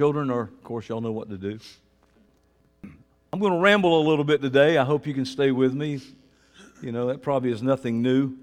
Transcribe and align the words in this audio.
Children 0.00 0.30
are, 0.30 0.44
of 0.44 0.64
course, 0.64 0.88
y'all 0.88 1.02
know 1.02 1.12
what 1.12 1.28
to 1.28 1.36
do. 1.36 1.58
I'm 3.34 3.38
going 3.38 3.52
to 3.52 3.58
ramble 3.58 4.00
a 4.00 4.04
little 4.08 4.24
bit 4.24 4.40
today. 4.40 4.78
I 4.78 4.84
hope 4.86 5.06
you 5.06 5.12
can 5.12 5.26
stay 5.26 5.50
with 5.50 5.74
me. 5.74 6.00
You 6.80 6.90
know, 6.90 7.08
that 7.08 7.20
probably 7.20 7.52
is 7.52 7.62
nothing 7.62 8.00
new. 8.00 8.34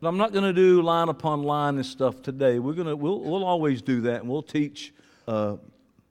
But 0.00 0.08
I'm 0.08 0.16
not 0.16 0.32
going 0.32 0.44
to 0.44 0.54
do 0.54 0.80
line 0.80 1.10
upon 1.10 1.42
line 1.42 1.74
and 1.74 1.84
stuff 1.84 2.22
today. 2.22 2.58
We're 2.58 2.72
going 2.72 2.86
to, 2.86 2.96
we'll, 2.96 3.20
we'll 3.20 3.44
always 3.44 3.82
do 3.82 4.00
that, 4.00 4.22
and 4.22 4.30
we'll 4.30 4.42
teach. 4.42 4.94
Uh, 5.28 5.56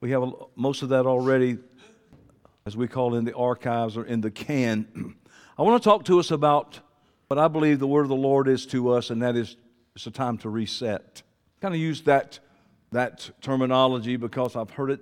we 0.01 0.11
have 0.11 0.21
a, 0.21 0.31
most 0.55 0.83
of 0.83 0.89
that 0.89 1.07
already, 1.07 1.57
as 2.67 2.77
we 2.77 2.87
call 2.87 3.15
it 3.15 3.17
in 3.17 3.25
the 3.25 3.33
archives 3.33 3.97
or 3.97 4.05
in 4.05 4.21
the 4.21 4.29
can. 4.29 5.15
I 5.57 5.63
want 5.63 5.81
to 5.81 5.89
talk 5.89 6.05
to 6.05 6.19
us 6.19 6.29
about 6.29 6.79
what 7.25 7.39
I 7.39 7.47
believe 7.47 7.79
the 7.79 7.87
word 7.87 8.03
of 8.03 8.09
the 8.09 8.15
Lord 8.15 8.47
is 8.47 8.67
to 8.67 8.91
us, 8.91 9.09
and 9.09 9.23
that 9.23 9.35
is 9.35 9.57
it's 9.95 10.05
a 10.05 10.11
time 10.11 10.37
to 10.37 10.49
reset. 10.49 11.23
Kind 11.59 11.73
of 11.73 11.81
use 11.81 12.01
that, 12.03 12.37
that 12.91 13.29
terminology 13.41 14.17
because 14.17 14.55
I've 14.55 14.71
heard 14.71 14.91
it 14.91 14.99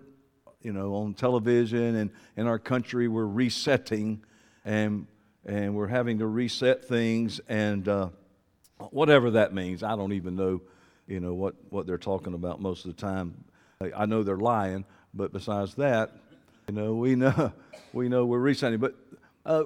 you 0.62 0.74
know, 0.74 0.96
on 0.96 1.14
television 1.14 1.96
and 1.96 2.12
in 2.36 2.48
our 2.48 2.60
country, 2.60 3.07
we're 3.07 3.25
resetting 3.25 4.21
and, 4.65 5.07
and 5.46 5.74
we're 5.74 5.88
having 5.88 6.20
to 6.20 6.28
reset 6.28 6.86
things 6.86 7.39
and 7.48 7.88
uh, 7.88 8.10
whatever 8.92 9.32
that 9.32 9.54
means. 9.54 9.84
I 9.84 9.96
don't 9.96 10.14
even 10.14 10.36
know, 10.36 10.62
you 11.07 11.20
know, 11.20 11.34
what, 11.34 11.56
what 11.70 11.88
they're 11.88 11.98
talking 11.98 12.34
about 12.34 12.62
most 12.62 12.86
of 12.86 12.96
the 12.96 13.02
time. 13.02 13.46
I, 13.96 14.06
know 14.06 14.24
they're 14.24 14.37
lying, 14.37 14.84
but 15.14 15.32
besides 15.32 15.76
that, 15.76 16.12
you 16.68 16.74
know, 16.74 16.93
we 16.96 17.15
know, 17.15 17.54
we 17.93 18.10
know 18.10 18.26
we're 18.26 18.40
resetting. 18.40 18.79
But 18.79 18.96
uh, 19.46 19.64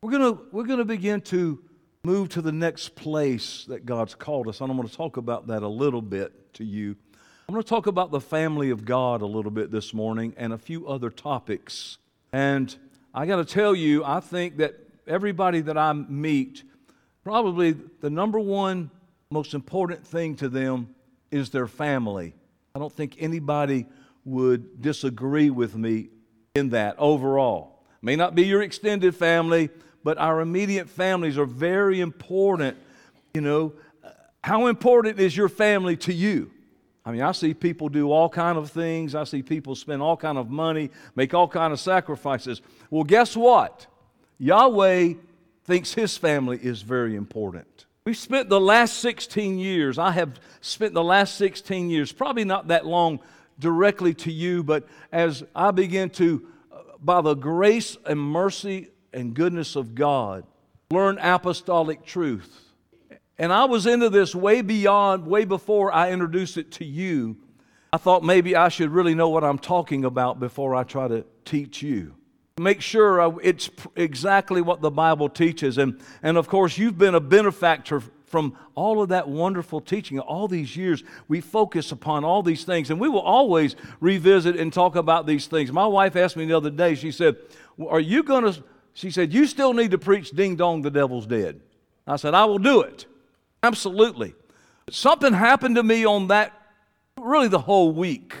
we're 0.00 0.12
gonna 0.12 0.38
we're 0.52 0.64
gonna 0.64 0.84
begin 0.84 1.20
to 1.22 1.60
move 2.04 2.28
to 2.28 2.40
the 2.40 2.52
next 2.52 2.94
place 2.94 3.64
that 3.66 3.84
God's 3.84 4.14
called 4.14 4.48
us. 4.48 4.60
And 4.60 4.70
I'm 4.70 4.76
going 4.76 4.88
to 4.88 4.94
talk 4.94 5.16
about 5.16 5.48
that 5.48 5.62
a 5.62 5.68
little 5.68 6.02
bit 6.02 6.54
to 6.54 6.64
you. 6.64 6.96
I'm 7.52 7.56
going 7.56 7.64
to 7.64 7.68
talk 7.68 7.86
about 7.86 8.10
the 8.10 8.18
family 8.18 8.70
of 8.70 8.86
God 8.86 9.20
a 9.20 9.26
little 9.26 9.50
bit 9.50 9.70
this 9.70 9.92
morning 9.92 10.32
and 10.38 10.54
a 10.54 10.56
few 10.56 10.88
other 10.88 11.10
topics. 11.10 11.98
And 12.32 12.74
I 13.12 13.26
got 13.26 13.36
to 13.36 13.44
tell 13.44 13.74
you, 13.74 14.02
I 14.06 14.20
think 14.20 14.56
that 14.56 14.74
everybody 15.06 15.60
that 15.60 15.76
I 15.76 15.92
meet, 15.92 16.62
probably 17.22 17.72
the 18.00 18.08
number 18.08 18.40
one 18.40 18.90
most 19.28 19.52
important 19.52 20.06
thing 20.06 20.34
to 20.36 20.48
them 20.48 20.94
is 21.30 21.50
their 21.50 21.66
family. 21.66 22.32
I 22.74 22.78
don't 22.78 22.90
think 22.90 23.16
anybody 23.18 23.84
would 24.24 24.80
disagree 24.80 25.50
with 25.50 25.76
me 25.76 26.08
in 26.54 26.70
that 26.70 26.98
overall. 26.98 27.82
May 28.00 28.16
not 28.16 28.34
be 28.34 28.44
your 28.44 28.62
extended 28.62 29.14
family, 29.14 29.68
but 30.02 30.16
our 30.16 30.40
immediate 30.40 30.88
families 30.88 31.36
are 31.36 31.44
very 31.44 32.00
important. 32.00 32.78
You 33.34 33.42
know, 33.42 33.74
uh, 34.02 34.08
how 34.42 34.68
important 34.68 35.20
is 35.20 35.36
your 35.36 35.50
family 35.50 35.98
to 35.98 36.14
you? 36.14 36.50
I 37.04 37.10
mean, 37.10 37.22
I 37.22 37.32
see 37.32 37.52
people 37.52 37.88
do 37.88 38.12
all 38.12 38.28
kind 38.28 38.56
of 38.56 38.70
things. 38.70 39.14
I 39.14 39.24
see 39.24 39.42
people 39.42 39.74
spend 39.74 40.02
all 40.02 40.16
kind 40.16 40.38
of 40.38 40.50
money, 40.50 40.90
make 41.16 41.34
all 41.34 41.48
kind 41.48 41.72
of 41.72 41.80
sacrifices. 41.80 42.62
Well, 42.90 43.02
guess 43.04 43.36
what? 43.36 43.86
Yahweh 44.38 45.14
thinks 45.64 45.94
his 45.94 46.16
family 46.16 46.58
is 46.62 46.82
very 46.82 47.16
important. 47.16 47.86
We've 48.04 48.16
spent 48.16 48.48
the 48.48 48.60
last 48.60 48.98
16 48.98 49.58
years, 49.58 49.98
I 49.98 50.10
have 50.12 50.40
spent 50.60 50.92
the 50.92 51.04
last 51.04 51.36
16 51.36 51.88
years, 51.88 52.10
probably 52.12 52.44
not 52.44 52.68
that 52.68 52.84
long 52.84 53.20
directly 53.58 54.12
to 54.14 54.32
you, 54.32 54.64
but 54.64 54.88
as 55.12 55.44
I 55.54 55.70
begin 55.70 56.10
to, 56.10 56.44
uh, 56.72 56.78
by 57.00 57.20
the 57.20 57.34
grace 57.34 57.96
and 58.04 58.18
mercy 58.18 58.88
and 59.12 59.34
goodness 59.34 59.76
of 59.76 59.94
God, 59.94 60.44
learn 60.90 61.18
apostolic 61.18 62.04
truth 62.04 62.71
and 63.42 63.52
I 63.52 63.64
was 63.64 63.86
into 63.86 64.08
this 64.08 64.36
way 64.36 64.62
beyond, 64.62 65.26
way 65.26 65.44
before 65.44 65.92
I 65.92 66.12
introduced 66.12 66.56
it 66.58 66.70
to 66.74 66.84
you. 66.84 67.36
I 67.92 67.96
thought 67.96 68.22
maybe 68.22 68.54
I 68.54 68.68
should 68.68 68.90
really 68.90 69.16
know 69.16 69.30
what 69.30 69.42
I'm 69.42 69.58
talking 69.58 70.04
about 70.04 70.38
before 70.38 70.76
I 70.76 70.84
try 70.84 71.08
to 71.08 71.24
teach 71.44 71.82
you. 71.82 72.14
Make 72.60 72.80
sure 72.80 73.20
uh, 73.20 73.30
it's 73.42 73.68
exactly 73.96 74.62
what 74.62 74.80
the 74.80 74.92
Bible 74.92 75.28
teaches. 75.28 75.76
And, 75.76 76.00
and 76.22 76.36
of 76.36 76.46
course, 76.46 76.78
you've 76.78 76.96
been 76.96 77.16
a 77.16 77.20
benefactor 77.20 78.00
from 78.26 78.56
all 78.76 79.02
of 79.02 79.08
that 79.08 79.28
wonderful 79.28 79.80
teaching. 79.80 80.20
All 80.20 80.46
these 80.46 80.76
years, 80.76 81.02
we 81.26 81.40
focus 81.40 81.90
upon 81.90 82.24
all 82.24 82.44
these 82.44 82.62
things, 82.62 82.90
and 82.90 83.00
we 83.00 83.08
will 83.08 83.22
always 83.22 83.74
revisit 83.98 84.54
and 84.54 84.72
talk 84.72 84.94
about 84.94 85.26
these 85.26 85.48
things. 85.48 85.72
My 85.72 85.86
wife 85.86 86.14
asked 86.14 86.36
me 86.36 86.46
the 86.46 86.56
other 86.56 86.70
day, 86.70 86.94
she 86.94 87.10
said, 87.10 87.34
Are 87.88 87.98
you 87.98 88.22
going 88.22 88.44
to? 88.44 88.62
She 88.94 89.10
said, 89.10 89.32
You 89.32 89.48
still 89.48 89.74
need 89.74 89.90
to 89.90 89.98
preach 89.98 90.30
Ding 90.30 90.54
Dong, 90.54 90.82
the 90.82 90.92
devil's 90.92 91.26
dead. 91.26 91.60
I 92.06 92.14
said, 92.14 92.34
I 92.34 92.44
will 92.44 92.60
do 92.60 92.82
it. 92.82 93.06
Absolutely. 93.62 94.34
Something 94.90 95.32
happened 95.32 95.76
to 95.76 95.82
me 95.82 96.04
on 96.04 96.28
that, 96.28 96.52
really 97.18 97.48
the 97.48 97.60
whole 97.60 97.92
week. 97.92 98.34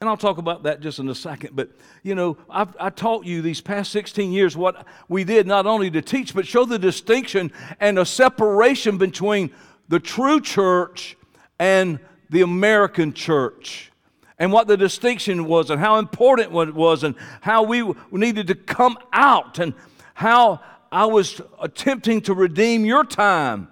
And 0.00 0.08
I'll 0.08 0.16
talk 0.16 0.38
about 0.38 0.64
that 0.64 0.80
just 0.80 0.98
in 0.98 1.08
a 1.08 1.14
second. 1.14 1.54
But, 1.54 1.70
you 2.02 2.14
know, 2.14 2.36
I've, 2.50 2.74
I 2.80 2.90
taught 2.90 3.24
you 3.24 3.40
these 3.40 3.60
past 3.60 3.92
16 3.92 4.32
years 4.32 4.56
what 4.56 4.84
we 5.08 5.22
did 5.22 5.46
not 5.46 5.66
only 5.66 5.90
to 5.92 6.02
teach, 6.02 6.34
but 6.34 6.46
show 6.46 6.64
the 6.64 6.78
distinction 6.78 7.52
and 7.78 7.98
a 7.98 8.06
separation 8.06 8.98
between 8.98 9.50
the 9.88 10.00
true 10.00 10.40
church 10.40 11.16
and 11.60 12.00
the 12.30 12.40
American 12.40 13.12
church. 13.12 13.92
And 14.38 14.50
what 14.50 14.66
the 14.66 14.76
distinction 14.76 15.44
was, 15.44 15.70
and 15.70 15.78
how 15.78 15.98
important 15.98 16.48
it 16.52 16.74
was, 16.74 17.04
and 17.04 17.14
how 17.42 17.62
we 17.62 17.92
needed 18.10 18.48
to 18.48 18.56
come 18.56 18.98
out, 19.12 19.60
and 19.60 19.72
how 20.14 20.60
I 20.90 21.06
was 21.06 21.40
attempting 21.60 22.22
to 22.22 22.34
redeem 22.34 22.84
your 22.84 23.04
time 23.04 23.68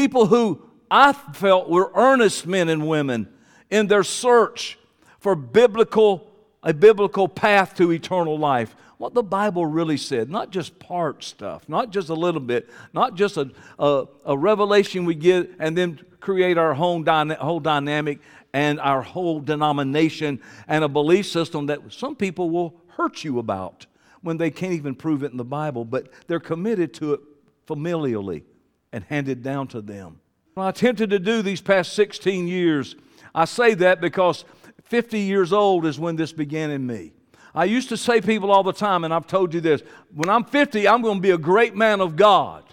People 0.00 0.24
who 0.24 0.62
I 0.90 1.12
felt 1.12 1.68
were 1.68 1.92
earnest 1.94 2.46
men 2.46 2.70
and 2.70 2.88
women 2.88 3.28
in 3.68 3.86
their 3.86 4.02
search 4.02 4.78
for 5.18 5.34
biblical 5.34 6.26
a 6.62 6.72
biblical 6.72 7.28
path 7.28 7.74
to 7.76 7.92
eternal 7.92 8.38
life. 8.38 8.74
What 8.96 9.12
the 9.12 9.22
Bible 9.22 9.66
really 9.66 9.98
said, 9.98 10.30
not 10.30 10.52
just 10.52 10.78
part 10.78 11.22
stuff, 11.22 11.68
not 11.68 11.90
just 11.90 12.08
a 12.08 12.14
little 12.14 12.40
bit, 12.40 12.70
not 12.94 13.14
just 13.14 13.36
a, 13.36 13.50
a, 13.78 14.06
a 14.24 14.38
revelation 14.38 15.04
we 15.04 15.14
get 15.14 15.50
and 15.58 15.76
then 15.76 16.00
create 16.18 16.56
our 16.56 16.72
whole, 16.72 17.02
dyna- 17.02 17.34
whole 17.34 17.60
dynamic 17.60 18.20
and 18.54 18.80
our 18.80 19.02
whole 19.02 19.38
denomination 19.38 20.40
and 20.66 20.82
a 20.82 20.88
belief 20.88 21.26
system 21.26 21.66
that 21.66 21.92
some 21.92 22.16
people 22.16 22.48
will 22.48 22.80
hurt 22.96 23.22
you 23.22 23.38
about 23.38 23.84
when 24.22 24.38
they 24.38 24.50
can't 24.50 24.72
even 24.72 24.94
prove 24.94 25.22
it 25.22 25.30
in 25.30 25.36
the 25.36 25.44
Bible, 25.44 25.84
but 25.84 26.08
they're 26.26 26.40
committed 26.40 26.94
to 26.94 27.12
it 27.12 27.20
familially 27.68 28.44
and 28.92 29.04
handed 29.04 29.42
down 29.42 29.68
to 29.68 29.80
them. 29.80 30.20
I 30.56 30.68
attempted 30.68 31.10
to 31.10 31.18
do 31.18 31.42
these 31.42 31.60
past 31.60 31.92
16 31.94 32.46
years. 32.48 32.96
I 33.34 33.44
say 33.44 33.74
that 33.74 34.00
because 34.00 34.44
50 34.84 35.20
years 35.20 35.52
old 35.52 35.86
is 35.86 35.98
when 35.98 36.16
this 36.16 36.32
began 36.32 36.70
in 36.70 36.86
me. 36.86 37.12
I 37.54 37.64
used 37.64 37.88
to 37.88 37.96
say 37.96 38.20
people 38.20 38.50
all 38.50 38.62
the 38.62 38.72
time, 38.72 39.04
and 39.04 39.12
I've 39.12 39.26
told 39.26 39.54
you 39.54 39.60
this 39.60 39.82
when 40.14 40.28
I'm 40.28 40.44
50, 40.44 40.86
I'm 40.86 41.02
going 41.02 41.16
to 41.16 41.22
be 41.22 41.30
a 41.30 41.38
great 41.38 41.74
man 41.74 42.00
of 42.00 42.16
God. 42.16 42.64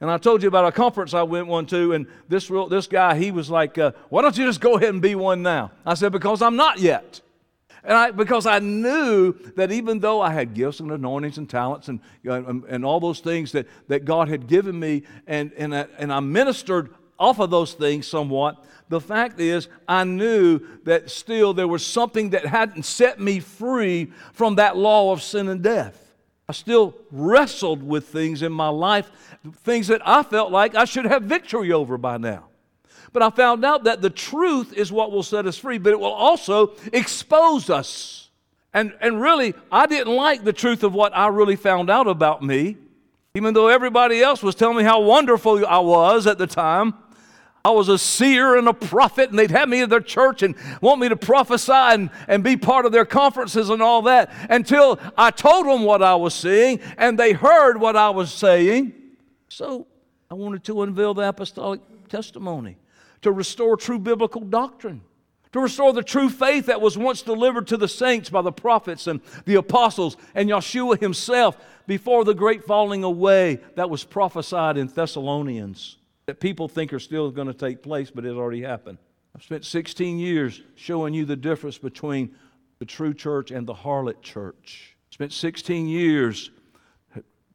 And 0.00 0.10
I 0.10 0.18
told 0.18 0.42
you 0.42 0.48
about 0.48 0.66
a 0.66 0.72
conference 0.72 1.14
I 1.14 1.22
went 1.22 1.46
one 1.46 1.64
to, 1.66 1.92
and 1.92 2.06
this, 2.28 2.50
real, 2.50 2.68
this 2.68 2.88
guy, 2.88 3.16
he 3.16 3.30
was 3.30 3.48
like, 3.48 3.78
uh, 3.78 3.92
Why 4.08 4.22
don't 4.22 4.36
you 4.36 4.44
just 4.44 4.60
go 4.60 4.76
ahead 4.76 4.88
and 4.88 5.00
be 5.00 5.14
one 5.14 5.42
now? 5.42 5.70
I 5.86 5.94
said, 5.94 6.10
Because 6.10 6.42
I'm 6.42 6.56
not 6.56 6.80
yet. 6.80 7.20
And 7.84 7.96
I, 7.96 8.10
because 8.12 8.46
I 8.46 8.60
knew 8.60 9.32
that 9.56 9.72
even 9.72 9.98
though 9.98 10.20
I 10.20 10.32
had 10.32 10.54
gifts 10.54 10.80
and 10.80 10.90
anointings 10.92 11.38
and 11.38 11.50
talents 11.50 11.88
and, 11.88 12.00
and, 12.24 12.64
and 12.64 12.84
all 12.84 13.00
those 13.00 13.20
things 13.20 13.52
that, 13.52 13.66
that 13.88 14.04
God 14.04 14.28
had 14.28 14.46
given 14.46 14.78
me, 14.78 15.02
and, 15.26 15.52
and, 15.56 15.74
I, 15.74 15.86
and 15.98 16.12
I 16.12 16.20
ministered 16.20 16.94
off 17.18 17.40
of 17.40 17.50
those 17.50 17.74
things 17.74 18.06
somewhat, 18.06 18.64
the 18.88 19.00
fact 19.00 19.40
is, 19.40 19.68
I 19.88 20.04
knew 20.04 20.60
that 20.84 21.10
still 21.10 21.54
there 21.54 21.66
was 21.66 21.84
something 21.84 22.30
that 22.30 22.46
hadn't 22.46 22.84
set 22.84 23.18
me 23.18 23.40
free 23.40 24.12
from 24.32 24.56
that 24.56 24.76
law 24.76 25.12
of 25.12 25.22
sin 25.22 25.48
and 25.48 25.62
death. 25.62 26.12
I 26.48 26.52
still 26.52 26.94
wrestled 27.10 27.82
with 27.82 28.08
things 28.08 28.42
in 28.42 28.52
my 28.52 28.68
life, 28.68 29.10
things 29.64 29.88
that 29.88 30.06
I 30.06 30.22
felt 30.22 30.52
like 30.52 30.74
I 30.74 30.84
should 30.84 31.06
have 31.06 31.22
victory 31.22 31.72
over 31.72 31.96
by 31.96 32.18
now. 32.18 32.44
But 33.12 33.22
I 33.22 33.30
found 33.30 33.64
out 33.64 33.84
that 33.84 34.00
the 34.00 34.10
truth 34.10 34.72
is 34.72 34.90
what 34.90 35.12
will 35.12 35.22
set 35.22 35.46
us 35.46 35.58
free, 35.58 35.78
but 35.78 35.92
it 35.92 36.00
will 36.00 36.06
also 36.06 36.74
expose 36.92 37.68
us. 37.68 38.30
And, 38.72 38.94
and 39.00 39.20
really, 39.20 39.54
I 39.70 39.86
didn't 39.86 40.14
like 40.14 40.44
the 40.44 40.52
truth 40.52 40.82
of 40.82 40.94
what 40.94 41.14
I 41.14 41.26
really 41.28 41.56
found 41.56 41.90
out 41.90 42.06
about 42.06 42.42
me, 42.42 42.78
even 43.34 43.52
though 43.52 43.68
everybody 43.68 44.22
else 44.22 44.42
was 44.42 44.54
telling 44.54 44.78
me 44.78 44.82
how 44.82 45.02
wonderful 45.02 45.66
I 45.66 45.78
was 45.78 46.26
at 46.26 46.38
the 46.38 46.46
time. 46.46 46.94
I 47.64 47.70
was 47.70 47.88
a 47.88 47.98
seer 47.98 48.56
and 48.56 48.66
a 48.66 48.72
prophet, 48.72 49.30
and 49.30 49.38
they'd 49.38 49.52
have 49.52 49.68
me 49.68 49.82
in 49.82 49.90
their 49.90 50.00
church 50.00 50.42
and 50.42 50.56
want 50.80 51.00
me 51.00 51.08
to 51.10 51.16
prophesy 51.16 51.70
and, 51.72 52.10
and 52.26 52.42
be 52.42 52.56
part 52.56 52.86
of 52.86 52.92
their 52.92 53.04
conferences 53.04 53.70
and 53.70 53.80
all 53.80 54.02
that 54.02 54.32
until 54.50 54.98
I 55.16 55.30
told 55.30 55.66
them 55.66 55.82
what 55.82 56.02
I 56.02 56.16
was 56.16 56.34
seeing 56.34 56.80
and 56.96 57.16
they 57.16 57.32
heard 57.32 57.78
what 57.78 57.94
I 57.94 58.10
was 58.10 58.32
saying. 58.32 58.94
So 59.48 59.86
I 60.28 60.34
wanted 60.34 60.64
to 60.64 60.82
unveil 60.82 61.14
the 61.14 61.28
apostolic 61.28 61.80
testimony 62.08 62.78
to 63.22 63.32
restore 63.32 63.76
true 63.76 63.98
biblical 63.98 64.42
doctrine, 64.42 65.00
to 65.52 65.60
restore 65.60 65.92
the 65.92 66.02
true 66.02 66.28
faith 66.28 66.66
that 66.66 66.80
was 66.80 66.96
once 66.96 67.22
delivered 67.22 67.66
to 67.68 67.76
the 67.76 67.88
saints 67.88 68.30
by 68.30 68.42
the 68.42 68.52
prophets 68.52 69.06
and 69.06 69.20
the 69.44 69.56
apostles 69.56 70.16
and 70.34 70.48
Yeshua 70.48 71.00
himself 71.00 71.56
before 71.86 72.24
the 72.24 72.34
great 72.34 72.64
falling 72.64 73.04
away 73.04 73.60
that 73.76 73.90
was 73.90 74.04
prophesied 74.04 74.76
in 74.76 74.86
Thessalonians 74.86 75.98
that 76.26 76.40
people 76.40 76.68
think 76.68 76.92
are 76.92 77.00
still 77.00 77.30
going 77.30 77.48
to 77.48 77.54
take 77.54 77.82
place, 77.82 78.10
but 78.10 78.24
it 78.24 78.36
already 78.36 78.62
happened. 78.62 78.98
I've 79.34 79.42
spent 79.42 79.64
16 79.64 80.18
years 80.18 80.60
showing 80.74 81.14
you 81.14 81.24
the 81.24 81.36
difference 81.36 81.78
between 81.78 82.34
the 82.78 82.84
true 82.84 83.14
church 83.14 83.50
and 83.50 83.66
the 83.66 83.74
harlot 83.74 84.22
church. 84.22 84.96
Spent 85.10 85.32
16 85.32 85.86
years 85.86 86.50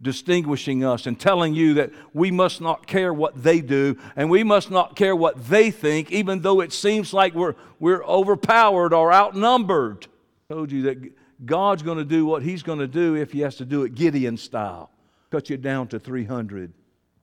distinguishing 0.02 0.84
us 0.84 1.08
and 1.08 1.20
telling 1.20 1.54
you 1.54 1.76
that 1.76 1.92
we 2.14 2.30
must 2.32 2.62
not 2.62 2.86
care 2.86 3.14
what 3.14 3.42
they 3.42 3.62
do 3.62 3.98
and 4.16 4.30
we 4.30 4.44
must 4.44 4.70
not 4.70 4.96
care 4.96 5.16
what 5.16 5.48
they 5.48 5.72
think, 5.72 6.12
even 6.12 6.42
though 6.42 6.62
it 6.62 6.72
seems 6.72 7.14
like 7.14 7.34
we're, 7.34 7.56
we're 7.80 8.04
overpowered 8.04 8.94
or 8.94 9.12
outnumbered. 9.12 10.08
I 10.50 10.54
told 10.54 10.72
you 10.72 10.84
that 10.84 11.46
God's 11.46 11.84
going 11.84 11.98
to 11.98 12.06
do 12.06 12.26
what 12.26 12.44
He's 12.44 12.64
going 12.64 12.80
to 12.80 12.88
do 12.88 13.16
if 13.16 13.32
He 13.32 13.42
has 13.42 13.56
to 13.58 13.66
do 13.66 13.84
it 13.84 13.96
Gideon 13.96 14.38
style, 14.38 14.92
cut 15.32 15.50
you 15.50 15.58
down 15.58 15.88
to 15.90 16.00
300. 16.00 16.72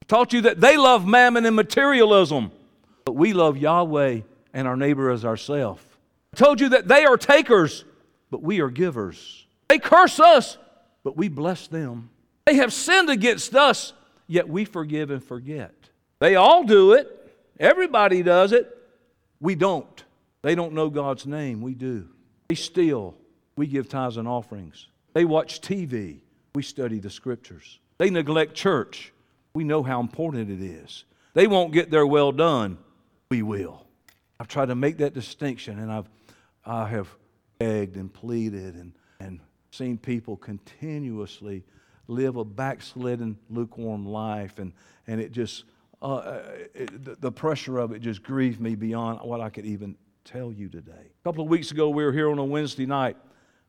I 0.03 0.05
taught 0.07 0.33
you 0.33 0.43
that 0.43 0.61
they 0.61 0.77
love 0.77 1.07
mammon 1.07 1.47
and 1.47 1.57
materialism, 1.57 2.51
but 3.05 3.15
we 3.15 3.33
love 3.33 3.57
Yahweh 3.57 4.21
and 4.53 4.69
our 4.69 4.77
neighbor 4.77 5.11
as 5.11 5.25
ourselves. 5.25 5.83
Told 6.35 6.61
you 6.61 6.71
that 6.71 6.89
they 6.89 7.05
are 7.05 7.17
takers, 7.17 7.85
but 8.31 8.43
we 8.43 8.61
are 8.61 8.71
givers. 8.71 9.47
They 9.69 9.79
curse 9.79 10.19
us, 10.19 10.59
but 11.05 11.17
we 11.17 11.29
bless 11.29 11.69
them. 11.69 12.11
They 12.47 12.55
have 12.57 12.73
sinned 12.73 13.11
against 13.11 13.55
us, 13.55 13.93
yet 14.27 14.49
we 14.49 14.65
forgive 14.65 15.11
and 15.11 15.23
forget. 15.23 15.75
They 16.19 16.37
all 16.37 16.65
do 16.65 16.93
it. 16.93 17.09
Everybody 17.59 18.23
does 18.23 18.53
it. 18.53 18.71
We 19.41 19.55
don't. 19.55 20.05
They 20.43 20.55
don't 20.55 20.75
know 20.75 20.91
God's 20.91 21.27
name. 21.27 21.63
We 21.63 21.75
do. 21.75 22.09
They 22.49 22.55
steal. 22.55 23.17
We 23.57 23.67
give 23.67 23.89
tithes 23.89 24.17
and 24.17 24.29
offerings. 24.29 24.89
They 25.15 25.25
watch 25.25 25.61
TV. 25.61 26.19
We 26.55 26.63
study 26.63 26.99
the 26.99 27.11
scriptures. 27.11 27.79
They 27.99 28.11
neglect 28.11 28.55
church. 28.55 29.13
We 29.55 29.65
know 29.65 29.83
how 29.83 30.01
important 30.01 30.51
it 30.51 30.63
is. 30.63 31.05
They 31.33 31.47
won't 31.47 31.73
get 31.73 31.91
their 31.91 32.07
well 32.07 32.33
done. 32.33 32.79
We 33.31 33.43
will. 33.43 33.87
I've 34.39 34.49
tried 34.49 34.67
to 34.67 34.75
make 34.75 34.99
that 34.99 35.15
distinction, 35.15 35.79
and 35.79 35.91
I've, 35.91 36.09
I 36.65 36.87
have 36.89 37.09
begged 37.59 37.97
and 37.97 38.13
pleaded 38.13 38.75
and, 38.75 38.93
and 39.21 39.41
seen 39.71 39.97
people 39.97 40.37
continuously 40.37 41.65
live 42.07 42.37
a 42.37 42.45
backslidden, 42.45 43.39
lukewarm 43.51 44.07
life. 44.07 44.59
And, 44.59 44.73
and 45.07 45.21
it 45.21 45.33
just, 45.33 45.65
uh, 46.03 46.15
uh, 46.15 46.43
it, 46.75 47.21
the, 47.21 47.33
pressure 47.33 47.79
of 47.79 47.93
it 47.93 48.01
just 48.01 48.23
grieved 48.23 48.61
me 48.61 48.75
beyond 48.75 49.21
what 49.23 49.41
I 49.41 49.49
could 49.49 49.67
even 49.67 49.97
tell 50.25 50.53
you 50.53 50.69
today. 50.69 50.93
A 50.93 51.25
couple 51.25 51.45
of 51.45 51.51
weeks 51.51 51.71
ago, 51.71 51.89
we 51.89 52.05
were 52.05 52.13
here 52.13 52.31
on 52.31 52.39
a 52.39 52.45
Wednesday 52.45 52.87
night. 52.87 53.17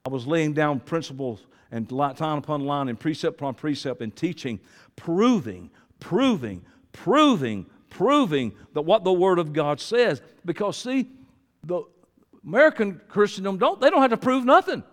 I 0.05 0.09
was 0.09 0.27
laying 0.27 0.53
down 0.53 0.79
principles 0.79 1.45
and 1.71 1.91
line 1.91 2.15
upon 2.19 2.61
line 2.61 2.89
and 2.89 2.99
precept 2.99 3.39
upon 3.39 3.55
precept 3.55 4.01
and 4.01 4.15
teaching, 4.15 4.59
proving, 4.95 5.71
proving, 5.99 6.63
proving, 6.91 7.65
proving 7.89 8.53
that 8.73 8.81
what 8.81 9.03
the 9.03 9.13
Word 9.13 9.39
of 9.39 9.51
God 9.51 9.79
says. 9.79 10.21
Because 10.45 10.77
see, 10.77 11.09
the 11.63 11.83
American 12.45 13.01
Christendom 13.07 13.57
don't 13.57 13.81
they 13.81 13.89
don't 13.89 14.01
have 14.01 14.11
to 14.11 14.17
prove 14.17 14.45
nothing. 14.45 14.83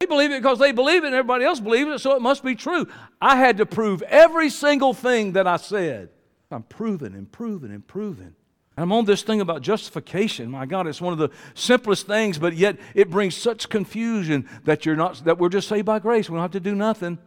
They 0.00 0.06
believe 0.06 0.30
it 0.30 0.40
because 0.40 0.60
they 0.60 0.70
believe 0.70 1.02
it 1.02 1.08
and 1.08 1.14
everybody 1.14 1.44
else 1.44 1.58
believes 1.58 1.90
it, 1.90 1.98
so 1.98 2.14
it 2.14 2.22
must 2.22 2.44
be 2.44 2.54
true. 2.54 2.86
I 3.20 3.36
had 3.36 3.56
to 3.56 3.66
prove 3.66 4.02
every 4.02 4.48
single 4.48 4.94
thing 4.94 5.32
that 5.32 5.46
I 5.46 5.56
said. 5.56 6.10
I'm 6.50 6.62
proving 6.62 7.14
and 7.14 7.30
proving 7.30 7.72
and 7.72 7.86
proving. 7.86 8.34
And 8.76 8.84
I'm 8.84 8.92
on 8.92 9.06
this 9.06 9.22
thing 9.22 9.40
about 9.40 9.60
justification. 9.60 10.50
My 10.50 10.66
God, 10.66 10.86
it's 10.86 11.00
one 11.00 11.12
of 11.12 11.18
the 11.18 11.30
simplest 11.54 12.06
things, 12.06 12.38
but 12.38 12.54
yet 12.54 12.78
it 12.94 13.10
brings 13.10 13.36
such 13.36 13.68
confusion 13.68 14.48
that 14.64 14.86
you're 14.86 14.94
not 14.94 15.24
that 15.24 15.38
we're 15.38 15.48
just 15.48 15.66
saved 15.66 15.86
by 15.86 15.98
grace. 15.98 16.30
We 16.30 16.34
don't 16.34 16.42
have 16.42 16.52
to 16.52 16.60
do 16.60 16.76
nothing. 16.76 17.18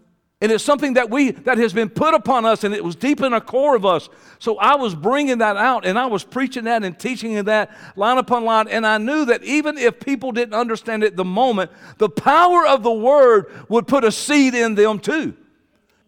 And 0.41 0.51
it's 0.51 0.63
something 0.63 0.95
that 0.95 1.11
we 1.11 1.31
that 1.31 1.59
has 1.59 1.71
been 1.71 1.89
put 1.89 2.15
upon 2.15 2.45
us, 2.45 2.63
and 2.63 2.73
it 2.73 2.83
was 2.83 2.95
deep 2.95 3.21
in 3.21 3.31
the 3.31 3.39
core 3.39 3.75
of 3.75 3.85
us. 3.85 4.09
So 4.39 4.57
I 4.57 4.75
was 4.75 4.95
bringing 4.95 5.37
that 5.37 5.55
out, 5.55 5.85
and 5.85 5.99
I 5.99 6.07
was 6.07 6.23
preaching 6.23 6.63
that 6.63 6.83
and 6.83 6.97
teaching 6.97 7.43
that 7.43 7.71
line 7.95 8.17
upon 8.17 8.43
line. 8.43 8.67
And 8.67 8.85
I 8.85 8.97
knew 8.97 9.25
that 9.25 9.43
even 9.43 9.77
if 9.77 9.99
people 9.99 10.31
didn't 10.31 10.55
understand 10.55 11.03
it 11.03 11.15
the 11.15 11.23
moment, 11.23 11.69
the 11.99 12.09
power 12.09 12.65
of 12.65 12.81
the 12.81 12.91
word 12.91 13.51
would 13.69 13.87
put 13.87 14.03
a 14.03 14.11
seed 14.11 14.55
in 14.55 14.73
them 14.73 14.97
too. 14.97 15.37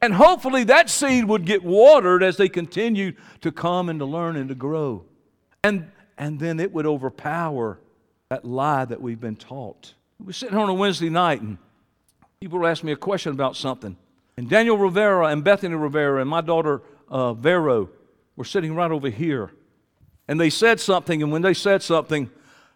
And 0.02 0.14
hopefully 0.14 0.64
that 0.66 0.90
seed 0.90 1.26
would 1.26 1.46
get 1.46 1.64
watered 1.64 2.24
as 2.24 2.36
they 2.36 2.50
continued 2.50 3.18
to 3.42 3.52
come 3.52 3.88
and 3.88 4.00
to 4.00 4.06
learn 4.06 4.36
and 4.36 4.50
to 4.50 4.56
grow. 4.56 5.06
And 5.64 5.92
and 6.18 6.40
then 6.40 6.60
it 6.60 6.74
would 6.74 6.86
overpower 6.86 7.80
that 8.30 8.46
lie 8.46 8.86
that 8.86 9.02
we've 9.02 9.20
been 9.20 9.36
taught. 9.36 9.94
We 10.20 10.28
were 10.28 10.34
sitting 10.34 10.56
here 10.56 10.64
on 10.64 10.70
a 10.70 10.74
Wednesday 10.74 11.10
night, 11.10 11.42
and 11.42 11.58
people 12.40 12.60
were 12.60 12.68
asking 12.68 12.88
me 12.88 12.94
a 12.94 12.98
question 12.98 13.32
about 13.32 13.56
something. 13.56 13.98
And 14.38 14.50
Daniel 14.50 14.78
Rivera 14.78 15.28
and 15.28 15.44
Bethany 15.44 15.76
Rivera 15.76 16.22
and 16.22 16.30
my 16.30 16.42
daughter 16.42 16.82
uh, 17.10 17.34
Vero 17.34 17.90
were 18.36 18.46
sitting 18.46 18.76
right 18.76 18.92
over 18.92 19.10
here. 19.10 19.52
And 20.28 20.40
they 20.40 20.50
said 20.50 20.80
something, 20.80 21.22
and 21.22 21.32
when 21.32 21.42
they 21.42 21.54
said 21.54 21.84
something, 21.84 22.30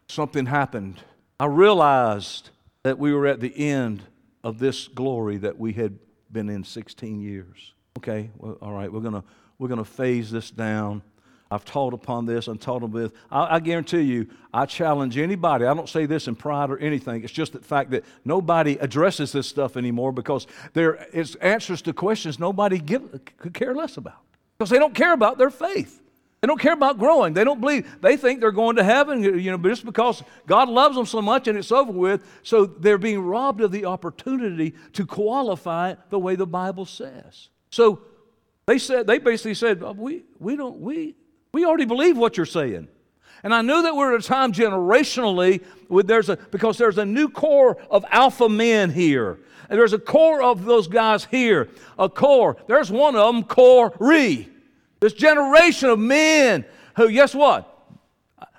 something 0.07 0.45
happened. 0.45 1.01
I 1.39 1.45
realized 1.45 2.49
that 2.83 2.99
we 2.99 3.13
were 3.13 3.25
at 3.25 3.39
the 3.39 3.57
end 3.57 4.03
of 4.43 4.59
this 4.59 4.87
glory 4.87 5.37
that 5.37 5.57
we 5.57 5.73
had 5.73 5.97
been 6.31 6.49
in 6.49 6.63
16 6.63 7.21
years. 7.21 7.73
Okay, 7.97 8.29
well, 8.37 8.57
all 8.61 8.73
right, 8.73 8.91
we're 8.91 9.01
going 9.01 9.13
to 9.13 9.23
we're 9.57 9.67
going 9.67 9.79
to 9.79 9.85
phase 9.85 10.29
this 10.29 10.51
down. 10.51 11.01
I've 11.49 11.63
taught 11.63 11.93
upon 11.93 12.25
this 12.25 12.47
and 12.47 12.59
taught 12.59 12.81
them 12.81 12.91
this. 12.91 13.11
I, 13.31 13.55
I, 13.55 13.59
guarantee 13.59 14.01
you, 14.01 14.27
I 14.53 14.65
challenge 14.65 15.17
anybody. 15.17 15.65
I 15.65 15.73
don't 15.73 15.87
say 15.87 16.05
this 16.05 16.27
in 16.27 16.35
pride 16.35 16.69
or 16.69 16.77
anything. 16.77 17.23
It's 17.23 17.31
just 17.31 17.53
the 17.53 17.59
fact 17.59 17.91
that 17.91 18.03
nobody 18.25 18.77
addresses 18.79 19.31
this 19.31 19.47
stuff 19.47 19.77
anymore 19.77 20.11
because 20.11 20.45
there 20.73 21.07
is 21.13 21.35
answers 21.35 21.81
to 21.83 21.93
questions 21.93 22.37
nobody 22.37 22.79
give, 22.79 23.21
could 23.37 23.53
care 23.53 23.73
less 23.73 23.97
about 23.97 24.21
because 24.57 24.69
they 24.69 24.79
don't 24.79 24.93
care 24.93 25.13
about 25.13 25.37
their 25.37 25.49
faith. 25.49 26.01
They 26.41 26.47
don't 26.47 26.59
care 26.59 26.73
about 26.73 26.99
growing. 26.99 27.33
They 27.33 27.43
don't 27.43 27.59
believe. 27.59 27.99
They 27.99 28.15
think 28.15 28.41
they're 28.41 28.51
going 28.51 28.75
to 28.75 28.83
heaven, 28.83 29.23
you 29.23 29.49
know, 29.49 29.57
just 29.57 29.85
because 29.85 30.21
God 30.45 30.69
loves 30.69 30.95
them 30.95 31.07
so 31.07 31.21
much 31.21 31.47
and 31.47 31.57
it's 31.57 31.71
over 31.71 31.91
with. 31.91 32.23
So 32.43 32.65
they're 32.65 32.99
being 32.99 33.21
robbed 33.21 33.61
of 33.61 33.71
the 33.71 33.85
opportunity 33.85 34.75
to 34.93 35.05
qualify 35.05 35.95
the 36.09 36.19
way 36.19 36.35
the 36.35 36.45
Bible 36.45 36.85
says. 36.85 37.49
So 37.71 38.01
they 38.67 38.77
said, 38.77 39.07
they 39.07 39.17
basically 39.17 39.55
said, 39.55 39.81
we, 39.97 40.25
we 40.39 40.55
don't, 40.55 40.79
we, 40.79 41.15
we 41.51 41.65
already 41.65 41.85
believe 41.85 42.17
what 42.17 42.37
you're 42.37 42.45
saying. 42.45 42.87
And 43.43 43.53
I 43.53 43.61
knew 43.61 43.83
that 43.83 43.95
we're 43.95 44.15
at 44.15 44.23
a 44.23 44.27
time 44.27 44.51
generationally 44.51 45.63
with 45.89 46.07
there's 46.07 46.29
a 46.29 46.37
because 46.37 46.77
there's 46.77 46.97
a 46.97 47.05
new 47.05 47.29
core 47.29 47.77
of 47.89 48.03
alpha 48.11 48.49
men 48.49 48.89
here. 48.89 49.39
And 49.69 49.79
there's 49.79 49.93
a 49.93 49.99
core 49.99 50.41
of 50.41 50.65
those 50.65 50.87
guys 50.87 51.25
here. 51.25 51.69
A 51.99 52.09
core. 52.09 52.57
There's 52.67 52.89
one 52.89 53.15
of 53.15 53.33
them, 53.33 53.43
Corey. 53.43 54.49
This 54.99 55.13
generation 55.13 55.89
of 55.89 55.99
men 55.99 56.65
who, 56.95 57.11
guess 57.11 57.35
what? 57.35 57.73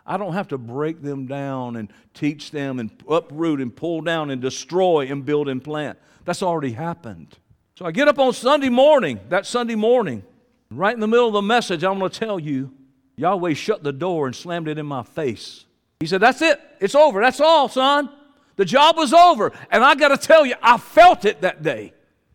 I 0.06 0.16
don't 0.16 0.32
have 0.34 0.48
to 0.48 0.58
break 0.58 1.02
them 1.02 1.26
down 1.26 1.76
and 1.76 1.92
teach 2.14 2.50
them 2.50 2.78
and 2.78 2.90
uproot 3.08 3.60
and 3.60 3.74
pull 3.74 4.00
down 4.00 4.30
and 4.30 4.40
destroy 4.40 5.06
and 5.10 5.24
build 5.24 5.48
and 5.48 5.62
plant. 5.62 5.98
That's 6.24 6.42
already 6.42 6.72
happened. 6.72 7.36
So 7.74 7.84
I 7.84 7.90
get 7.90 8.08
up 8.08 8.18
on 8.18 8.32
Sunday 8.32 8.70
morning, 8.70 9.20
that 9.28 9.46
Sunday 9.46 9.74
morning, 9.74 10.22
right 10.70 10.94
in 10.94 11.00
the 11.00 11.08
middle 11.08 11.26
of 11.26 11.32
the 11.34 11.42
message, 11.42 11.84
I'm 11.84 11.98
going 11.98 12.10
to 12.10 12.18
tell 12.18 12.38
you 12.38 12.72
Yahweh 13.18 13.54
shut 13.54 13.82
the 13.82 13.92
door 13.92 14.26
and 14.26 14.34
slammed 14.34 14.68
it 14.68 14.78
in 14.78 14.86
my 14.86 15.02
face. 15.02 15.64
He 16.00 16.06
said, 16.06 16.20
That's 16.20 16.40
it. 16.40 16.60
It's 16.80 16.94
over. 16.94 17.20
That's 17.20 17.40
all, 17.40 17.68
son. 17.68 18.08
The 18.56 18.64
job 18.64 18.96
was 18.96 19.12
over. 19.12 19.52
And 19.70 19.84
I 19.84 19.94
got 19.94 20.08
to 20.08 20.16
tell 20.16 20.46
you, 20.46 20.54
I 20.62 20.78
felt 20.78 21.24
it 21.24 21.42
that 21.42 21.62
day. 21.62 21.92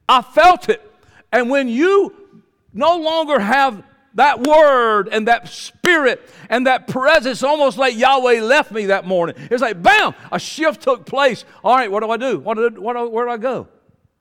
I 0.08 0.22
felt 0.22 0.70
it. 0.70 0.82
And 1.32 1.50
when 1.50 1.68
you 1.68 2.14
no 2.74 2.98
longer 2.98 3.40
have 3.40 3.84
that 4.16 4.46
word 4.46 5.10
and 5.12 5.28
that 5.28 5.48
spirit 5.48 6.30
and 6.50 6.68
that 6.68 6.88
presence, 6.88 7.44
almost 7.44 7.78
like 7.78 7.98
Yahweh 7.98 8.42
left 8.42 8.72
me 8.72 8.88
that 8.88 9.06
morning. 9.06 9.36
It's 9.50 9.62
like, 9.62 9.82
bam, 9.82 10.14
a 10.32 10.40
shift 10.40 10.82
took 10.82 11.06
place. 11.06 11.46
All 11.64 11.76
right, 11.76 11.90
what 11.90 12.04
do 12.04 12.10
I 12.10 12.18
do? 12.18 12.40
What 12.40 12.56
did, 12.56 12.78
what, 12.78 13.12
where 13.12 13.26
do 13.26 13.32
I 13.32 13.38
go? 13.38 13.68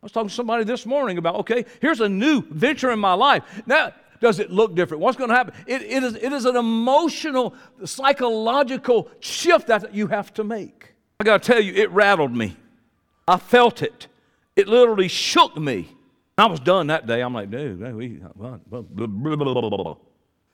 I 0.02 0.06
was 0.06 0.12
talking 0.12 0.28
to 0.28 0.34
somebody 0.34 0.64
this 0.64 0.86
morning 0.86 1.18
about, 1.18 1.36
okay, 1.36 1.64
here's 1.80 2.00
a 2.00 2.08
new 2.08 2.42
venture 2.50 2.90
in 2.90 2.98
my 2.98 3.14
life. 3.14 3.42
Now, 3.66 3.92
does 4.22 4.38
it 4.38 4.50
look 4.50 4.74
different? 4.74 5.02
What's 5.02 5.18
going 5.18 5.30
to 5.30 5.36
happen? 5.36 5.52
It, 5.66 5.82
it, 5.82 6.02
is, 6.02 6.14
it 6.14 6.32
is 6.32 6.44
an 6.46 6.56
emotional, 6.56 7.54
psychological 7.84 9.10
shift 9.20 9.66
that 9.66 9.92
you 9.94 10.06
have 10.06 10.32
to 10.34 10.44
make. 10.44 10.94
I 11.20 11.24
got 11.24 11.42
to 11.42 11.52
tell 11.52 11.60
you, 11.60 11.74
it 11.74 11.90
rattled 11.90 12.34
me. 12.34 12.56
I 13.26 13.36
felt 13.36 13.82
it. 13.82 14.06
It 14.54 14.68
literally 14.68 15.08
shook 15.08 15.56
me. 15.56 15.94
I 16.38 16.46
was 16.46 16.60
done 16.60 16.86
that 16.86 17.06
day. 17.06 17.20
I'm 17.20 17.34
like, 17.34 17.50
dude, 17.50 17.80
we, 17.94 18.20
blah, 18.36 18.58
blah, 18.66 18.82
blah, 18.82 19.94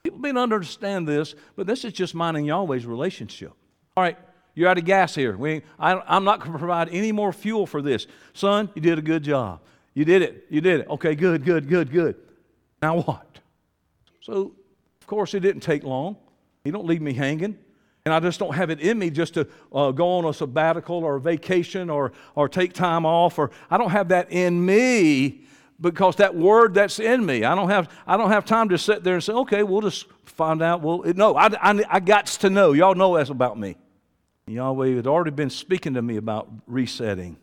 people 0.02 0.18
may 0.18 0.32
not 0.32 0.44
understand 0.44 1.06
this, 1.06 1.34
but 1.54 1.66
this 1.66 1.84
is 1.84 1.92
just 1.92 2.14
mine 2.14 2.36
and 2.36 2.46
Yahweh's 2.46 2.86
relationship. 2.86 3.52
All 3.96 4.02
right, 4.02 4.16
you're 4.54 4.68
out 4.68 4.78
of 4.78 4.86
gas 4.86 5.14
here. 5.14 5.36
We, 5.36 5.62
I, 5.78 6.00
I'm 6.06 6.24
not 6.24 6.40
going 6.40 6.52
to 6.52 6.58
provide 6.58 6.88
any 6.88 7.12
more 7.12 7.32
fuel 7.32 7.66
for 7.66 7.82
this. 7.82 8.06
Son, 8.32 8.70
you 8.74 8.80
did 8.80 8.98
a 8.98 9.02
good 9.02 9.22
job. 9.22 9.60
You 9.92 10.06
did 10.06 10.22
it. 10.22 10.46
You 10.48 10.62
did 10.62 10.80
it. 10.80 10.88
Okay, 10.88 11.14
good, 11.14 11.44
good, 11.44 11.68
good, 11.68 11.90
good. 11.90 12.16
Now 12.80 13.00
what? 13.00 13.26
So, 14.28 14.52
of 15.00 15.06
course, 15.06 15.32
it 15.32 15.40
didn't 15.40 15.62
take 15.62 15.84
long. 15.84 16.18
He 16.62 16.70
don't 16.70 16.84
leave 16.84 17.00
me 17.00 17.14
hanging. 17.14 17.56
And 18.04 18.12
I 18.12 18.20
just 18.20 18.38
don't 18.38 18.54
have 18.54 18.68
it 18.68 18.78
in 18.78 18.98
me 18.98 19.08
just 19.08 19.34
to 19.34 19.48
uh, 19.72 19.90
go 19.90 20.18
on 20.18 20.26
a 20.26 20.34
sabbatical 20.34 20.96
or 20.96 21.16
a 21.16 21.20
vacation 21.20 21.88
or, 21.88 22.12
or 22.34 22.46
take 22.46 22.74
time 22.74 23.06
off. 23.06 23.38
Or 23.38 23.50
I 23.70 23.78
don't 23.78 23.90
have 23.90 24.08
that 24.08 24.30
in 24.30 24.64
me 24.66 25.44
because 25.80 26.16
that 26.16 26.34
word 26.34 26.74
that's 26.74 26.98
in 27.00 27.24
me. 27.24 27.44
I 27.44 27.54
don't 27.54 27.70
have, 27.70 27.90
I 28.06 28.18
don't 28.18 28.30
have 28.30 28.44
time 28.44 28.68
to 28.68 28.76
sit 28.76 29.02
there 29.02 29.14
and 29.14 29.24
say, 29.24 29.32
okay, 29.32 29.62
we'll 29.62 29.80
just 29.80 30.04
find 30.26 30.60
out. 30.60 30.82
Well, 30.82 31.04
no, 31.16 31.34
I, 31.34 31.46
I, 31.46 31.84
I 31.88 32.00
got 32.00 32.26
to 32.26 32.50
know. 32.50 32.74
Y'all 32.74 32.94
know 32.94 33.16
that's 33.16 33.30
about 33.30 33.58
me. 33.58 33.76
Yahweh 34.46 34.96
had 34.96 35.06
already 35.06 35.30
been 35.30 35.50
speaking 35.50 35.94
to 35.94 36.02
me 36.02 36.18
about 36.18 36.50
resetting. 36.66 37.38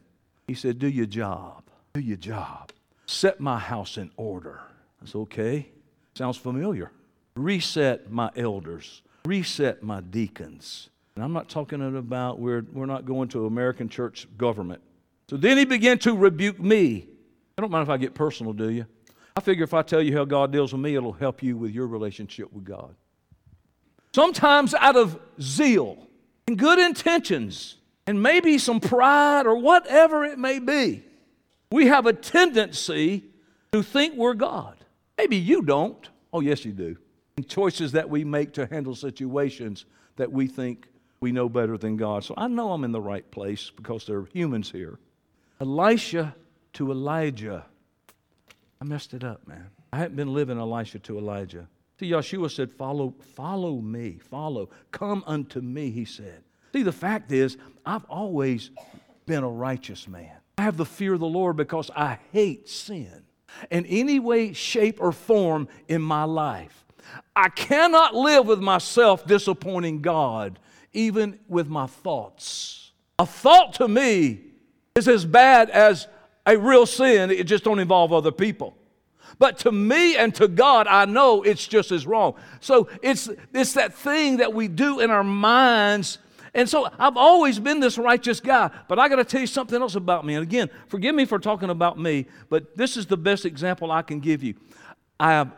He 0.48 0.54
said, 0.54 0.78
Do 0.78 0.88
your 0.88 1.08
job. 1.08 1.64
Do 1.94 2.00
your 2.00 2.18
job. 2.18 2.72
Set 3.08 3.40
my 3.40 3.58
house 3.58 3.98
in 3.98 4.12
order. 4.18 4.60
That's 5.02 5.16
okay. 5.16 5.70
Sounds 6.16 6.38
familiar. 6.38 6.92
Reset 7.36 8.10
my 8.10 8.32
elders. 8.36 9.02
Reset 9.26 9.84
my 9.84 10.02
deacons. 10.02 10.90
And 11.16 11.24
I'm 11.24 11.34
not 11.34 11.50
talking 11.50 11.98
about 11.98 12.40
we're, 12.40 12.66
we're 12.72 12.86
not 12.86 13.06
going 13.06 13.28
to 13.30 13.46
American 13.46 13.90
church 13.90 14.28
government. 14.38 14.82
So 15.30 15.38
then 15.38 15.58
he 15.58 15.66
began 15.66 15.98
to 16.00 16.16
rebuke 16.16 16.60
me. 16.60 17.08
I 17.58 17.62
don't 17.62 17.72
mind 17.72 17.84
if 17.84 17.90
I 17.90 17.98
get 17.98 18.14
personal, 18.14 18.54
do 18.54 18.70
you? 18.70 18.86
I 19.36 19.42
figure 19.42 19.64
if 19.64 19.74
I 19.74 19.82
tell 19.82 20.02
you 20.02 20.16
how 20.16 20.24
God 20.24 20.52
deals 20.52 20.72
with 20.72 20.82
me, 20.82 20.96
it'll 20.96 21.12
help 21.12 21.44
you 21.44 21.58
with 21.58 21.72
your 21.72 21.88
relationship 21.88 22.52
with 22.54 22.64
God. 22.64 22.96
Sometimes 24.14 24.74
out 24.74 24.96
of 24.96 25.20
zeal 25.42 25.98
and 26.48 26.58
good 26.58 26.80
intentions 26.80 27.76
and 28.08 28.22
maybe 28.22 28.58
some 28.58 28.80
pride 28.80 29.46
or 29.46 29.58
whatever 29.58 30.24
it 30.24 30.40
may 30.40 30.60
be, 30.60 31.04
we 31.72 31.88
have 31.88 32.06
a 32.06 32.14
tendency 32.14 33.24
to 33.74 33.84
think 33.84 34.16
we're 34.16 34.36
God. 34.36 34.75
Maybe 35.18 35.38
you 35.38 35.62
don't. 35.62 36.10
Oh, 36.34 36.42
yes, 36.42 36.66
you 36.66 36.72
do. 36.72 36.98
And 37.38 37.48
choices 37.48 37.92
that 37.94 38.10
we 38.10 38.24
make 38.24 38.54
to 38.54 38.66
handle 38.66 38.96
situations 38.96 39.86
that 40.16 40.32
we 40.32 40.48
think 40.48 40.88
we 41.20 41.32
know 41.32 41.50
better 41.50 41.78
than 41.78 41.98
God. 41.98 42.24
So 42.24 42.34
I 42.38 42.48
know 42.48 42.72
I'm 42.72 42.84
in 42.84 42.92
the 42.92 43.02
right 43.02 43.30
place 43.32 43.72
because 43.76 44.06
there 44.06 44.20
are 44.20 44.30
humans 44.32 44.72
here. 44.72 45.00
Elisha 45.60 46.36
to 46.74 46.92
Elijah. 46.92 47.66
I 48.82 48.86
messed 48.86 49.14
it 49.14 49.24
up, 49.24 49.48
man. 49.48 49.70
I 49.94 49.98
hadn't 49.98 50.18
been 50.18 50.34
living 50.34 50.60
Elisha 50.60 51.00
to 51.00 51.18
Elijah. 51.18 51.68
See, 52.00 52.12
Yeshua 52.12 52.52
said, 52.52 52.72
Follow, 52.72 53.14
follow 53.36 53.80
me, 53.80 54.20
follow. 54.20 54.70
Come 54.92 55.24
unto 55.26 55.62
me, 55.62 55.90
he 55.90 56.04
said. 56.06 56.44
See, 56.74 56.84
the 56.84 56.92
fact 56.92 57.32
is, 57.32 57.58
I've 57.86 58.04
always 58.06 58.72
been 59.26 59.44
a 59.44 59.50
righteous 59.50 60.08
man. 60.08 60.38
I 60.58 60.64
have 60.64 60.78
the 60.78 60.86
fear 60.86 61.14
of 61.14 61.22
the 61.22 61.26
Lord 61.26 61.56
because 61.56 61.90
I 61.96 62.20
hate 62.32 62.70
sin 62.70 63.25
in 63.70 63.86
any 63.86 64.20
way, 64.20 64.54
shape, 64.54 65.00
or 65.00 65.12
form 65.12 65.68
in 65.88 66.02
my 66.02 66.24
life. 66.24 66.86
I 67.36 67.50
cannot 67.50 68.16
live 68.16 68.48
with 68.48 68.60
myself 68.60 69.26
disappointing 69.26 70.02
God, 70.02 70.60
even 70.94 71.40
with 71.48 71.68
my 71.68 71.88
thoughts. 71.88 72.92
A 73.20 73.26
thought 73.26 73.74
to 73.76 73.88
me 73.88 74.42
is 74.96 75.08
as 75.08 75.26
bad 75.26 75.70
as 75.70 76.08
a 76.46 76.58
real 76.58 76.86
sin, 76.86 77.32
it 77.32 77.46
just 77.46 77.64
don't 77.64 77.80
involve 77.80 78.14
other 78.14 78.32
people. 78.32 78.78
But 79.38 79.58
to 79.60 79.72
me 79.72 80.16
and 80.16 80.34
to 80.36 80.48
God, 80.48 80.88
I 80.88 81.06
know 81.06 81.44
it's 81.44 81.68
just 81.68 81.92
as 81.92 82.08
wrong. 82.08 82.36
So 82.62 82.88
it's, 83.02 83.30
it's 83.54 83.74
that 83.74 83.94
thing 83.94 84.38
that 84.38 84.54
we 84.54 84.68
do 84.68 85.00
in 85.00 85.12
our 85.12 85.24
minds. 85.24 86.20
And 86.56 86.70
so 86.70 86.90
I've 86.98 87.18
always 87.18 87.60
been 87.60 87.82
this 87.82 87.98
righteous 87.98 88.40
guy, 88.40 88.72
but 88.88 88.98
I 88.98 89.10
got 89.10 89.18
to 89.18 89.26
tell 89.26 89.42
you 89.42 89.48
something 89.48 89.80
else 89.80 89.96
about 89.96 90.26
me. 90.26 90.36
And 90.36 90.44
again, 90.44 90.70
forgive 90.88 91.14
me 91.14 91.26
for 91.26 91.38
talking 91.38 91.70
about 91.70 92.00
me, 92.00 92.28
but 92.50 92.78
this 92.78 92.96
is 92.96 93.06
the 93.06 93.18
best 93.18 93.46
example 93.46 93.92
I 93.92 94.02
can 94.02 94.22
give 94.22 94.42
you. 94.42 94.56
I 95.20 95.32
have, 95.32 95.52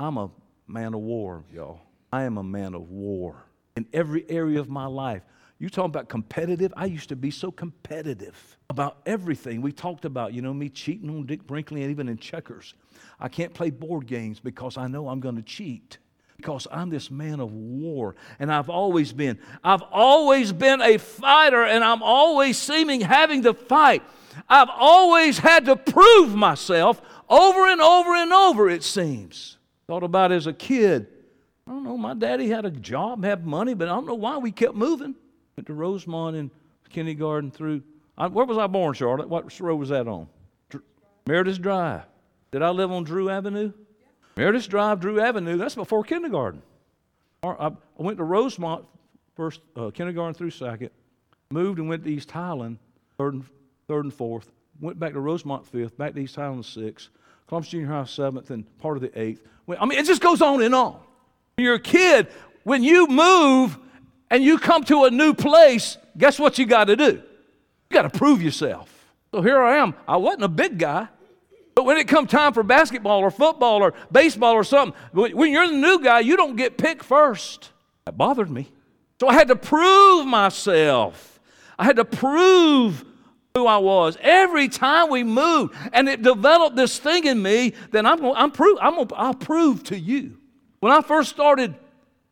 I'm 0.00 0.18
a 0.18 0.28
man 0.66 0.94
of 0.94 1.00
war, 1.00 1.44
y'all. 1.54 1.80
I 2.12 2.24
am 2.24 2.38
a 2.38 2.42
man 2.42 2.74
of 2.74 2.90
war 2.90 3.36
in 3.76 3.86
every 3.92 4.28
area 4.28 4.58
of 4.58 4.68
my 4.68 4.86
life. 4.86 5.22
You 5.60 5.70
talking 5.70 5.90
about 5.90 6.08
competitive? 6.08 6.74
I 6.76 6.86
used 6.86 7.08
to 7.10 7.16
be 7.16 7.30
so 7.30 7.52
competitive 7.52 8.58
about 8.68 8.98
everything. 9.06 9.62
We 9.62 9.70
talked 9.70 10.04
about, 10.04 10.34
you 10.34 10.42
know, 10.42 10.52
me 10.52 10.68
cheating 10.68 11.08
on 11.08 11.24
Dick 11.24 11.46
Brinkley 11.46 11.82
and 11.82 11.90
even 11.90 12.08
in 12.08 12.18
checkers. 12.18 12.74
I 13.20 13.28
can't 13.28 13.54
play 13.54 13.70
board 13.70 14.06
games 14.08 14.40
because 14.40 14.76
I 14.76 14.88
know 14.88 15.08
I'm 15.08 15.20
going 15.20 15.36
to 15.36 15.42
cheat. 15.42 15.98
Because 16.36 16.66
I'm 16.70 16.90
this 16.90 17.10
man 17.10 17.40
of 17.40 17.52
war, 17.52 18.14
and 18.38 18.52
I've 18.52 18.68
always 18.68 19.12
been. 19.12 19.38
I've 19.64 19.82
always 19.90 20.52
been 20.52 20.82
a 20.82 20.98
fighter, 20.98 21.64
and 21.64 21.82
I'm 21.82 22.02
always 22.02 22.58
seeming 22.58 23.00
having 23.00 23.42
to 23.44 23.54
fight. 23.54 24.02
I've 24.48 24.68
always 24.70 25.38
had 25.38 25.64
to 25.64 25.76
prove 25.76 26.34
myself 26.34 27.00
over 27.28 27.66
and 27.68 27.80
over 27.80 28.14
and 28.14 28.32
over, 28.32 28.68
it 28.68 28.82
seems. 28.82 29.56
Thought 29.86 30.02
about 30.02 30.32
as 30.32 30.46
a 30.46 30.52
kid. 30.52 31.06
I 31.66 31.72
don't 31.72 31.84
know, 31.84 31.96
my 31.96 32.14
daddy 32.14 32.48
had 32.48 32.64
a 32.64 32.70
job, 32.70 33.24
had 33.24 33.46
money, 33.46 33.74
but 33.74 33.88
I 33.88 33.92
don't 33.92 34.06
know 34.06 34.14
why 34.14 34.38
we 34.38 34.52
kept 34.52 34.74
moving. 34.74 35.14
Went 35.56 35.66
to 35.66 35.74
Rosemont 35.74 36.36
in 36.36 36.50
kindergarten 36.90 37.50
through. 37.50 37.82
I, 38.16 38.28
where 38.28 38.46
was 38.46 38.58
I 38.58 38.66
born, 38.66 38.94
Charlotte? 38.94 39.28
What 39.28 39.58
road 39.60 39.76
was 39.76 39.88
that 39.88 40.06
on? 40.06 40.28
Dr- 40.70 40.84
Meredith 41.26 41.60
Drive. 41.60 42.02
Did 42.52 42.62
I 42.62 42.70
live 42.70 42.92
on 42.92 43.04
Drew 43.04 43.28
Avenue? 43.30 43.72
Meredith 44.36 44.68
Drive, 44.68 45.00
Drew 45.00 45.20
Avenue. 45.20 45.56
That's 45.56 45.74
before 45.74 46.04
kindergarten. 46.04 46.62
I 47.42 47.70
went 47.96 48.18
to 48.18 48.24
Rosemont 48.24 48.84
first, 49.34 49.60
uh, 49.76 49.90
kindergarten 49.90 50.34
through 50.34 50.50
second. 50.50 50.90
Moved 51.50 51.78
and 51.78 51.88
went 51.88 52.04
to 52.04 52.10
East 52.10 52.30
Highland, 52.30 52.78
third 53.16 53.34
and, 53.34 53.44
third 53.86 54.04
and 54.04 54.12
fourth. 54.12 54.50
Went 54.80 54.98
back 54.98 55.12
to 55.12 55.20
Rosemont 55.20 55.66
fifth. 55.66 55.96
Back 55.96 56.14
to 56.14 56.20
East 56.20 56.36
Highland 56.36 56.66
sixth. 56.66 57.08
Columbus 57.46 57.70
Junior 57.70 57.86
High 57.86 58.04
seventh, 58.04 58.50
and 58.50 58.64
part 58.78 58.96
of 58.96 59.02
the 59.02 59.18
eighth. 59.18 59.42
I 59.68 59.86
mean, 59.86 59.98
it 59.98 60.06
just 60.06 60.20
goes 60.20 60.42
on 60.42 60.60
and 60.62 60.74
on. 60.74 60.98
When 61.54 61.64
you're 61.64 61.74
a 61.74 61.80
kid, 61.80 62.26
when 62.64 62.82
you 62.82 63.06
move, 63.06 63.78
and 64.30 64.42
you 64.42 64.58
come 64.58 64.82
to 64.84 65.04
a 65.04 65.10
new 65.10 65.32
place, 65.32 65.98
guess 66.18 66.38
what 66.38 66.58
you 66.58 66.66
got 66.66 66.84
to 66.84 66.96
do? 66.96 67.12
You 67.12 67.22
got 67.92 68.02
to 68.02 68.18
prove 68.18 68.42
yourself. 68.42 68.92
So 69.30 69.40
here 69.40 69.62
I 69.62 69.76
am. 69.76 69.94
I 70.08 70.16
wasn't 70.16 70.42
a 70.42 70.48
big 70.48 70.78
guy. 70.78 71.06
When 71.86 71.98
it 71.98 72.08
come 72.08 72.26
time 72.26 72.52
for 72.52 72.64
basketball 72.64 73.20
or 73.20 73.30
football 73.30 73.80
or 73.80 73.94
baseball 74.10 74.54
or 74.54 74.64
something, 74.64 75.00
when 75.12 75.52
you're 75.52 75.68
the 75.68 75.76
new 75.76 76.02
guy, 76.02 76.18
you 76.18 76.36
don't 76.36 76.56
get 76.56 76.76
picked 76.76 77.04
first. 77.04 77.70
That 78.06 78.18
bothered 78.18 78.50
me. 78.50 78.72
So 79.20 79.28
I 79.28 79.34
had 79.34 79.46
to 79.46 79.54
prove 79.54 80.26
myself. 80.26 81.38
I 81.78 81.84
had 81.84 81.94
to 81.94 82.04
prove 82.04 83.04
who 83.54 83.68
I 83.68 83.76
was 83.76 84.18
every 84.20 84.68
time 84.68 85.10
we 85.10 85.22
moved, 85.22 85.76
and 85.92 86.08
it 86.08 86.22
developed 86.22 86.74
this 86.74 86.98
thing 86.98 87.24
in 87.24 87.40
me 87.40 87.72
that 87.92 88.04
I'm 88.04 88.18
going, 88.18 88.34
I'm 88.34 88.50
prove, 88.50 88.78
I'm 88.82 88.96
going, 88.96 89.10
I'll 89.14 89.34
prove 89.34 89.84
to 89.84 89.96
you. 89.96 90.38
When 90.80 90.90
I 90.90 91.02
first 91.02 91.30
started 91.30 91.76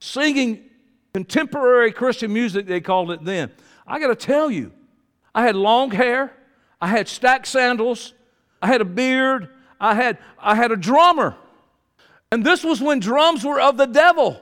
singing 0.00 0.64
Contemporary 1.12 1.92
Christian 1.92 2.32
music, 2.32 2.66
they 2.66 2.80
called 2.80 3.12
it 3.12 3.24
then. 3.24 3.52
I 3.86 4.00
got 4.00 4.08
to 4.08 4.16
tell 4.16 4.50
you, 4.50 4.72
I 5.32 5.42
had 5.42 5.54
long 5.54 5.92
hair, 5.92 6.32
I 6.80 6.88
had 6.88 7.06
stacked 7.06 7.46
sandals, 7.46 8.13
I 8.64 8.66
had 8.66 8.80
a 8.80 8.86
beard, 8.86 9.50
I 9.78 9.94
had, 9.94 10.16
I 10.38 10.54
had 10.54 10.72
a 10.72 10.76
drummer. 10.76 11.36
And 12.32 12.42
this 12.42 12.64
was 12.64 12.80
when 12.80 12.98
drums 12.98 13.44
were 13.44 13.60
of 13.60 13.76
the 13.76 13.84
devil 13.84 14.40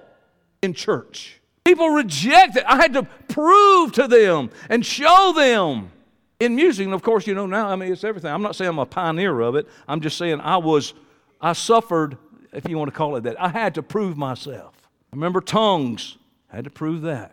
in 0.63 0.75
church. 0.75 1.41
People 1.65 1.91
rejected. 1.91 2.63
I 2.63 2.77
had 2.77 2.93
to 2.93 3.03
prove 3.03 3.91
to 3.95 4.07
them 4.07 4.51
and 4.71 4.87
show 4.87 5.33
them 5.37 5.91
in 6.39 6.55
music. 6.55 6.85
And 6.85 6.95
of 6.95 7.03
course, 7.03 7.27
you 7.27 7.35
know, 7.35 7.47
now, 7.47 7.69
I 7.69 7.75
mean, 7.75 7.93
it's 7.93 8.05
everything. 8.05 8.31
I'm 8.31 8.43
not 8.43 8.55
saying 8.55 8.69
I'm 8.69 8.79
a 8.79 8.87
pioneer 8.87 9.41
of 9.41 9.57
it. 9.57 9.67
I'm 9.89 10.01
just 10.01 10.17
saying 10.19 10.41
I 10.41 10.57
was, 10.59 10.95
I 11.41 11.53
suffered, 11.53 12.17
if 12.53 12.69
you 12.69 12.79
want 12.79 12.93
to 12.93 12.97
call 12.97 13.17
it 13.17 13.25
that. 13.25 13.41
I 13.43 13.49
had 13.49 13.75
to 13.75 13.83
prove 13.83 14.17
myself. 14.17 14.73
I 15.13 15.17
remember 15.17 15.41
tongues. 15.41 16.17
I 16.53 16.55
had 16.55 16.65
to 16.65 16.71
prove 16.71 17.03
that. 17.03 17.33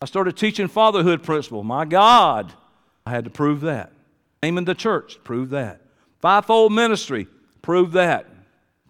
I 0.00 0.06
started 0.06 0.36
teaching 0.36 0.68
fatherhood 0.68 1.24
principle. 1.24 1.64
My 1.64 1.84
God, 1.84 2.52
I 3.04 3.10
had 3.10 3.24
to 3.24 3.30
prove 3.30 3.62
that. 3.62 3.90
Naming 4.40 4.66
the 4.66 4.76
church, 4.76 5.18
prove 5.24 5.50
that. 5.50 5.80
Fivefold 6.20 6.72
ministry, 6.72 7.28
prove 7.62 7.92
that. 7.92 8.26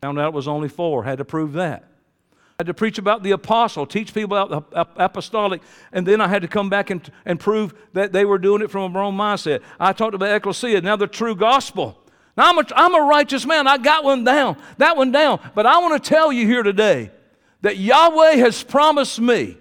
Found 0.03 0.19
out 0.19 0.29
it 0.29 0.35
was 0.35 0.49
only 0.49 0.69
four, 0.69 1.05
had 1.05 1.19
to 1.19 1.25
prove 1.25 1.55
that. 1.55 1.85
I 2.33 2.63
had 2.63 2.67
to 2.67 2.75
preach 2.75 2.99
about 2.99 3.23
the 3.23 3.31
apostle, 3.33 3.87
teach 3.87 4.13
people 4.13 4.37
about 4.37 4.71
the 4.71 4.87
apostolic, 4.97 5.63
and 5.93 6.07
then 6.07 6.21
I 6.21 6.27
had 6.27 6.43
to 6.43 6.49
come 6.49 6.69
back 6.69 6.91
and, 6.91 7.09
and 7.25 7.39
prove 7.39 7.73
that 7.93 8.13
they 8.13 8.25
were 8.25 8.39
doing 8.39 8.63
it 8.63 8.71
from 8.71 8.95
a 8.95 8.99
wrong 8.99 9.17
mindset. 9.17 9.63
I 9.79 9.93
talked 9.93 10.15
about 10.15 10.35
ecclesia, 10.35 10.81
now 10.81 10.97
the 10.97 11.07
true 11.07 11.37
gospel. 11.37 11.99
Now 12.37 12.51
I'm 12.51 12.59
a, 12.59 12.65
I'm 12.75 12.95
a 12.95 13.01
righteous 13.07 13.45
man. 13.47 13.67
I 13.67 13.79
got 13.79 14.05
one 14.05 14.25
down, 14.25 14.57
that 14.79 14.97
one 14.97 15.13
down. 15.13 15.41
But 15.55 15.67
I 15.67 15.79
want 15.79 16.03
to 16.03 16.09
tell 16.09 16.33
you 16.33 16.47
here 16.47 16.63
today 16.63 17.11
that 17.63 17.77
Yahweh 17.77 18.37
has 18.37 18.63
promised 18.63 19.21
me 19.21 19.57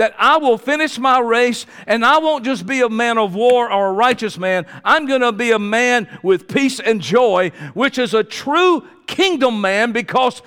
that 0.00 0.14
I 0.18 0.38
will 0.38 0.56
finish 0.56 0.98
my 0.98 1.18
race 1.18 1.66
and 1.86 2.06
I 2.06 2.16
won't 2.16 2.42
just 2.42 2.64
be 2.64 2.80
a 2.80 2.88
man 2.88 3.18
of 3.18 3.34
war 3.34 3.70
or 3.70 3.88
a 3.88 3.92
righteous 3.92 4.38
man. 4.38 4.64
I'm 4.82 5.04
going 5.04 5.20
to 5.20 5.30
be 5.30 5.50
a 5.50 5.58
man 5.58 6.08
with 6.22 6.48
peace 6.48 6.80
and 6.80 7.02
joy, 7.02 7.50
which 7.74 7.98
is 7.98 8.14
a 8.14 8.24
true 8.24 8.88
kingdom 9.06 9.60
man 9.60 9.92
because 9.92 10.40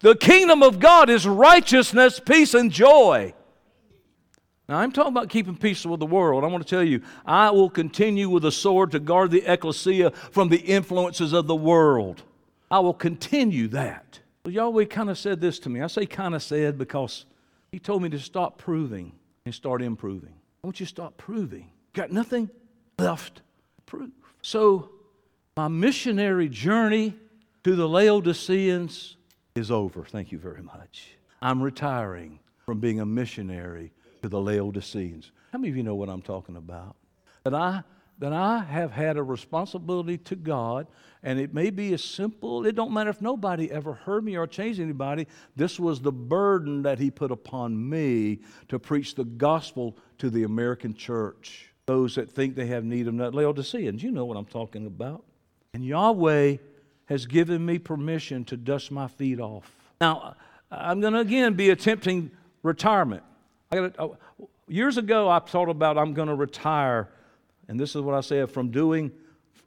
the 0.00 0.16
kingdom 0.16 0.64
of 0.64 0.80
God 0.80 1.10
is 1.10 1.28
righteousness, 1.28 2.18
peace, 2.18 2.54
and 2.54 2.72
joy. 2.72 3.34
Now, 4.68 4.78
I'm 4.78 4.90
talking 4.90 5.12
about 5.12 5.28
keeping 5.28 5.56
peace 5.56 5.86
with 5.86 6.00
the 6.00 6.06
world. 6.06 6.42
I 6.42 6.48
want 6.48 6.66
to 6.66 6.68
tell 6.68 6.82
you, 6.82 7.00
I 7.24 7.52
will 7.52 7.70
continue 7.70 8.28
with 8.28 8.44
a 8.46 8.52
sword 8.52 8.90
to 8.90 8.98
guard 8.98 9.30
the 9.30 9.44
ecclesia 9.46 10.10
from 10.10 10.48
the 10.48 10.58
influences 10.58 11.32
of 11.32 11.46
the 11.46 11.54
world. 11.54 12.24
I 12.68 12.80
will 12.80 12.94
continue 12.94 13.68
that. 13.68 14.18
Yahweh 14.44 14.86
kind 14.86 15.08
of 15.08 15.18
said 15.18 15.40
this 15.40 15.60
to 15.60 15.68
me. 15.68 15.82
I 15.82 15.86
say 15.86 16.04
kind 16.04 16.34
of 16.34 16.42
said 16.42 16.78
because 16.78 17.26
he 17.70 17.78
told 17.78 18.02
me 18.02 18.08
to 18.10 18.18
stop 18.18 18.58
proving 18.58 19.12
and 19.44 19.54
start 19.54 19.82
improving. 19.82 20.34
I 20.62 20.66
want 20.66 20.80
you 20.80 20.86
to 20.86 20.90
stop 20.90 21.16
proving. 21.16 21.70
Got 21.92 22.12
nothing 22.12 22.50
left 22.98 23.36
to 23.36 23.82
prove. 23.86 24.10
So, 24.42 24.90
my 25.56 25.68
missionary 25.68 26.48
journey 26.48 27.14
to 27.64 27.74
the 27.74 27.88
Laodiceans 27.88 29.16
is 29.54 29.70
over. 29.70 30.04
Thank 30.04 30.30
you 30.30 30.38
very 30.38 30.62
much. 30.62 31.16
I'm 31.42 31.60
retiring 31.60 32.38
from 32.64 32.80
being 32.80 33.00
a 33.00 33.06
missionary 33.06 33.92
to 34.22 34.28
the 34.28 34.40
Laodiceans. 34.40 35.32
How 35.52 35.58
many 35.58 35.70
of 35.70 35.76
you 35.76 35.82
know 35.82 35.94
what 35.94 36.08
I'm 36.08 36.22
talking 36.22 36.56
about? 36.56 36.96
That 37.44 37.54
I 37.54 37.82
that 38.18 38.32
I 38.32 38.58
have 38.64 38.90
had 38.90 39.16
a 39.16 39.22
responsibility 39.22 40.18
to 40.18 40.36
God, 40.36 40.88
and 41.22 41.38
it 41.38 41.52
may 41.52 41.70
be 41.70 41.92
as 41.94 42.02
simple, 42.02 42.64
it 42.64 42.74
don't 42.74 42.92
matter 42.92 43.10
if 43.10 43.20
nobody 43.20 43.70
ever 43.70 43.94
heard 43.94 44.24
me 44.24 44.36
or 44.36 44.46
changed 44.46 44.80
anybody. 44.80 45.26
This 45.56 45.78
was 45.78 46.00
the 46.00 46.12
burden 46.12 46.82
that 46.82 46.98
He 46.98 47.10
put 47.10 47.30
upon 47.30 47.88
me 47.88 48.40
to 48.68 48.78
preach 48.78 49.14
the 49.14 49.24
gospel 49.24 49.96
to 50.18 50.30
the 50.30 50.44
American 50.44 50.94
church. 50.94 51.72
Those 51.86 52.14
that 52.16 52.30
think 52.30 52.54
they 52.54 52.66
have 52.66 52.84
need 52.84 53.08
of 53.08 53.14
not 53.14 53.34
Laodiceans. 53.34 54.02
You 54.02 54.10
know 54.10 54.24
what 54.24 54.36
I'm 54.36 54.44
talking 54.44 54.86
about. 54.86 55.24
And 55.74 55.84
Yahweh 55.84 56.56
has 57.06 57.26
given 57.26 57.64
me 57.64 57.78
permission 57.78 58.44
to 58.46 58.56
dust 58.56 58.90
my 58.90 59.08
feet 59.08 59.40
off. 59.40 59.74
Now, 60.00 60.36
I'm 60.70 61.00
going 61.00 61.14
to 61.14 61.20
again 61.20 61.54
be 61.54 61.70
attempting 61.70 62.30
retirement. 62.62 63.22
Gotta, 63.72 63.92
uh, 63.98 64.08
years 64.66 64.98
ago, 64.98 65.28
I 65.28 65.38
thought 65.38 65.70
about 65.70 65.96
I'm 65.96 66.12
going 66.12 66.28
to 66.28 66.34
retire 66.34 67.08
and 67.68 67.78
this 67.78 67.94
is 67.94 68.00
what 68.00 68.14
I 68.14 68.22
said 68.22 68.50
from 68.50 68.70
doing, 68.70 69.12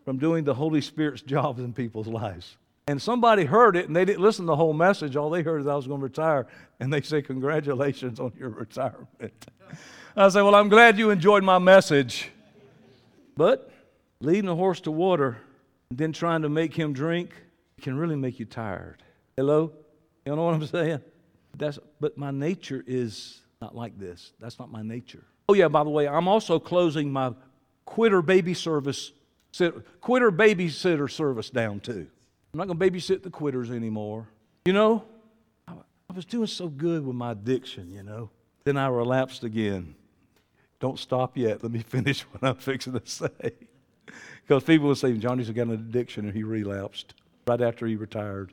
from 0.06 0.18
doing 0.18 0.44
the 0.44 0.54
Holy 0.54 0.82
Spirit's 0.82 1.22
jobs 1.36 1.60
in 1.60 1.74
people's 1.74 2.08
lives. 2.08 2.58
And 2.88 3.02
somebody 3.02 3.46
heard 3.46 3.76
it 3.76 3.88
and 3.88 3.96
they 3.96 4.06
didn't 4.06 4.22
listen 4.22 4.46
to 4.46 4.48
the 4.48 4.56
whole 4.56 4.74
message. 4.74 5.16
All 5.16 5.30
they 5.30 5.44
heard 5.44 5.62
is 5.62 5.68
I 5.68 5.76
was 5.76 5.88
going 5.88 6.00
to 6.00 6.04
retire. 6.04 6.48
And 6.80 6.92
they 6.92 7.02
say, 7.02 7.22
Congratulations 7.22 8.20
on 8.20 8.34
your 8.38 8.50
retirement. 8.50 9.46
I 10.16 10.30
say, 10.30 10.42
Well, 10.42 10.56
I'm 10.56 10.70
glad 10.70 10.98
you 10.98 11.12
enjoyed 11.12 11.44
my 11.44 11.60
message. 11.60 12.30
But 13.38 13.72
leading 14.20 14.50
a 14.50 14.56
horse 14.56 14.82
to 14.82 14.92
water 14.92 15.38
and 15.90 15.98
then 15.98 16.12
trying 16.12 16.42
to 16.42 16.50
make 16.50 16.74
him 16.74 16.94
drink 16.94 17.32
can 17.82 17.98
really 17.98 18.16
make 18.16 18.40
you 18.40 18.46
tired. 18.46 19.04
Hello? 19.36 19.72
You 20.26 20.36
know 20.36 20.44
what 20.44 20.54
I'm 20.54 20.66
saying? 20.66 21.02
That's, 21.58 21.80
but 22.00 22.18
my 22.18 22.32
nature 22.32 22.84
is 22.86 23.42
not 23.62 23.76
like 23.76 23.98
this. 24.00 24.34
That's 24.40 24.60
not 24.60 24.72
my 24.72 24.82
nature. 24.82 25.24
Oh, 25.50 25.54
yeah, 25.54 25.68
by 25.68 25.84
the 25.84 25.90
way, 25.90 26.08
I'm 26.08 26.28
also 26.28 26.60
closing 26.60 27.12
my 27.12 27.34
quitter 27.86 28.22
baby 28.22 28.54
service, 28.54 29.12
quitter 30.02 30.32
babysitter 30.32 31.10
service 31.10 31.50
down 31.50 31.80
too. 31.80 32.08
I'm 32.54 32.58
not 32.58 32.68
going 32.68 32.80
to 32.80 32.86
babysit 33.00 33.24
the 33.24 33.30
quitters 33.30 33.72
anymore. 33.72 34.28
You 34.66 34.74
know, 34.74 35.04
I, 35.68 35.74
I 36.10 36.14
was 36.14 36.26
doing 36.26 36.48
so 36.48 36.68
good 36.68 37.06
with 37.06 37.16
my 37.16 37.32
addiction, 37.32 37.90
you 37.90 38.04
know. 38.04 38.30
Then 38.64 38.78
I 38.78 38.88
relapsed 38.88 39.44
again. 39.44 39.96
Don't 40.80 41.00
stop 41.00 41.38
yet. 41.38 41.64
Let 41.64 41.72
me 41.72 41.80
finish 41.88 42.22
what 42.22 42.44
I'm 42.44 42.56
fixing 42.56 42.94
to 42.94 43.02
say. 43.06 43.30
because 44.42 44.64
people 44.64 44.88
will 44.88 44.96
say, 44.96 45.14
Johnny's 45.14 45.50
got 45.50 45.68
an 45.68 45.74
addiction 45.74 46.26
and 46.26 46.34
he 46.36 46.44
relapsed 46.44 47.14
right 47.48 47.62
after 47.62 47.88
he 47.88 47.96
retired. 47.96 48.52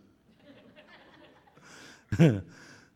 I, 2.18 2.40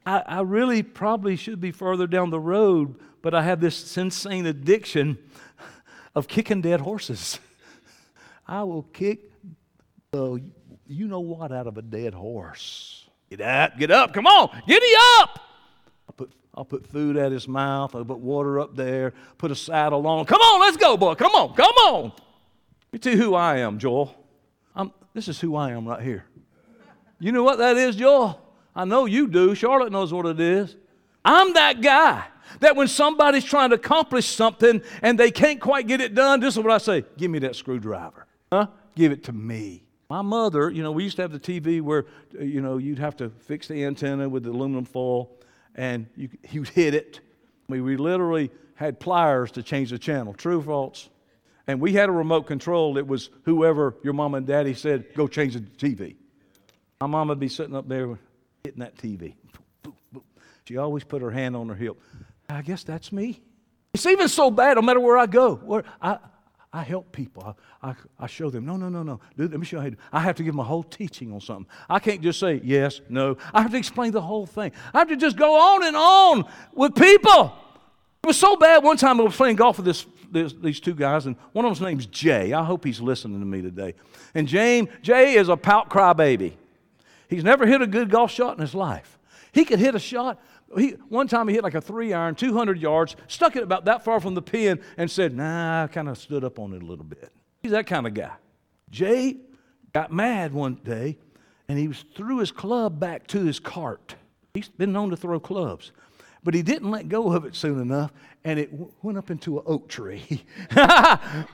I, 0.07 0.41
really 0.41 0.83
probably 0.83 1.37
should 1.37 1.61
be 1.61 1.71
further 1.71 2.07
down 2.07 2.31
the 2.31 2.41
road, 2.41 2.99
but 3.21 3.35
I 3.35 3.43
have 3.43 3.61
this 3.61 3.97
insane 3.97 4.47
addiction 4.47 5.19
of 6.15 6.29
kicking 6.29 6.61
dead 6.63 6.81
horses. 6.81 7.39
I 8.47 8.63
will 8.65 8.83
kick 8.83 9.31
the 10.11 10.43
you 10.87 11.09
know 11.09 11.21
what 11.21 11.53
out 11.53 11.67
of 11.67 11.79
a 11.79 11.83
dead 11.83 12.15
horse. 12.15 13.09
Get 13.31 13.41
up, 13.41 13.79
get 13.79 13.91
up, 13.91 14.13
come 14.13 14.27
on, 14.27 14.63
giddy 14.67 14.93
up. 15.19 15.41
I'll 16.09 16.15
put, 16.15 16.33
I'll 16.55 16.65
put 16.65 16.87
food 16.87 17.17
at 17.17 17.33
his 17.33 17.49
mouth, 17.49 17.95
I'll 17.95 18.05
put 18.05 18.19
water 18.19 18.61
up 18.61 18.77
there, 18.77 19.15
put 19.39 19.51
a 19.51 19.55
saddle 19.55 20.07
on. 20.07 20.27
Come 20.27 20.41
on, 20.41 20.61
let's 20.61 20.77
go, 20.77 20.97
boy. 20.97 21.15
Come 21.15 21.33
on, 21.33 21.55
come 21.55 21.73
on. 21.73 22.05
You 22.05 22.13
me 22.93 22.99
tell 22.99 23.13
you 23.15 23.19
who 23.19 23.35
I 23.35 23.59
am, 23.59 23.79
Joel. 23.79 24.15
I'm, 24.77 24.93
this 25.15 25.29
is 25.29 25.41
who 25.41 25.57
I 25.57 25.71
am 25.71 25.89
right 25.89 26.03
here. 26.03 26.27
You 27.19 27.33
know 27.33 27.43
what 27.43 27.59
that 27.59 27.79
is, 27.79 27.97
Joel? 27.97 28.39
I 28.75 28.85
know 28.85 29.07
you 29.07 29.29
do. 29.29 29.55
Charlotte 29.55 29.93
knows 29.93 30.13
what 30.13 30.27
it 30.27 30.41
is. 30.41 30.77
I'm 31.25 31.55
that 31.55 31.81
guy 31.81 32.25
that 32.61 32.77
when 32.77 32.89
somebody's 32.89 33.45
trying 33.45 33.71
to 33.71 33.77
accomplish 33.77 34.27
something 34.27 34.83
and 35.01 35.19
they 35.19 35.31
can't 35.31 35.61
quite 35.61 35.87
get 35.87 36.01
it 36.01 36.15
done, 36.15 36.41
this 36.41 36.57
is 36.57 36.63
what 36.63 36.73
I 36.73 36.79
say 36.79 37.05
give 37.17 37.31
me 37.31 37.39
that 37.41 37.57
screwdriver. 37.57 38.27
Huh? 38.53 38.67
Give 38.95 39.13
it 39.13 39.25
to 39.25 39.33
me. 39.33 39.83
My 40.11 40.21
mother, 40.21 40.69
you 40.69 40.83
know, 40.83 40.93
we 40.93 41.05
used 41.05 41.17
to 41.17 41.23
have 41.23 41.33
the 41.33 41.41
TV 41.41 41.81
where, 41.81 42.05
uh, 42.39 42.43
you 42.43 42.61
know, 42.61 42.77
you'd 42.77 42.99
have 42.99 43.17
to 43.17 43.31
fix 43.31 43.67
the 43.67 43.83
antenna 43.83 44.29
with 44.29 44.43
the 44.43 44.51
aluminum 44.51 44.85
foil 44.85 45.31
and 45.75 46.07
you, 46.17 46.29
you'd 46.51 46.69
hit 46.69 46.93
it. 46.93 47.21
I 47.67 47.73
mean, 47.73 47.83
we 47.83 47.97
literally 47.97 48.51
had 48.75 49.01
pliers 49.01 49.53
to 49.53 49.63
change 49.63 49.89
the 49.89 49.99
channel. 49.99 50.35
True 50.35 50.59
or 50.59 50.63
false? 50.63 51.09
And 51.67 51.81
we 51.81 51.95
had 51.95 52.11
a 52.11 52.13
remote 52.13 52.47
control. 52.47 52.99
It 52.99 53.07
was 53.07 53.31
whoever 53.45 53.97
your 54.03 54.13
mom 54.13 54.35
and 54.35 54.47
daddy 54.47 54.75
said, 54.75 55.15
go 55.15 55.27
change 55.27 55.55
the 55.55 55.61
TV. 55.61 56.17
My 57.01 57.07
mom 57.07 57.29
would 57.29 57.41
be 57.41 57.49
sitting 57.49 57.75
up 57.75 57.89
there 57.89 58.19
hitting 58.65 58.81
that 58.81 58.99
TV. 58.99 59.35
She 60.67 60.77
always 60.77 61.05
put 61.05 61.23
her 61.23 61.31
hand 61.31 61.57
on 61.57 61.71
her 61.71 61.75
hip. 61.75 61.97
I 62.51 62.61
guess 62.61 62.85
that's 62.85 63.13
me. 63.13 63.41
It's 63.95 64.05
even 64.05 64.29
so 64.29 64.51
bad, 64.51 64.75
no 64.75 64.83
matter 64.83 65.01
where 65.01 65.17
I 65.17 65.25
go. 65.25 65.55
Where 65.55 65.85
I, 66.03 66.19
I 66.73 66.83
help 66.83 67.13
people. 67.13 67.57
I, 67.83 67.91
I, 67.91 67.95
I, 68.19 68.27
show 68.27 68.49
them, 68.49 68.65
no, 68.65 68.77
no, 68.77 68.89
no, 68.89 69.03
no. 69.03 69.21
Let 69.37 69.53
me 69.53 69.67
show 69.67 69.83
you. 69.83 69.95
I 70.11 70.21
have 70.21 70.37
to 70.37 70.43
give 70.43 70.55
them 70.55 70.61
a 70.61 70.65
whole 70.65 70.83
teaching 70.83 71.31
on 71.33 71.41
something. 71.41 71.67
I 71.89 71.99
can't 71.99 72.23
just 72.23 72.41
say 72.41 72.63
yes, 72.65 73.03
no. 73.11 73.37
I 73.53 73.61
have 73.61 73.73
to 73.73 73.77
explain 73.77 74.13
the 74.13 74.23
whole 74.23 74.47
thing. 74.47 74.73
I 74.95 75.01
have 75.01 75.09
to 75.09 75.17
just 75.17 75.37
go 75.37 75.55
on 75.55 75.85
and 75.85 75.95
on 75.95 76.45
with 76.73 76.95
people. 76.95 77.53
It 78.23 78.27
was 78.27 78.39
so 78.39 78.57
bad. 78.57 78.83
One 78.83 78.97
time 78.97 79.21
I 79.21 79.25
was 79.25 79.37
playing 79.37 79.57
golf 79.57 79.77
with 79.77 79.85
this, 79.85 80.07
this, 80.31 80.55
these 80.55 80.81
two 80.81 80.95
guys, 80.95 81.27
and 81.27 81.37
one 81.53 81.67
of 81.67 81.71
them's 81.71 81.87
name's 81.87 82.07
Jay. 82.07 82.55
I 82.55 82.65
hope 82.65 82.85
he's 82.85 83.01
listening 83.01 83.41
to 83.41 83.47
me 83.47 83.61
today. 83.61 83.95
And 84.35 84.49
James, 84.49 84.89
Jay 85.03 85.35
is 85.35 85.51
a 85.51 85.57
pout 85.59 85.91
cry 85.91 86.15
baby. 86.15 86.57
He's 87.29 87.45
never 87.45 87.67
hit 87.67 87.83
a 87.83 87.87
good 87.87 88.09
golf 88.09 88.31
shot 88.31 88.55
in 88.57 88.61
his 88.61 88.75
life. 88.75 89.19
He 89.53 89.67
could 89.67 89.79
hit 89.79 89.95
a 89.95 89.99
shot 89.99 90.41
he, 90.77 90.91
one 91.09 91.29
time 91.29 91.49
he 91.49 91.55
hit 91.55 91.63
like 91.63 91.75
a 91.75 91.81
three 91.81 92.13
iron, 92.13 92.35
200 92.35 92.81
yards, 92.81 93.17
stuck 93.29 93.57
it 93.57 93.63
about 93.63 93.85
that 93.87 94.05
far 94.05 94.21
from 94.21 94.35
the 94.35 94.43
pin, 94.43 94.81
and 94.97 95.11
said, 95.11 95.35
Nah, 95.35 95.85
I 95.85 95.87
kind 95.89 96.09
of 96.09 96.19
stood 96.19 96.45
up 96.45 96.59
on 96.59 96.73
it 96.73 96.83
a 96.83 96.87
little 96.87 97.05
bit. 97.05 97.31
He's 97.63 97.73
that 97.73 97.87
kind 97.87 98.07
of 98.07 98.15
guy. 98.15 98.33
Jay 98.91 99.37
got 99.93 100.13
mad 100.13 100.53
one 100.53 100.75
day, 100.85 101.19
and 101.69 101.79
he 101.79 101.89
threw 102.15 102.39
his 102.39 102.51
club 102.51 102.99
back 102.99 103.27
to 103.29 103.45
his 103.45 103.59
cart. 103.59 104.15
He's 104.55 104.69
been 104.69 104.93
known 104.93 105.11
to 105.11 105.17
throw 105.17 105.41
clubs, 105.41 105.93
but 106.45 106.55
he 106.55 106.63
didn't 106.63 106.91
let 106.91 107.09
go 107.09 107.33
of 107.33 107.45
it 107.45 107.55
soon 107.55 107.81
enough, 107.81 108.13
and 108.45 108.59
it 108.59 108.71
w- 108.71 108.93
went 109.03 109.17
up 109.17 109.31
into 109.31 109.59
an 109.59 109.65
oak 109.67 109.89
tree. 109.89 110.45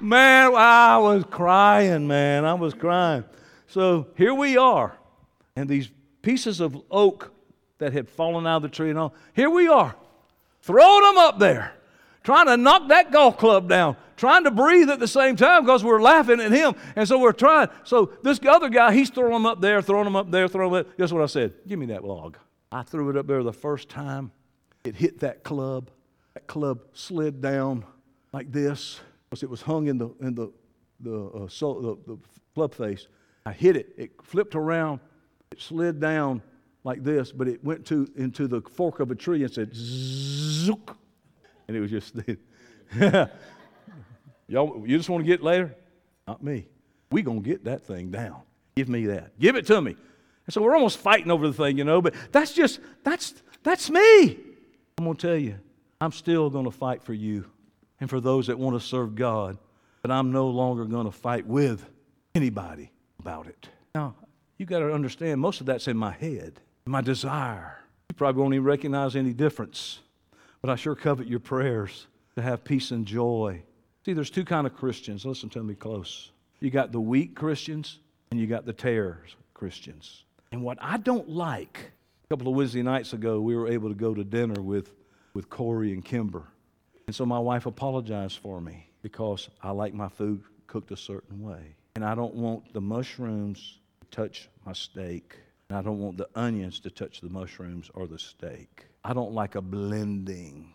man, 0.00 0.54
I 0.54 0.98
was 0.98 1.24
crying, 1.31 2.07
man. 2.09 2.44
I 2.44 2.54
was 2.54 2.74
crying. 2.74 3.24
So 3.68 4.09
here 4.16 4.35
we 4.35 4.57
are, 4.57 4.96
and 5.54 5.68
these 5.68 5.90
pieces 6.22 6.61
of 6.61 6.81
oak 6.90 7.33
that 7.78 7.92
had 7.92 8.08
fallen 8.08 8.46
out 8.46 8.56
of 8.56 8.62
the 8.62 8.68
tree 8.68 8.90
and 8.90 8.98
all. 8.98 9.14
Here 9.34 9.50
we 9.50 9.68
are, 9.68 9.94
throwing 10.62 11.02
them 11.02 11.18
up 11.18 11.38
there, 11.38 11.72
trying 12.22 12.46
to 12.46 12.56
knock 12.56 12.88
that 12.88 13.10
golf 13.10 13.38
club 13.38 13.68
down, 13.68 13.96
trying 14.16 14.44
to 14.44 14.50
breathe 14.50 14.90
at 14.90 15.00
the 15.00 15.08
same 15.08 15.36
time 15.36 15.62
because 15.62 15.82
we're 15.82 16.02
laughing 16.02 16.40
at 16.40 16.52
him. 16.52 16.74
And 16.96 17.08
so 17.08 17.18
we're 17.18 17.32
trying. 17.32 17.68
So 17.84 18.12
this 18.22 18.40
other 18.46 18.68
guy, 18.68 18.92
he's 18.92 19.10
throwing 19.10 19.32
them 19.32 19.46
up 19.46 19.60
there, 19.60 19.80
throwing 19.80 20.04
them 20.04 20.16
up 20.16 20.30
there, 20.30 20.48
throwing 20.48 20.72
them 20.72 20.80
up. 20.80 20.98
Guess 20.98 21.12
what 21.12 21.22
I 21.22 21.26
said? 21.26 21.54
Give 21.66 21.78
me 21.78 21.86
that 21.86 22.04
log. 22.04 22.36
I 22.70 22.82
threw 22.82 23.08
it 23.10 23.16
up 23.16 23.26
there 23.26 23.42
the 23.42 23.52
first 23.52 23.88
time. 23.88 24.30
It 24.84 24.94
hit 24.94 25.20
that 25.20 25.42
club. 25.42 25.90
That 26.34 26.46
club 26.46 26.80
slid 26.92 27.40
down 27.40 27.84
like 28.32 28.52
this 28.52 29.00
because 29.28 29.42
it 29.42 29.50
was 29.50 29.62
hung 29.62 29.86
in 29.86 29.98
the, 29.98 30.08
in 30.20 30.34
the, 30.34 30.52
the, 31.00 31.26
uh, 31.26 31.48
so, 31.48 31.98
the, 32.06 32.14
the 32.14 32.18
club 32.54 32.74
face. 32.74 33.06
I 33.46 33.52
hit 33.52 33.76
it. 33.76 33.94
It 33.96 34.10
flipped 34.22 34.54
around. 34.54 35.00
It 35.50 35.60
slid 35.60 36.00
down 36.00 36.42
like 36.84 37.02
this, 37.04 37.32
but 37.32 37.48
it 37.48 37.62
went 37.64 37.86
to 37.86 38.08
into 38.16 38.46
the 38.46 38.60
fork 38.60 39.00
of 39.00 39.10
a 39.10 39.14
tree 39.14 39.42
and 39.42 39.52
said 39.52 39.70
zook, 39.74 40.96
and 41.66 41.76
it 41.76 41.80
was 41.80 41.90
just 41.90 42.14
y'all. 44.48 44.82
You 44.86 44.96
just 44.96 45.08
want 45.08 45.24
to 45.24 45.26
get 45.26 45.42
later? 45.42 45.74
Not 46.26 46.42
me. 46.42 46.66
We 47.10 47.22
gonna 47.22 47.40
get 47.40 47.64
that 47.64 47.84
thing 47.84 48.10
down. 48.10 48.42
Give 48.76 48.88
me 48.88 49.06
that. 49.06 49.38
Give 49.38 49.56
it 49.56 49.66
to 49.66 49.80
me. 49.80 49.96
And 50.46 50.54
so 50.54 50.62
we're 50.62 50.74
almost 50.74 50.98
fighting 50.98 51.30
over 51.30 51.46
the 51.46 51.52
thing, 51.52 51.78
you 51.78 51.84
know. 51.84 52.00
But 52.00 52.14
that's 52.32 52.52
just 52.52 52.80
that's 53.02 53.34
that's 53.62 53.90
me. 53.90 54.38
I'm 54.98 55.04
gonna 55.04 55.14
tell 55.14 55.36
you, 55.36 55.58
I'm 56.00 56.12
still 56.12 56.50
gonna 56.50 56.70
fight 56.70 57.02
for 57.02 57.14
you 57.14 57.44
and 58.00 58.08
for 58.08 58.20
those 58.20 58.46
that 58.46 58.58
want 58.58 58.80
to 58.80 58.86
serve 58.86 59.14
God, 59.14 59.58
but 60.02 60.10
I'm 60.10 60.32
no 60.32 60.48
longer 60.48 60.84
gonna 60.84 61.12
fight 61.12 61.46
with 61.46 61.84
anybody 62.34 62.92
about 63.18 63.46
it. 63.46 63.68
Now, 63.94 64.14
you 64.58 64.66
got 64.66 64.80
to 64.80 64.92
understand, 64.92 65.40
most 65.40 65.60
of 65.60 65.66
that's 65.66 65.88
in 65.88 65.96
my 65.96 66.12
head 66.12 66.60
my 66.88 67.01
desire. 67.01 67.79
You 68.11 68.16
probably 68.16 68.40
won't 68.40 68.55
even 68.55 68.64
recognize 68.64 69.14
any 69.14 69.33
difference, 69.33 70.01
but 70.62 70.70
I 70.70 70.77
sure 70.77 70.94
covet 70.94 71.27
your 71.27 71.40
prayers 71.40 72.07
to 72.37 72.42
have 72.42 72.64
peace 72.64 72.90
and 72.90 73.07
joy. 73.07 73.62
See, 74.05 74.14
there's 74.14 74.31
two 74.31 74.44
kind 74.44 74.66
of 74.66 74.74
Christians. 74.74 75.27
Listen 75.27 75.51
to 75.51 75.62
me 75.62 75.74
close. 75.74 76.31
You 76.61 76.70
got 76.70 76.92
the 76.92 77.01
weak 77.01 77.35
Christians 77.35 77.98
and 78.31 78.40
you 78.40 78.46
got 78.46 78.64
the 78.64 78.72
tares 78.72 79.37
Christians. 79.55 80.24
And 80.51 80.62
what 80.62 80.79
I 80.81 80.96
don't 80.96 81.29
like, 81.29 81.92
a 82.24 82.29
couple 82.35 82.48
of 82.48 82.55
Wednesday 82.55 82.83
nights 82.83 83.12
ago, 83.12 83.40
we 83.40 83.55
were 83.55 83.68
able 83.68 83.88
to 83.90 83.94
go 83.94 84.14
to 84.14 84.24
dinner 84.24 84.62
with, 84.62 84.92
with 85.35 85.51
Corey 85.51 85.92
and 85.92 86.05
Kimber. 86.05 86.44
And 87.07 87.14
so 87.14 87.27
my 87.27 87.38
wife 87.38 87.66
apologized 87.66 88.38
for 88.38 88.61
me 88.61 88.88
because 89.03 89.51
I 89.62 89.70
like 89.70 89.92
my 89.94 90.09
food 90.09 90.42
cooked 90.66 90.90
a 90.90 90.96
certain 90.96 91.42
way. 91.42 91.74
And 91.96 92.05
I 92.05 92.14
don't 92.14 92.35
want 92.35 92.72
the 92.72 92.81
mushrooms 92.81 93.79
to 94.01 94.07
touch 94.09 94.48
my 94.64 94.72
steak 94.72 95.37
I 95.70 95.83
don't 95.83 95.98
want 95.98 96.16
the 96.16 96.28
onions 96.35 96.81
to 96.81 96.90
touch 96.90 97.20
the 97.20 97.28
mushrooms 97.28 97.90
or 97.92 98.07
the 98.07 98.18
steak. 98.18 98.87
I 99.04 99.12
don't 99.12 99.33
like 99.33 99.54
a 99.54 99.61
blending. 99.61 100.72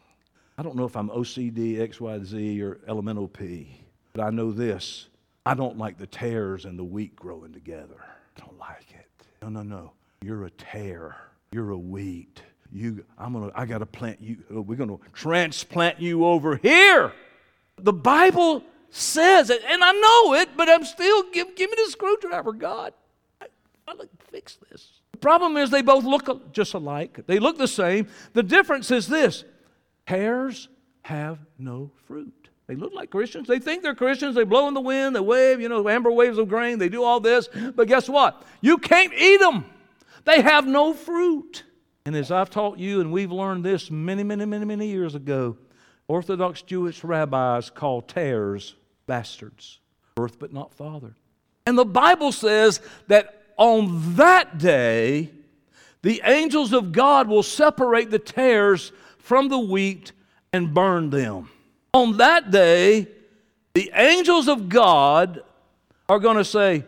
I 0.55 0.61
don't 0.61 0.75
know 0.75 0.85
if 0.85 0.95
I'm 0.95 1.09
OCD, 1.09 1.77
XYZ, 1.77 2.61
or 2.61 2.75
LMNOP, 2.87 3.67
but 4.13 4.23
I 4.23 4.29
know 4.29 4.51
this. 4.51 5.07
I 5.47 5.55
don't 5.55 5.79
like 5.79 5.97
the 5.97 6.05
tares 6.05 6.65
and 6.65 6.77
the 6.77 6.83
wheat 6.83 7.15
growing 7.15 7.53
together. 7.53 8.05
I 8.37 8.39
don't 8.39 8.59
like 8.59 8.91
it. 8.91 9.07
No, 9.41 9.49
no, 9.49 9.63
no. 9.63 9.93
You're 10.21 10.45
a 10.45 10.51
tare. 10.51 11.15
You're 11.51 11.71
a 11.71 11.77
wheat. 11.77 12.43
You, 12.71 13.03
I'm 13.17 13.33
gonna, 13.33 13.51
I 13.55 13.65
gotta 13.65 13.87
plant 13.87 14.21
you. 14.21 14.37
Uh, 14.55 14.61
we're 14.61 14.75
gonna 14.75 14.97
transplant 15.11 15.99
you 15.99 16.23
over 16.23 16.57
here. 16.57 17.13
The 17.77 17.93
Bible 17.93 18.63
says 18.91 19.49
it, 19.49 19.63
and 19.67 19.83
I 19.83 19.91
know 19.91 20.35
it, 20.35 20.49
but 20.55 20.69
I'm 20.69 20.85
still 20.85 21.23
give, 21.31 21.55
give 21.55 21.71
me 21.71 21.77
the 21.83 21.89
screwdriver, 21.89 22.53
God. 22.53 22.93
I, 23.41 23.47
I 23.87 23.95
fix 24.33 24.57
this. 24.69 24.89
The 25.11 25.19
problem 25.19 25.55
is 25.57 25.69
they 25.69 25.83
both 25.83 26.03
look 26.03 26.51
just 26.51 26.73
alike. 26.73 27.19
They 27.27 27.39
look 27.39 27.57
the 27.57 27.67
same. 27.67 28.07
The 28.33 28.43
difference 28.43 28.89
is 28.91 29.07
this: 29.07 29.45
tares 30.07 30.67
have 31.03 31.37
no 31.59 31.91
fruit. 32.07 32.49
They 32.67 32.75
look 32.75 32.93
like 32.93 33.11
Christians. 33.11 33.47
They 33.47 33.59
think 33.59 33.83
they're 33.83 33.93
Christians. 33.93 34.35
They 34.35 34.45
blow 34.45 34.67
in 34.67 34.73
the 34.73 34.81
wind. 34.81 35.15
They 35.15 35.19
wave, 35.19 35.59
you 35.61 35.69
know, 35.69 35.87
amber 35.87 36.11
waves 36.11 36.37
of 36.37 36.47
grain. 36.47 36.79
They 36.79 36.89
do 36.89 37.03
all 37.03 37.19
this. 37.19 37.49
But 37.75 37.87
guess 37.87 38.09
what? 38.09 38.41
You 38.61 38.77
can't 38.77 39.13
eat 39.13 39.39
them. 39.39 39.65
They 40.23 40.41
have 40.41 40.65
no 40.65 40.93
fruit. 40.93 41.63
And 42.05 42.15
as 42.15 42.31
I've 42.31 42.49
taught 42.49 42.79
you, 42.79 43.01
and 43.01 43.11
we've 43.11 43.31
learned 43.31 43.63
this 43.63 43.91
many, 43.91 44.23
many, 44.23 44.45
many, 44.45 44.65
many 44.65 44.87
years 44.87 45.13
ago, 45.13 45.57
Orthodox 46.07 46.61
Jewish 46.61 47.03
rabbis 47.03 47.69
call 47.69 48.01
tares 48.01 48.75
bastards, 49.07 49.79
birth 50.15 50.39
but 50.39 50.53
not 50.53 50.73
fathered. 50.73 51.15
And 51.65 51.77
the 51.77 51.85
Bible 51.85 52.31
says 52.31 52.81
that 53.07 53.42
on 53.57 54.15
that 54.15 54.57
day, 54.57 55.31
the 56.01 56.21
angels 56.25 56.73
of 56.73 56.91
God 56.91 57.27
will 57.27 57.43
separate 57.43 58.11
the 58.11 58.19
tares 58.19 58.91
from 59.17 59.47
the 59.47 59.59
wheat 59.59 60.11
and 60.51 60.73
burn 60.73 61.09
them. 61.09 61.49
On 61.93 62.17
that 62.17 62.51
day, 62.51 63.07
the 63.73 63.91
angels 63.95 64.47
of 64.47 64.69
God 64.69 65.41
are 66.09 66.19
going 66.19 66.37
to 66.37 66.45
say, 66.45 66.83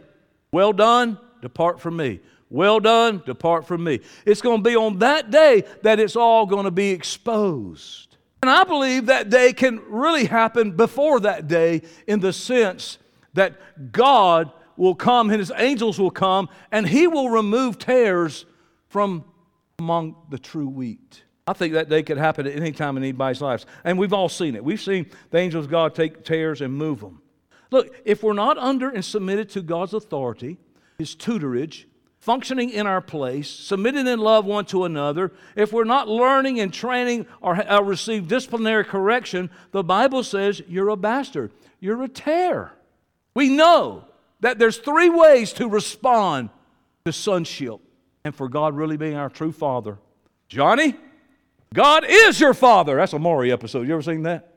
Well 0.51 0.73
done, 0.73 1.17
depart 1.41 1.79
from 1.79 1.97
me. 1.97 2.19
Well 2.49 2.79
done, 2.79 3.23
depart 3.25 3.65
from 3.65 3.83
me. 3.83 4.01
It's 4.25 4.41
going 4.41 4.63
to 4.63 4.69
be 4.69 4.75
on 4.75 4.99
that 4.99 5.31
day 5.31 5.63
that 5.81 5.99
it's 5.99 6.15
all 6.15 6.45
going 6.45 6.65
to 6.65 6.71
be 6.71 6.91
exposed. 6.91 8.17
And 8.41 8.51
I 8.51 8.63
believe 8.63 9.07
that 9.07 9.29
day 9.29 9.53
can 9.53 9.81
really 9.89 10.25
happen 10.25 10.71
before 10.71 11.19
that 11.21 11.47
day 11.47 11.81
in 12.05 12.19
the 12.19 12.31
sense 12.31 12.99
that 13.33 13.91
God 13.91 14.51
will 14.77 14.95
come 14.95 15.29
and 15.29 15.39
his 15.39 15.51
angels 15.57 15.99
will 15.99 16.11
come 16.11 16.49
and 16.71 16.87
he 16.87 17.07
will 17.07 17.29
remove 17.29 17.77
tares 17.77 18.45
from 18.87 19.25
among 19.79 20.15
the 20.29 20.39
true 20.39 20.67
wheat. 20.67 21.23
I 21.47 21.53
think 21.53 21.73
that 21.73 21.89
day 21.89 22.01
could 22.01 22.17
happen 22.17 22.47
at 22.47 22.55
any 22.55 22.71
time 22.71 22.97
in 22.97 23.03
anybody's 23.03 23.41
lives. 23.41 23.65
And 23.83 23.99
we've 23.99 24.13
all 24.13 24.29
seen 24.29 24.55
it. 24.55 24.63
We've 24.63 24.81
seen 24.81 25.07
the 25.29 25.37
angels 25.37 25.65
of 25.65 25.71
God 25.71 25.93
take 25.93 26.23
tares 26.23 26.61
and 26.61 26.73
move 26.73 27.01
them. 27.01 27.21
Look, 27.71 27.95
if 28.05 28.23
we're 28.23 28.33
not 28.33 28.57
under 28.57 28.89
and 28.89 29.03
submitted 29.03 29.49
to 29.51 29.61
God's 29.61 29.93
authority, 29.93 30.57
his 30.97 31.15
tutorage, 31.15 31.85
functioning 32.19 32.71
in 32.71 32.87
our 32.87 33.01
place, 33.01 33.49
submitting 33.49 34.07
in 34.07 34.19
love 34.19 34.45
one 34.45 34.65
to 34.65 34.85
another, 34.85 35.31
if 35.55 35.71
we're 35.71 35.83
not 35.83 36.07
learning 36.07 36.59
and 36.59 36.73
training 36.73 37.27
or, 37.41 37.71
or 37.71 37.83
receive 37.83 38.27
disciplinary 38.27 38.83
correction, 38.83 39.49
the 39.71 39.83
Bible 39.83 40.23
says 40.23 40.61
you're 40.67 40.89
a 40.89 40.95
bastard. 40.95 41.51
You're 41.79 42.01
a 42.01 42.07
tare. 42.07 42.73
We 43.35 43.49
know 43.49 44.05
that 44.41 44.59
there's 44.59 44.77
three 44.77 45.09
ways 45.09 45.53
to 45.53 45.67
respond 45.67 46.49
to 47.05 47.11
sonship 47.11 47.79
and 48.23 48.35
for 48.35 48.49
God 48.49 48.75
really 48.75 48.97
being 48.97 49.15
our 49.15 49.29
true 49.29 49.51
father. 49.51 49.97
Johnny, 50.47 50.95
God 51.73 52.05
is 52.07 52.39
your 52.39 52.53
father. 52.53 52.95
That's 52.95 53.13
a 53.13 53.19
Maury 53.19 53.51
episode. 53.51 53.87
You 53.87 53.93
ever 53.93 54.01
seen 54.01 54.23
that? 54.23 54.55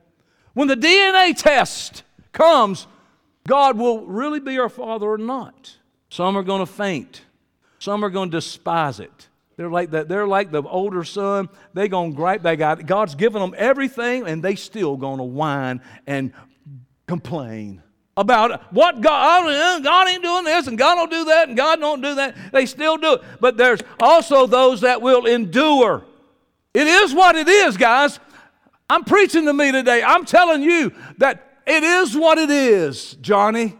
When 0.53 0.67
the 0.67 0.75
DNA 0.75 1.35
test 1.35 2.03
comes, 2.31 2.87
God 3.47 3.77
will 3.77 4.05
really 4.05 4.39
be 4.39 4.57
our 4.59 4.69
father 4.69 5.07
or 5.07 5.17
not. 5.17 5.75
Some 6.09 6.37
are 6.37 6.43
going 6.43 6.59
to 6.59 6.71
faint. 6.71 7.21
Some 7.79 8.03
are 8.03 8.09
going 8.09 8.31
to 8.31 8.37
despise 8.37 8.99
it. 8.99 9.27
They're 9.57 9.69
like 9.69 9.91
the, 9.91 10.05
they're 10.05 10.27
like 10.27 10.51
the 10.51 10.63
older 10.63 11.03
son. 11.03 11.49
They're 11.73 11.87
going 11.87 12.11
to 12.11 12.15
gripe. 12.15 12.41
They 12.41 12.55
got 12.55 12.85
God's 12.85 13.15
given 13.15 13.41
them 13.41 13.53
everything, 13.57 14.25
and 14.25 14.41
they 14.41 14.55
still 14.55 14.95
going 14.95 15.17
to 15.17 15.23
whine 15.23 15.81
and 16.07 16.33
complain 17.07 17.83
about 18.19 18.73
what 18.73 18.99
God, 18.99 19.45
oh, 19.47 19.79
God 19.81 20.09
ain't 20.09 20.21
doing 20.21 20.43
this, 20.43 20.67
and 20.67 20.77
God 20.77 20.95
don't 20.95 21.09
do 21.09 21.23
that, 21.25 21.47
and 21.47 21.55
God 21.55 21.79
don't 21.79 22.01
do 22.01 22.15
that. 22.15 22.35
They 22.51 22.65
still 22.65 22.97
do 22.97 23.13
it. 23.13 23.21
But 23.39 23.55
there's 23.55 23.79
also 23.97 24.45
those 24.45 24.81
that 24.81 25.01
will 25.01 25.25
endure. 25.25 26.03
It 26.73 26.85
is 26.85 27.13
what 27.13 27.37
it 27.37 27.47
is, 27.47 27.77
guys. 27.77 28.19
I'm 28.89 29.05
preaching 29.05 29.45
to 29.45 29.53
me 29.53 29.71
today. 29.71 30.03
I'm 30.03 30.25
telling 30.25 30.61
you 30.61 30.91
that 31.17 31.61
it 31.65 31.81
is 31.81 32.17
what 32.17 32.37
it 32.37 32.49
is, 32.49 33.13
Johnny, 33.21 33.77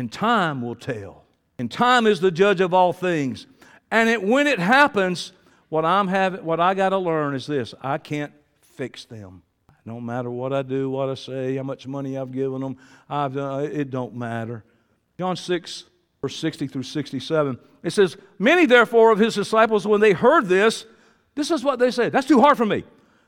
and 0.00 0.10
time 0.10 0.62
will 0.62 0.74
tell. 0.74 1.22
And 1.56 1.70
time 1.70 2.08
is 2.08 2.20
the 2.20 2.32
judge 2.32 2.60
of 2.60 2.74
all 2.74 2.92
things. 2.92 3.46
And 3.92 4.08
it, 4.08 4.20
when 4.20 4.48
it 4.48 4.58
happens, 4.58 5.32
what 5.68 5.84
I'm 5.84 6.08
having, 6.08 6.44
what 6.44 6.58
I 6.58 6.74
got 6.74 6.88
to 6.88 6.98
learn 6.98 7.36
is 7.36 7.46
this: 7.46 7.72
I 7.82 7.98
can't 7.98 8.32
fix 8.60 9.04
them. 9.04 9.42
No 9.86 10.00
matter 10.00 10.30
what 10.30 10.52
I 10.52 10.62
do, 10.62 10.90
what 10.90 11.08
I 11.08 11.14
say, 11.14 11.56
how 11.56 11.62
much 11.62 11.86
money 11.86 12.18
I've 12.18 12.32
given 12.32 12.60
them, 12.60 12.76
I've 13.08 13.34
done, 13.34 13.60
uh, 13.60 13.62
it 13.62 13.88
don't 13.90 14.16
matter. 14.16 14.64
John 15.16 15.36
6, 15.36 15.84
verse 16.20 16.36
60 16.36 16.66
through 16.66 16.82
67, 16.82 17.58
it 17.84 17.90
says, 17.90 18.16
Many 18.36 18.66
therefore 18.66 19.12
of 19.12 19.20
his 19.20 19.36
disciples, 19.36 19.86
when 19.86 20.00
they 20.00 20.12
heard 20.12 20.46
this, 20.46 20.86
this 21.36 21.52
is 21.52 21.62
what 21.62 21.78
they 21.78 21.92
said. 21.92 22.10
That's 22.10 22.26
too 22.26 22.40
hard 22.40 22.56
for 22.56 22.66
me. 22.66 22.82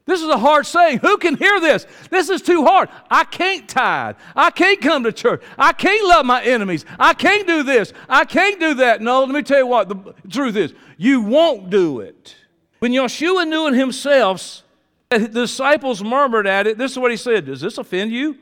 This 0.04 0.20
is 0.20 0.28
a 0.28 0.38
hard 0.38 0.66
saying. 0.66 0.98
Who 0.98 1.18
can 1.18 1.36
hear 1.36 1.60
this? 1.60 1.86
This 2.10 2.28
is 2.30 2.42
too 2.42 2.64
hard. 2.64 2.88
I 3.10 3.24
can't 3.24 3.68
tithe. 3.68 4.16
I 4.34 4.50
can't 4.50 4.80
come 4.80 5.04
to 5.04 5.12
church. 5.12 5.42
I 5.58 5.72
can't 5.72 6.08
love 6.08 6.24
my 6.26 6.42
enemies. 6.42 6.86
I 6.98 7.12
can't 7.12 7.46
do 7.46 7.62
this. 7.62 7.92
I 8.08 8.24
can't 8.24 8.58
do 8.58 8.74
that. 8.74 9.02
No, 9.02 9.20
let 9.20 9.28
me 9.28 9.42
tell 9.42 9.58
you 9.58 9.66
what 9.66 9.90
the 9.90 10.14
truth 10.30 10.56
is. 10.56 10.72
You 10.96 11.20
won't 11.20 11.68
do 11.68 12.00
it. 12.00 12.34
When 12.78 12.92
Yeshua 12.92 13.46
knew 13.46 13.68
in 13.68 13.74
himself, 13.74 14.62
the 15.10 15.28
disciples 15.28 16.02
murmured 16.02 16.46
at 16.46 16.66
it. 16.66 16.78
This 16.78 16.92
is 16.92 16.98
what 16.98 17.10
he 17.10 17.16
said 17.16 17.46
Does 17.46 17.60
this 17.60 17.78
offend 17.78 18.12
you? 18.12 18.38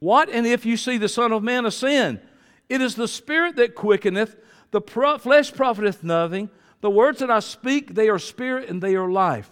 What 0.00 0.28
and 0.28 0.46
if 0.46 0.64
you 0.64 0.76
see 0.76 0.96
the 0.96 1.08
Son 1.08 1.32
of 1.32 1.42
Man 1.42 1.66
ascend? 1.66 2.20
It 2.68 2.80
is 2.80 2.94
the 2.94 3.08
Spirit 3.08 3.56
that 3.56 3.74
quickeneth, 3.74 4.36
the 4.70 4.80
flesh 4.80 5.52
profiteth 5.52 6.04
nothing. 6.04 6.50
The 6.80 6.90
words 6.90 7.18
that 7.20 7.30
I 7.30 7.40
speak, 7.40 7.94
they 7.94 8.08
are 8.08 8.18
spirit 8.18 8.68
and 8.68 8.80
they 8.80 8.94
are 8.94 9.10
life. 9.10 9.50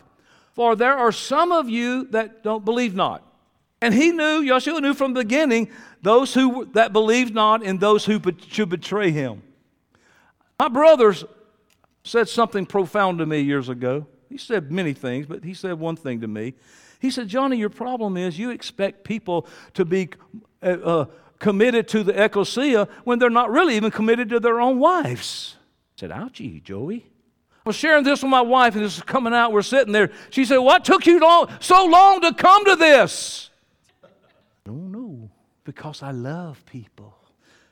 For 0.53 0.77
there 0.77 0.97
are 0.97 1.13
some 1.13 1.51
of 1.51 1.69
you 1.69 2.05
that 2.11 2.43
don't 2.45 2.65
believe 2.65 2.95
not. 2.95 3.23
And 3.83 3.93
he 3.93 4.11
knew, 4.11 4.43
Yeshua 4.43 4.81
knew 4.81 4.95
from 4.95 5.13
the 5.13 5.23
beginning, 5.23 5.69
those 6.03 6.33
who 6.35 6.67
that 6.73 6.93
believed 6.93 7.35
not 7.35 7.65
and 7.65 7.81
those 7.81 8.05
who 8.05 8.21
should 8.49 8.69
betray 8.69 9.11
him. 9.11 9.43
My 10.59 10.69
brothers 10.69 11.25
said 12.05 12.29
something 12.29 12.65
profound 12.65 13.19
to 13.19 13.27
me 13.27 13.41
years 13.41 13.69
ago. 13.69 14.07
He 14.29 14.39
said 14.39 14.71
many 14.71 14.93
things, 14.93 15.27
but 15.27 15.45
he 15.45 15.55
said 15.55 15.79
one 15.79 15.97
thing 15.97 16.21
to 16.21 16.29
me. 16.29 16.55
He 16.99 17.11
said, 17.11 17.29
Johnny, 17.29 17.57
your 17.57 17.71
problem 17.71 18.17
is 18.17 18.39
you 18.39 18.51
expect 18.51 19.05
people 19.05 19.47
to 19.75 19.85
be 19.85 20.09
uh, 20.63 20.67
uh, 20.67 21.05
committed 21.39 21.89
to 21.89 22.03
the 22.03 22.25
ecclesia 22.25 22.89
when 23.05 23.19
they're 23.19 23.31
not 23.31 23.51
really 23.51 23.77
even 23.77 23.91
committed 23.91 24.29
to 24.31 24.41
their 24.41 24.61
own 24.61 24.79
wives. 24.79 25.57
I 25.97 26.01
said, 26.01 26.11
ouchie, 26.11 26.63
Joey. 26.63 27.07
I 27.67 27.69
was 27.69 27.77
sharing 27.77 28.05
this 28.05 28.23
with 28.23 28.31
my 28.31 28.43
wife, 28.43 28.77
and 28.77 28.85
this 28.85 28.97
is 28.97 29.03
coming 29.03 29.35
out. 29.35 29.53
We're 29.53 29.63
sitting 29.63 29.93
there. 29.93 30.13
She 30.31 30.45
said, 30.45 30.59
What 30.59 30.85
took 30.85 31.05
you 31.05 31.19
long, 31.19 31.49
so 31.59 31.85
long 31.85 32.21
to 32.21 32.33
come 32.33 32.65
to 32.65 32.77
this? 32.77 33.51
I 34.05 34.09
don't 34.65 34.93
know. 34.93 35.31
because 35.65 36.01
I 36.01 36.13
love 36.13 36.65
people. 36.67 37.13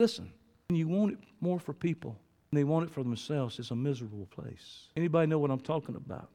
Listen, 0.00 0.32
when 0.68 0.76
you 0.76 0.88
want 0.88 1.12
it 1.12 1.18
more 1.40 1.60
for 1.60 1.72
people 1.72 2.16
and 2.50 2.58
they 2.58 2.64
want 2.64 2.88
it 2.88 2.90
for 2.92 3.04
themselves, 3.04 3.60
it's 3.60 3.70
a 3.70 3.76
miserable 3.76 4.26
place. 4.26 4.88
Anybody 4.96 5.28
know 5.28 5.38
what 5.38 5.52
I'm 5.52 5.60
talking 5.60 5.94
about? 5.94 6.28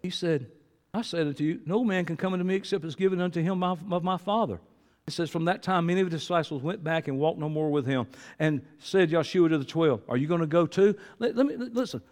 He 0.00 0.10
said, 0.10 0.50
I 0.92 1.02
said 1.02 1.26
it 1.26 1.36
to 1.38 1.44
you, 1.44 1.60
no 1.66 1.84
man 1.84 2.04
can 2.04 2.16
come 2.16 2.32
unto 2.32 2.44
me 2.44 2.54
except 2.54 2.84
it's 2.84 2.94
given 2.94 3.20
unto 3.20 3.40
him 3.42 3.62
of 3.62 4.02
my 4.02 4.16
Father. 4.16 4.60
It 5.06 5.12
says, 5.12 5.30
From 5.30 5.46
that 5.46 5.62
time, 5.62 5.86
many 5.86 6.00
of 6.00 6.10
the 6.10 6.16
disciples 6.16 6.62
went 6.62 6.84
back 6.84 7.08
and 7.08 7.18
walked 7.18 7.38
no 7.38 7.48
more 7.48 7.70
with 7.70 7.86
him 7.86 8.06
and 8.38 8.62
said, 8.78 9.10
Yeshua 9.10 9.48
to 9.50 9.58
the 9.58 9.64
twelve, 9.64 10.02
Are 10.08 10.16
you 10.16 10.26
going 10.26 10.40
to 10.40 10.46
go 10.46 10.66
too? 10.66 10.96
Let, 11.18 11.36
let 11.36 11.46
me 11.46 11.56
listen. 11.56 12.02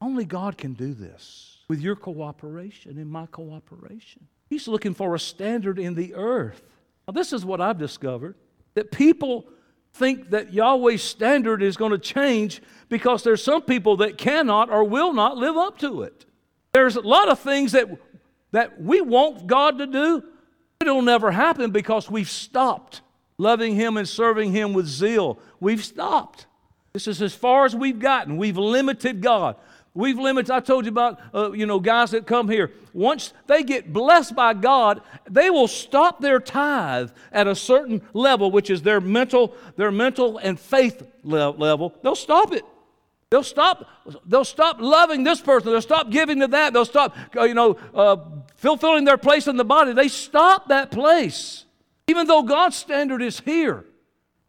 Only 0.00 0.24
God 0.24 0.56
can 0.56 0.72
do 0.72 0.94
this 0.94 1.58
with 1.68 1.80
your 1.80 1.96
cooperation 1.96 2.98
and 2.98 3.10
my 3.10 3.26
cooperation. 3.26 4.26
He's 4.48 4.66
looking 4.66 4.94
for 4.94 5.14
a 5.14 5.18
standard 5.18 5.78
in 5.78 5.94
the 5.94 6.14
earth. 6.14 6.62
Now, 7.06 7.12
this 7.12 7.32
is 7.32 7.44
what 7.44 7.60
I've 7.60 7.78
discovered 7.78 8.34
that 8.74 8.90
people 8.90 9.46
think 9.92 10.30
that 10.30 10.52
Yahweh's 10.52 11.02
standard 11.02 11.62
is 11.62 11.76
going 11.76 11.92
to 11.92 11.98
change 11.98 12.62
because 12.88 13.22
there's 13.22 13.42
some 13.42 13.62
people 13.62 13.98
that 13.98 14.16
cannot 14.16 14.70
or 14.70 14.84
will 14.84 15.12
not 15.12 15.36
live 15.36 15.56
up 15.56 15.78
to 15.78 16.02
it. 16.02 16.24
There's 16.72 16.96
a 16.96 17.00
lot 17.00 17.28
of 17.28 17.38
things 17.40 17.72
that, 17.72 17.88
that 18.52 18.80
we 18.80 19.00
want 19.00 19.46
God 19.46 19.78
to 19.78 19.86
do, 19.86 20.24
it'll 20.80 21.02
never 21.02 21.30
happen 21.30 21.70
because 21.70 22.10
we've 22.10 22.30
stopped 22.30 23.02
loving 23.38 23.74
Him 23.74 23.96
and 23.96 24.08
serving 24.08 24.52
Him 24.52 24.72
with 24.72 24.86
zeal. 24.86 25.38
We've 25.58 25.84
stopped. 25.84 26.46
This 26.92 27.06
is 27.06 27.22
as 27.22 27.34
far 27.34 27.64
as 27.64 27.74
we've 27.74 27.98
gotten. 27.98 28.36
We've 28.36 28.58
limited 28.58 29.20
God. 29.22 29.56
We've 29.92 30.18
limited, 30.18 30.52
I 30.52 30.60
told 30.60 30.84
you 30.84 30.90
about, 30.90 31.20
uh, 31.34 31.50
you 31.52 31.66
know, 31.66 31.80
guys 31.80 32.12
that 32.12 32.26
come 32.26 32.48
here. 32.48 32.70
Once 32.92 33.32
they 33.46 33.64
get 33.64 33.92
blessed 33.92 34.36
by 34.36 34.54
God, 34.54 35.00
they 35.28 35.50
will 35.50 35.66
stop 35.66 36.20
their 36.20 36.38
tithe 36.38 37.10
at 37.32 37.48
a 37.48 37.56
certain 37.56 38.00
level, 38.12 38.52
which 38.52 38.70
is 38.70 38.82
their 38.82 39.00
mental, 39.00 39.54
their 39.76 39.90
mental 39.90 40.38
and 40.38 40.60
faith 40.60 41.02
level. 41.24 41.94
They'll 42.02 42.14
stop 42.14 42.52
it. 42.52 42.64
They'll 43.30 43.44
stop, 43.44 43.86
they'll 44.26 44.44
stop 44.44 44.80
loving 44.80 45.22
this 45.22 45.40
person. 45.40 45.70
They'll 45.70 45.80
stop 45.80 46.10
giving 46.10 46.40
to 46.40 46.48
that. 46.48 46.72
They'll 46.72 46.84
stop, 46.84 47.16
uh, 47.36 47.44
you 47.44 47.54
know, 47.54 47.78
uh, 47.94 48.16
fulfilling 48.56 49.04
their 49.04 49.18
place 49.18 49.46
in 49.46 49.56
the 49.56 49.64
body. 49.64 49.92
They 49.92 50.08
stop 50.08 50.68
that 50.68 50.90
place, 50.90 51.64
even 52.08 52.26
though 52.26 52.42
God's 52.42 52.76
standard 52.76 53.22
is 53.22 53.38
here. 53.38 53.84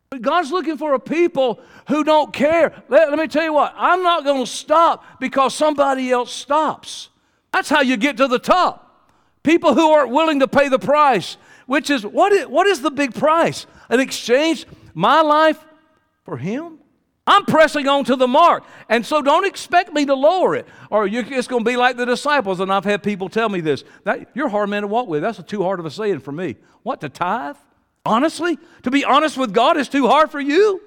But 0.10 0.24
God's 0.24 0.52
looking 0.52 0.78
for 0.78 0.96
a 0.96 1.00
people 1.00 1.62
who 1.88 2.04
don't 2.04 2.34
care. 2.34 2.84
Let, 2.90 3.12
let 3.12 3.20
me 3.20 3.28
tell 3.28 3.44
you 3.44 3.54
what, 3.54 3.74
I'm 3.78 4.02
not 4.02 4.24
going 4.24 4.44
to 4.44 4.52
stop 4.52 5.20
because 5.20 5.54
somebody 5.54 6.10
else 6.10 6.34
stops. 6.34 7.10
That's 7.54 7.70
how 7.70 7.82
you 7.82 7.98
get 7.98 8.18
to 8.18 8.28
the 8.28 8.40
top. 8.40 8.88
People 9.44 9.76
who 9.76 9.92
aren't 9.92 10.12
willing 10.12 10.40
to 10.40 10.48
pay 10.48 10.70
the 10.70 10.80
price, 10.80 11.38
which 11.68 11.92
is 11.92 12.04
what 12.06 12.34
is, 12.34 12.48
what 12.48 12.66
is 12.66 12.82
the 12.82 12.92
big 12.92 13.14
price? 13.14 13.68
An 13.90 14.00
exchange 14.00 14.66
my 14.96 15.22
life 15.22 15.64
for 16.26 16.38
Him? 16.38 16.81
I'm 17.32 17.46
pressing 17.46 17.88
on 17.88 18.04
to 18.06 18.18
the 18.18 18.28
mark. 18.28 18.66
And 18.90 19.06
so 19.06 19.22
don't 19.22 19.46
expect 19.46 19.94
me 19.94 20.06
to 20.06 20.14
lower 20.14 20.54
it. 20.54 20.68
Or 20.90 21.08
you, 21.08 21.24
it's 21.26 21.48
going 21.48 21.64
to 21.64 21.70
be 21.70 21.78
like 21.78 21.96
the 21.96 22.06
disciples. 22.06 22.60
And 22.60 22.74
I've 22.74 22.84
had 22.84 23.04
people 23.04 23.30
tell 23.30 23.48
me 23.48 23.62
this. 23.62 23.86
That, 24.04 24.30
you're 24.34 24.48
a 24.48 24.50
hard 24.50 24.70
man 24.70 24.82
to 24.82 24.88
walk 24.88 25.08
with. 25.08 25.22
That's 25.22 25.42
too 25.44 25.64
hard 25.64 25.80
of 25.80 25.86
a 25.86 25.92
saying 25.92 26.20
for 26.20 26.34
me. 26.34 26.58
What, 26.84 27.00
to 27.02 27.10
tithe? 27.10 27.56
Honestly? 28.06 28.60
To 28.84 28.92
be 28.92 29.06
honest 29.06 29.38
with 29.38 29.54
God 29.54 29.78
is 29.78 29.88
too 29.88 30.08
hard 30.08 30.30
for 30.30 30.42
you? 30.42 30.82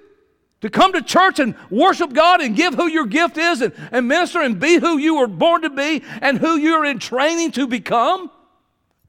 To 0.60 0.68
come 0.68 0.92
to 0.92 1.00
church 1.00 1.38
and 1.38 1.54
worship 1.70 2.12
God 2.12 2.42
and 2.42 2.54
give 2.54 2.74
who 2.74 2.88
your 2.88 3.06
gift 3.06 3.38
is 3.38 3.62
and, 3.62 3.72
and 3.90 4.06
minister 4.06 4.42
and 4.42 4.60
be 4.60 4.76
who 4.76 4.98
you 4.98 5.16
were 5.16 5.26
born 5.26 5.62
to 5.62 5.70
be 5.70 6.02
and 6.20 6.36
who 6.36 6.58
you're 6.58 6.84
in 6.84 6.98
training 6.98 7.52
to 7.52 7.66
become? 7.66 8.30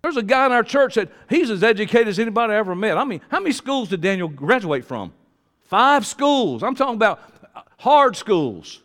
There's 0.01 0.15
a 0.15 0.23
guy 0.23 0.45
in 0.45 0.53
our 0.53 0.63
church 0.63 0.95
that 0.95 1.11
he's 1.29 1.49
as 1.49 1.63
educated 1.63 2.07
as 2.07 2.17
anybody 2.17 2.53
I 2.53 2.57
ever 2.57 2.75
met. 2.75 2.97
I 2.97 3.03
mean, 3.03 3.19
how 3.27 3.41
many 3.41 3.51
schools 3.51 3.89
did 3.89 3.99
Daniel 3.99 4.29
graduate 4.29 4.85
from? 4.85 5.11
Five 5.65 6.06
schools. 6.06 6.63
I'm 6.63 6.75
talking 6.75 6.95
about 6.95 7.19
hard 7.78 8.15
schools. 8.15 8.82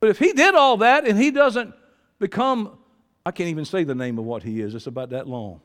But 0.00 0.10
if 0.10 0.18
he 0.18 0.32
did 0.32 0.54
all 0.54 0.78
that 0.78 1.06
and 1.06 1.18
he 1.18 1.30
doesn't 1.30 1.74
become, 2.18 2.78
I 3.24 3.30
can't 3.30 3.48
even 3.48 3.64
say 3.64 3.84
the 3.84 3.94
name 3.94 4.18
of 4.18 4.24
what 4.24 4.42
he 4.42 4.60
is, 4.60 4.74
it's 4.74 4.86
about 4.86 5.10
that 5.10 5.28
long. 5.28 5.60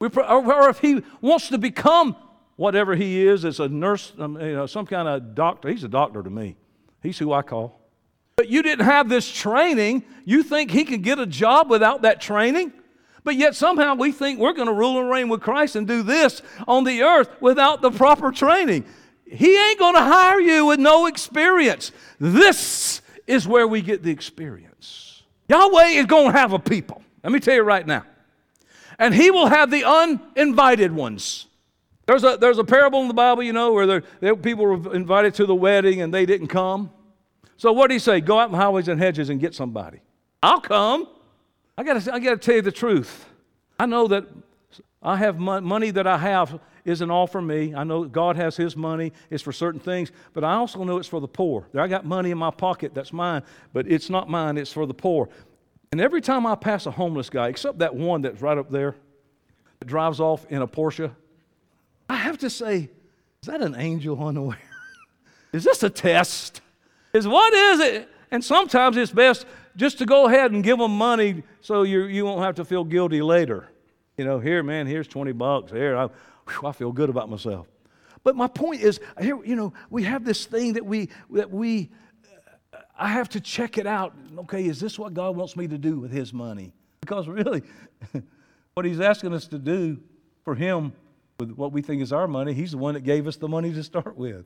Or 0.00 0.68
if 0.68 0.78
he 0.78 1.02
wants 1.20 1.48
to 1.48 1.58
become 1.58 2.16
whatever 2.56 2.94
he 2.94 3.26
is 3.26 3.44
as 3.44 3.60
a 3.60 3.68
nurse, 3.68 4.12
um, 4.18 4.40
you 4.40 4.54
know, 4.54 4.66
some 4.66 4.86
kind 4.86 5.08
of 5.08 5.34
doctor, 5.34 5.68
he's 5.68 5.84
a 5.84 5.88
doctor 5.88 6.22
to 6.22 6.30
me. 6.30 6.56
He's 7.02 7.18
who 7.18 7.32
I 7.32 7.42
call. 7.42 7.80
But 8.36 8.48
you 8.48 8.62
didn't 8.62 8.84
have 8.84 9.08
this 9.08 9.30
training. 9.30 10.04
You 10.24 10.42
think 10.42 10.70
he 10.70 10.84
can 10.84 11.00
get 11.00 11.18
a 11.18 11.26
job 11.26 11.70
without 11.70 12.02
that 12.02 12.20
training? 12.20 12.72
But 13.24 13.36
yet 13.36 13.54
somehow 13.54 13.94
we 13.94 14.12
think 14.12 14.38
we're 14.38 14.52
going 14.52 14.68
to 14.68 14.74
rule 14.74 15.00
and 15.00 15.10
reign 15.10 15.28
with 15.28 15.40
Christ 15.40 15.76
and 15.76 15.86
do 15.86 16.02
this 16.02 16.42
on 16.68 16.84
the 16.84 17.02
earth 17.02 17.30
without 17.40 17.80
the 17.82 17.90
proper 17.90 18.30
training. 18.30 18.84
He 19.26 19.56
ain't 19.56 19.78
going 19.78 19.94
to 19.94 20.02
hire 20.02 20.40
you 20.40 20.66
with 20.66 20.78
no 20.78 21.06
experience. 21.06 21.92
This 22.20 23.02
is 23.26 23.46
where 23.46 23.66
we 23.66 23.82
get 23.82 24.02
the 24.02 24.10
experience. 24.10 25.22
Yahweh 25.48 25.88
is 25.88 26.06
going 26.06 26.32
to 26.32 26.38
have 26.38 26.52
a 26.52 26.58
people. 26.58 27.02
Let 27.22 27.32
me 27.32 27.40
tell 27.40 27.54
you 27.54 27.62
right 27.62 27.86
now 27.86 28.04
and 28.98 29.14
he 29.14 29.30
will 29.30 29.46
have 29.46 29.70
the 29.70 29.84
uninvited 29.84 30.92
ones. 30.92 31.46
There's 32.06 32.24
a, 32.24 32.36
there's 32.36 32.58
a 32.58 32.64
parable 32.64 33.00
in 33.02 33.08
the 33.08 33.14
Bible, 33.14 33.42
you 33.42 33.52
know, 33.52 33.72
where 33.72 34.00
there, 34.20 34.36
people 34.36 34.64
were 34.64 34.94
invited 34.94 35.34
to 35.34 35.46
the 35.46 35.54
wedding 35.54 36.02
and 36.02 36.14
they 36.14 36.24
didn't 36.24 36.48
come. 36.48 36.90
So 37.56 37.72
what 37.72 37.88
did 37.88 37.94
he 37.94 37.98
say? 37.98 38.20
Go 38.20 38.38
out 38.38 38.46
in 38.46 38.52
the 38.52 38.58
highways 38.58 38.88
and 38.88 39.00
hedges 39.00 39.28
and 39.28 39.40
get 39.40 39.54
somebody. 39.54 40.00
I'll 40.42 40.60
come. 40.60 41.08
I 41.76 41.82
got 41.82 42.00
to 42.00 42.14
I 42.14 42.20
got 42.20 42.30
to 42.30 42.36
tell 42.36 42.56
you 42.56 42.62
the 42.62 42.72
truth. 42.72 43.26
I 43.78 43.86
know 43.86 44.06
that 44.08 44.24
I 45.02 45.16
have 45.16 45.38
money 45.38 45.90
that 45.90 46.06
I 46.06 46.18
have 46.18 46.58
isn't 46.86 47.10
all 47.10 47.26
for 47.26 47.42
me. 47.42 47.74
I 47.74 47.84
know 47.84 48.04
God 48.04 48.36
has 48.36 48.56
His 48.56 48.76
money, 48.76 49.12
it's 49.28 49.42
for 49.42 49.52
certain 49.52 49.80
things, 49.80 50.12
but 50.32 50.44
I 50.44 50.54
also 50.54 50.82
know 50.84 50.98
it's 50.98 51.08
for 51.08 51.20
the 51.20 51.28
poor. 51.28 51.66
I 51.76 51.88
got 51.88 52.06
money 52.06 52.30
in 52.30 52.38
my 52.38 52.50
pocket 52.50 52.94
that's 52.94 53.12
mine, 53.12 53.42
but 53.72 53.90
it's 53.90 54.08
not 54.08 54.30
mine, 54.30 54.56
it's 54.56 54.72
for 54.72 54.86
the 54.86 54.94
poor. 54.94 55.28
And 55.92 56.00
every 56.00 56.20
time 56.20 56.46
I 56.46 56.54
pass 56.54 56.86
a 56.86 56.90
homeless 56.90 57.28
guy, 57.28 57.48
except 57.48 57.78
that 57.80 57.94
one 57.94 58.22
that's 58.22 58.40
right 58.40 58.56
up 58.56 58.70
there 58.70 58.94
that 59.78 59.86
drives 59.86 60.20
off 60.20 60.46
in 60.48 60.62
a 60.62 60.68
Porsche, 60.68 61.10
I 62.08 62.16
have 62.16 62.38
to 62.38 62.50
say, 62.50 62.88
is 63.42 63.46
that 63.46 63.60
an 63.60 63.74
angel 63.74 64.24
unaware? 64.24 64.58
is 65.52 65.64
this 65.64 65.82
a 65.82 65.90
test? 65.90 66.60
Is 67.12 67.26
what 67.26 67.52
is 67.52 67.80
it? 67.80 68.08
And 68.30 68.44
sometimes 68.44 68.96
it's 68.96 69.12
best 69.12 69.46
just 69.76 69.98
to 69.98 70.06
go 70.06 70.26
ahead 70.26 70.52
and 70.52 70.64
give 70.64 70.78
them 70.78 70.96
money 70.96 71.42
so 71.60 71.82
you, 71.82 72.04
you 72.04 72.24
won't 72.24 72.42
have 72.42 72.56
to 72.56 72.64
feel 72.64 72.84
guilty 72.84 73.22
later. 73.22 73.68
You 74.16 74.24
know, 74.24 74.38
here, 74.40 74.62
man, 74.62 74.86
here's 74.86 75.06
20 75.06 75.32
bucks. 75.32 75.72
Here, 75.72 75.96
I, 75.96 76.08
whew, 76.48 76.68
I 76.68 76.72
feel 76.72 76.92
good 76.92 77.10
about 77.10 77.28
myself. 77.28 77.66
But 78.26 78.34
my 78.34 78.48
point 78.48 78.82
is, 78.82 78.98
here, 79.20 79.38
you 79.44 79.54
know, 79.54 79.72
we 79.90 80.02
have 80.02 80.24
this 80.24 80.46
thing 80.46 80.72
that 80.72 80.84
we, 80.84 81.10
that 81.30 81.50
we, 81.50 81.90
uh, 82.72 82.78
I 82.98 83.08
have 83.08 83.28
to 83.30 83.40
check 83.40 83.78
it 83.78 83.86
out. 83.86 84.14
Okay, 84.38 84.66
is 84.66 84.80
this 84.80 84.98
what 84.98 85.14
God 85.14 85.36
wants 85.36 85.56
me 85.56 85.68
to 85.68 85.78
do 85.78 86.00
with 86.00 86.10
His 86.10 86.32
money? 86.32 86.72
Because 87.00 87.28
really, 87.28 87.62
what 88.74 88.84
He's 88.84 89.00
asking 89.00 89.32
us 89.32 89.46
to 89.48 89.58
do 89.58 89.98
for 90.44 90.54
Him 90.54 90.92
with 91.38 91.52
what 91.52 91.70
we 91.70 91.82
think 91.82 92.02
is 92.02 92.12
our 92.12 92.26
money, 92.26 92.52
He's 92.52 92.72
the 92.72 92.78
one 92.78 92.94
that 92.94 93.04
gave 93.04 93.28
us 93.28 93.36
the 93.36 93.48
money 93.48 93.72
to 93.72 93.84
start 93.84 94.16
with. 94.16 94.44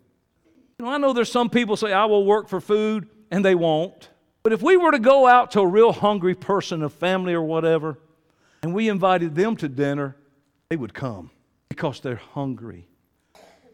You 0.78 0.84
know, 0.84 0.88
I 0.88 0.98
know 0.98 1.12
there's 1.12 1.32
some 1.32 1.48
people 1.48 1.76
say, 1.76 1.92
I 1.92 2.04
will 2.04 2.26
work 2.26 2.48
for 2.48 2.60
food, 2.60 3.08
and 3.30 3.44
they 3.44 3.54
won't. 3.54 4.10
But 4.42 4.52
if 4.52 4.62
we 4.62 4.76
were 4.76 4.90
to 4.90 4.98
go 4.98 5.26
out 5.26 5.52
to 5.52 5.60
a 5.60 5.66
real 5.66 5.92
hungry 5.92 6.34
person, 6.34 6.82
a 6.82 6.88
family 6.88 7.32
or 7.32 7.42
whatever, 7.42 7.98
and 8.62 8.74
we 8.74 8.88
invited 8.88 9.34
them 9.34 9.56
to 9.56 9.68
dinner, 9.68 10.16
they 10.68 10.76
would 10.76 10.92
come 10.92 11.30
because 11.70 12.00
they're 12.00 12.16
hungry. 12.16 12.87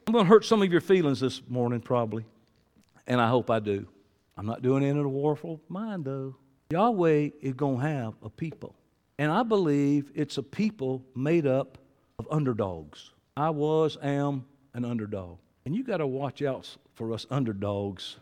I'm 0.06 0.12
going 0.12 0.24
to 0.24 0.28
hurt 0.28 0.44
some 0.44 0.62
of 0.62 0.70
your 0.70 0.80
feelings 0.80 1.18
this 1.18 1.42
morning, 1.48 1.80
probably, 1.80 2.24
and 3.08 3.20
I 3.20 3.28
hope 3.28 3.50
I 3.50 3.58
do. 3.58 3.88
I'm 4.36 4.46
not 4.46 4.62
doing 4.62 4.84
it 4.84 4.90
in 4.90 4.98
a 4.98 5.08
warful 5.08 5.60
mind, 5.68 6.04
though. 6.04 6.36
Yahweh 6.70 7.30
is 7.40 7.54
going 7.54 7.80
to 7.80 7.86
have 7.86 8.14
a 8.22 8.30
people. 8.30 8.76
And 9.18 9.32
I 9.32 9.42
believe 9.42 10.12
it's 10.14 10.38
a 10.38 10.42
people 10.42 11.02
made 11.16 11.46
up 11.46 11.78
of 12.18 12.28
underdogs. 12.30 13.10
I 13.36 13.50
was, 13.50 13.96
am 14.02 14.44
an 14.74 14.84
underdog. 14.84 15.38
And 15.64 15.74
you 15.74 15.82
got 15.82 15.96
to 15.96 16.06
watch 16.06 16.42
out 16.42 16.76
for 16.94 17.12
us 17.12 17.26
underdogs. 17.30 18.18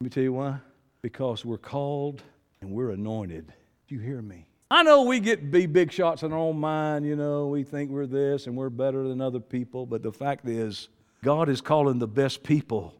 Let 0.00 0.04
me 0.04 0.10
tell 0.10 0.22
you 0.22 0.32
why. 0.34 0.58
Because 1.02 1.44
we're 1.44 1.58
called 1.58 2.22
and 2.60 2.70
we're 2.70 2.92
anointed. 2.92 3.52
Do 3.88 3.94
you 3.94 4.00
hear 4.00 4.22
me? 4.22 4.46
I 4.70 4.82
know 4.82 5.02
we 5.02 5.20
get 5.20 5.50
be 5.50 5.66
big 5.66 5.92
shots 5.92 6.22
in 6.22 6.32
our 6.32 6.38
own 6.38 6.58
mind, 6.58 7.06
you 7.06 7.14
know, 7.14 7.46
we 7.46 7.62
think 7.62 7.90
we're 7.90 8.06
this 8.06 8.46
and 8.46 8.56
we're 8.56 8.70
better 8.70 9.06
than 9.06 9.20
other 9.20 9.38
people, 9.38 9.86
but 9.86 10.02
the 10.02 10.12
fact 10.12 10.48
is, 10.48 10.88
God 11.22 11.48
is 11.48 11.60
calling 11.60 11.98
the 12.00 12.08
best 12.08 12.42
people 12.42 12.92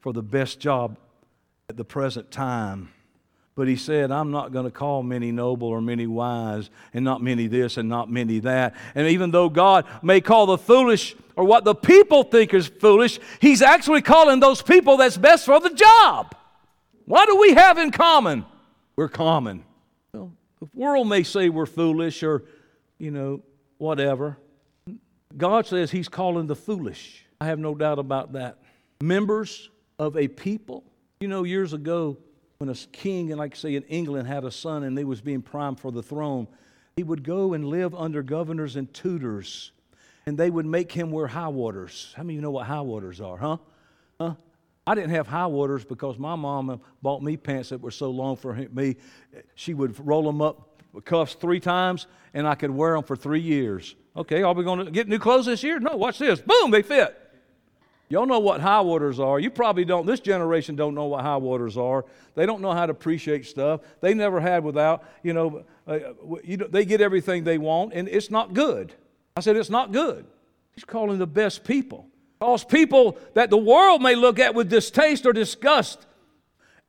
for 0.00 0.12
the 0.12 0.22
best 0.22 0.60
job 0.60 0.98
at 1.70 1.76
the 1.76 1.84
present 1.84 2.30
time. 2.30 2.90
But 3.54 3.68
he 3.68 3.76
said, 3.76 4.12
I'm 4.12 4.30
not 4.30 4.52
going 4.52 4.66
to 4.66 4.70
call 4.70 5.02
many 5.02 5.32
noble 5.32 5.66
or 5.66 5.80
many 5.80 6.06
wise, 6.06 6.70
and 6.94 7.04
not 7.04 7.22
many 7.22 7.46
this 7.46 7.76
and 7.76 7.88
not 7.88 8.10
many 8.10 8.38
that. 8.40 8.76
And 8.94 9.08
even 9.08 9.30
though 9.32 9.48
God 9.48 9.84
may 10.02 10.20
call 10.20 10.46
the 10.46 10.58
foolish 10.58 11.16
or 11.34 11.44
what 11.44 11.64
the 11.64 11.74
people 11.74 12.22
think 12.22 12.54
is 12.54 12.68
foolish, 12.68 13.18
he's 13.40 13.60
actually 13.62 14.02
calling 14.02 14.40
those 14.40 14.62
people 14.62 14.98
that's 14.98 15.16
best 15.16 15.46
for 15.46 15.58
the 15.58 15.70
job. 15.70 16.36
What 17.06 17.26
do 17.26 17.36
we 17.36 17.54
have 17.54 17.78
in 17.78 17.90
common? 17.90 18.44
We're 18.94 19.08
common. 19.08 19.64
The 20.60 20.68
world 20.74 21.08
may 21.08 21.22
say 21.22 21.48
we're 21.48 21.66
foolish 21.66 22.22
or, 22.22 22.44
you 22.98 23.10
know, 23.10 23.42
whatever. 23.78 24.38
God 25.36 25.66
says 25.66 25.90
he's 25.90 26.08
calling 26.08 26.46
the 26.46 26.56
foolish. 26.56 27.24
I 27.40 27.46
have 27.46 27.58
no 27.58 27.74
doubt 27.74 27.98
about 27.98 28.32
that. 28.32 28.58
Members 29.00 29.70
of 29.98 30.16
a 30.16 30.26
people 30.26 30.84
you 31.20 31.26
know, 31.26 31.42
years 31.42 31.72
ago, 31.72 32.16
when 32.58 32.70
a 32.70 32.74
king, 32.92 33.28
like 33.30 33.56
say 33.56 33.74
in 33.74 33.82
England, 33.84 34.28
had 34.28 34.44
a 34.44 34.50
son 34.50 34.84
and 34.84 34.96
they 34.96 35.04
was 35.04 35.20
being 35.20 35.42
primed 35.42 35.80
for 35.80 35.90
the 35.90 36.02
throne, 36.02 36.46
he 36.96 37.02
would 37.02 37.22
go 37.22 37.54
and 37.54 37.64
live 37.64 37.94
under 37.94 38.22
governors 38.22 38.76
and 38.76 38.92
tutors, 38.92 39.72
and 40.26 40.38
they 40.38 40.50
would 40.50 40.66
make 40.66 40.92
him 40.92 41.10
wear 41.10 41.26
high 41.26 41.48
waters. 41.48 42.12
How 42.16 42.22
many 42.22 42.34
of 42.34 42.36
you 42.36 42.42
know 42.42 42.50
what 42.50 42.66
high 42.66 42.80
waters 42.80 43.20
are, 43.20 43.36
huh? 43.36 43.56
Huh? 44.20 44.34
I 44.88 44.94
didn't 44.94 45.10
have 45.10 45.26
high 45.26 45.46
waters 45.46 45.84
because 45.84 46.18
my 46.18 46.34
mom 46.34 46.80
bought 47.02 47.22
me 47.22 47.36
pants 47.36 47.68
that 47.68 47.82
were 47.82 47.90
so 47.90 48.10
long 48.10 48.36
for 48.36 48.54
me. 48.72 48.96
She 49.54 49.74
would 49.74 49.94
roll 50.06 50.22
them 50.22 50.40
up 50.40 50.82
with 50.94 51.04
cuffs 51.04 51.34
three 51.34 51.60
times, 51.60 52.06
and 52.32 52.48
I 52.48 52.54
could 52.54 52.70
wear 52.70 52.94
them 52.94 53.02
for 53.02 53.14
three 53.14 53.42
years. 53.42 53.94
Okay, 54.16 54.42
are 54.42 54.54
we 54.54 54.64
going 54.64 54.82
to 54.86 54.90
get 54.90 55.06
new 55.06 55.18
clothes 55.18 55.44
this 55.44 55.62
year? 55.62 55.78
No, 55.78 55.94
watch 55.94 56.18
this. 56.18 56.40
Boom, 56.40 56.70
they 56.70 56.80
fit. 56.80 57.14
Y'all 58.08 58.24
know 58.24 58.38
what 58.38 58.62
high 58.62 58.80
waters 58.80 59.20
are. 59.20 59.38
You 59.38 59.50
probably 59.50 59.84
don't. 59.84 60.06
This 60.06 60.20
generation 60.20 60.74
don't 60.74 60.94
know 60.94 61.04
what 61.04 61.22
high 61.22 61.36
waters 61.36 61.76
are. 61.76 62.06
They 62.34 62.46
don't 62.46 62.62
know 62.62 62.72
how 62.72 62.86
to 62.86 62.92
appreciate 62.92 63.44
stuff. 63.44 63.82
They 64.00 64.14
never 64.14 64.40
had 64.40 64.64
without. 64.64 65.04
You 65.22 65.34
know, 65.34 65.64
uh, 65.86 65.98
you 66.42 66.56
know, 66.56 66.66
they 66.66 66.86
get 66.86 67.02
everything 67.02 67.44
they 67.44 67.58
want, 67.58 67.92
and 67.92 68.08
it's 68.08 68.30
not 68.30 68.54
good. 68.54 68.94
I 69.36 69.40
said 69.40 69.54
it's 69.56 69.68
not 69.68 69.92
good. 69.92 70.24
He's 70.74 70.84
calling 70.84 71.18
the 71.18 71.26
best 71.26 71.62
people. 71.62 72.08
Because 72.38 72.64
people 72.64 73.18
that 73.34 73.50
the 73.50 73.58
world 73.58 74.02
may 74.02 74.14
look 74.14 74.38
at 74.38 74.54
with 74.54 74.70
distaste 74.70 75.26
or 75.26 75.32
disgust, 75.32 76.06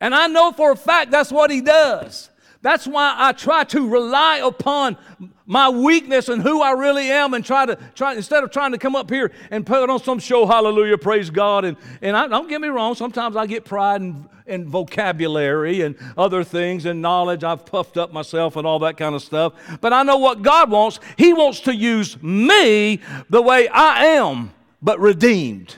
And 0.01 0.15
I 0.15 0.27
know 0.27 0.51
for 0.51 0.71
a 0.71 0.75
fact 0.77 1.11
that's 1.11 1.31
what 1.31 1.51
he 1.51 1.61
does. 1.61 2.29
That's 2.61 2.85
why 2.85 3.15
I 3.17 3.31
try 3.31 3.63
to 3.65 3.87
rely 3.87 4.37
upon 4.37 4.97
my 5.45 5.69
weakness 5.69 6.29
and 6.29 6.41
who 6.41 6.61
I 6.61 6.71
really 6.71 7.09
am 7.09 7.33
and 7.33 7.43
try 7.43 7.65
to 7.65 7.77
try 7.95 8.15
instead 8.15 8.43
of 8.43 8.51
trying 8.51 8.73
to 8.73 8.77
come 8.77 8.95
up 8.95 9.09
here 9.09 9.31
and 9.49 9.65
put 9.65 9.89
on 9.89 9.99
some 10.01 10.19
show, 10.19 10.45
hallelujah, 10.45 10.97
praise 10.97 11.29
God. 11.29 11.65
And, 11.65 11.77
and 12.01 12.15
I, 12.15 12.27
don't 12.27 12.47
get 12.49 12.61
me 12.61 12.67
wrong, 12.67 12.95
sometimes 12.95 13.35
I 13.35 13.45
get 13.45 13.65
pride 13.65 14.01
and 14.01 14.29
in 14.49 14.67
vocabulary 14.67 15.81
and 15.81 15.95
other 16.17 16.43
things 16.43 16.85
and 16.85 17.01
knowledge. 17.01 17.43
I've 17.43 17.65
puffed 17.65 17.97
up 17.97 18.11
myself 18.11 18.55
and 18.55 18.65
all 18.65 18.79
that 18.79 18.97
kind 18.97 19.15
of 19.15 19.21
stuff. 19.21 19.53
But 19.79 19.93
I 19.93 20.03
know 20.03 20.17
what 20.17 20.41
God 20.41 20.71
wants. 20.71 20.99
He 21.17 21.33
wants 21.33 21.61
to 21.61 21.75
use 21.75 22.21
me 22.21 22.99
the 23.29 23.41
way 23.41 23.67
I 23.69 24.05
am, 24.05 24.51
but 24.81 24.99
redeemed 24.99 25.77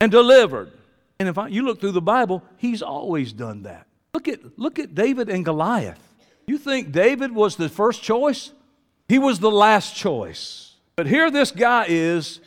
and 0.00 0.10
delivered. 0.10 0.72
And 1.18 1.28
if 1.28 1.38
I, 1.38 1.48
you 1.48 1.62
look 1.62 1.80
through 1.80 1.92
the 1.92 2.02
Bible, 2.02 2.42
He's 2.56 2.82
always 2.82 3.32
done 3.32 3.62
that. 3.62 3.86
Look 4.14 4.28
at, 4.28 4.58
look 4.58 4.78
at 4.78 4.94
David 4.94 5.28
and 5.28 5.44
Goliath. 5.44 6.00
You 6.46 6.58
think 6.58 6.92
David 6.92 7.32
was 7.32 7.56
the 7.56 7.68
first 7.68 8.02
choice? 8.02 8.52
He 9.08 9.18
was 9.18 9.38
the 9.38 9.50
last 9.50 9.94
choice. 9.94 10.74
But 10.96 11.06
here 11.06 11.30
this 11.30 11.50
guy 11.50 11.86
is 11.88 12.40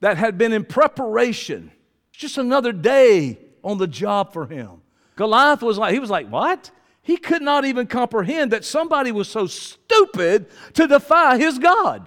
that 0.00 0.16
had 0.16 0.38
been 0.38 0.52
in 0.52 0.64
preparation. 0.64 1.70
It's 2.10 2.20
just 2.20 2.38
another 2.38 2.72
day 2.72 3.38
on 3.62 3.78
the 3.78 3.86
job 3.86 4.32
for 4.32 4.46
him. 4.46 4.82
Goliath 5.16 5.62
was 5.62 5.78
like, 5.78 5.92
he 5.92 5.98
was 5.98 6.10
like, 6.10 6.28
what? 6.28 6.70
He 7.02 7.16
could 7.16 7.42
not 7.42 7.64
even 7.64 7.86
comprehend 7.86 8.52
that 8.52 8.64
somebody 8.64 9.12
was 9.12 9.28
so 9.28 9.46
stupid 9.46 10.46
to 10.74 10.86
defy 10.86 11.38
his 11.38 11.58
God. 11.58 12.06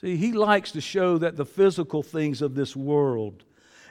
See, 0.00 0.16
he 0.16 0.32
likes 0.32 0.72
to 0.72 0.80
show 0.80 1.18
that 1.18 1.36
the 1.36 1.44
physical 1.44 2.02
things 2.02 2.40
of 2.40 2.54
this 2.54 2.74
world 2.74 3.44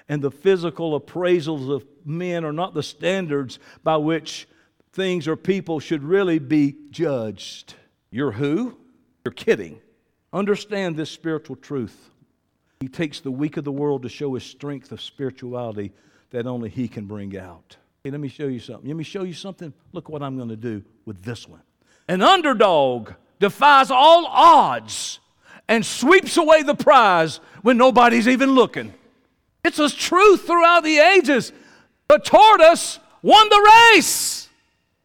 and 0.08 0.24
the 0.24 0.32
physical 0.32 1.00
appraisals 1.00 1.72
of 1.72 1.86
men 2.04 2.44
are 2.44 2.54
not 2.54 2.74
the 2.74 2.82
standards 2.82 3.60
by 3.84 3.98
which 3.98 4.48
things 4.92 5.28
or 5.28 5.36
people 5.36 5.80
should 5.80 6.04
really 6.04 6.40
be 6.40 6.76
judged. 6.90 7.76
You're 8.10 8.32
who? 8.32 8.76
You're 9.24 9.34
kidding. 9.34 9.80
Understand 10.34 10.96
this 10.96 11.12
spiritual 11.12 11.58
truth. 11.58 12.10
He 12.80 12.88
takes 12.88 13.20
the 13.20 13.32
weak 13.32 13.58
of 13.58 13.64
the 13.64 13.72
world 13.72 14.02
to 14.02 14.10
show 14.10 14.34
his 14.34 14.44
strength 14.44 14.92
of 14.92 15.02
spirituality 15.02 15.92
that 16.32 16.48
only 16.48 16.70
he 16.70 16.88
can 16.88 17.06
bring 17.06 17.38
out. 17.38 17.78
Hey, 18.04 18.10
let 18.10 18.20
me 18.20 18.30
show 18.30 18.48
you 18.48 18.60
something. 18.60 18.88
Let 18.88 18.98
me 18.98 19.04
show 19.04 19.24
you 19.24 19.34
something. 19.34 19.74
Look 19.92 20.10
what 20.10 20.24
I'm 20.24 20.38
going 20.38 20.50
to 20.50 20.56
do 20.56 20.84
with 21.06 21.22
this 21.22 21.48
one. 21.48 21.62
An 22.08 22.24
underdog 22.24 23.12
defies 23.40 23.92
all 23.92 24.26
odds 24.26 25.20
and 25.70 25.86
sweeps 25.86 26.36
away 26.36 26.64
the 26.64 26.76
prize 26.76 27.40
when 27.62 27.78
nobody's 27.78 28.28
even 28.28 28.52
looking. 28.52 28.92
It's 29.64 29.80
a 29.80 29.90
truth 29.90 30.46
throughout 30.46 30.84
the 30.84 30.98
ages. 30.98 31.54
The 32.10 32.18
tortoise 32.18 33.00
won 33.22 33.48
the 33.50 33.72
race. 33.94 34.50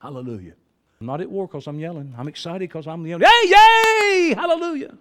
Hallelujah. 0.00 0.55
I'm 1.00 1.07
not 1.07 1.20
at 1.20 1.31
war 1.31 1.46
because 1.46 1.66
I'm 1.66 1.79
yelling. 1.79 2.14
I'm 2.16 2.29
excited 2.29 2.61
because 2.61 2.87
I'm 2.87 3.07
yelling. 3.07 3.27
Yay, 3.27 3.50
yay! 3.50 4.35
Hallelujah. 4.35 4.96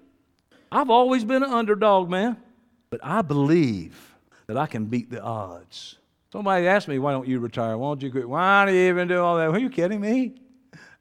I've 0.69 0.89
always 0.89 1.23
been 1.23 1.43
an 1.43 1.51
underdog, 1.51 2.09
man. 2.09 2.35
But 2.89 2.99
I 3.01 3.21
believe 3.21 4.15
that 4.47 4.57
I 4.57 4.65
can 4.65 4.85
beat 4.85 5.09
the 5.09 5.21
odds. 5.21 5.95
Somebody 6.31 6.67
asked 6.67 6.89
me, 6.89 6.99
why 6.99 7.11
don't 7.11 7.27
you 7.27 7.39
retire? 7.39 7.77
Why 7.77 7.91
don't 7.91 8.01
you 8.01 8.11
quit? 8.11 8.27
Why 8.27 8.65
do 8.65 8.73
you 8.73 8.89
even 8.89 9.07
do 9.07 9.21
all 9.21 9.37
that? 9.37 9.49
Are 9.49 9.59
you 9.59 9.69
kidding 9.69 10.01
me? 10.01 10.33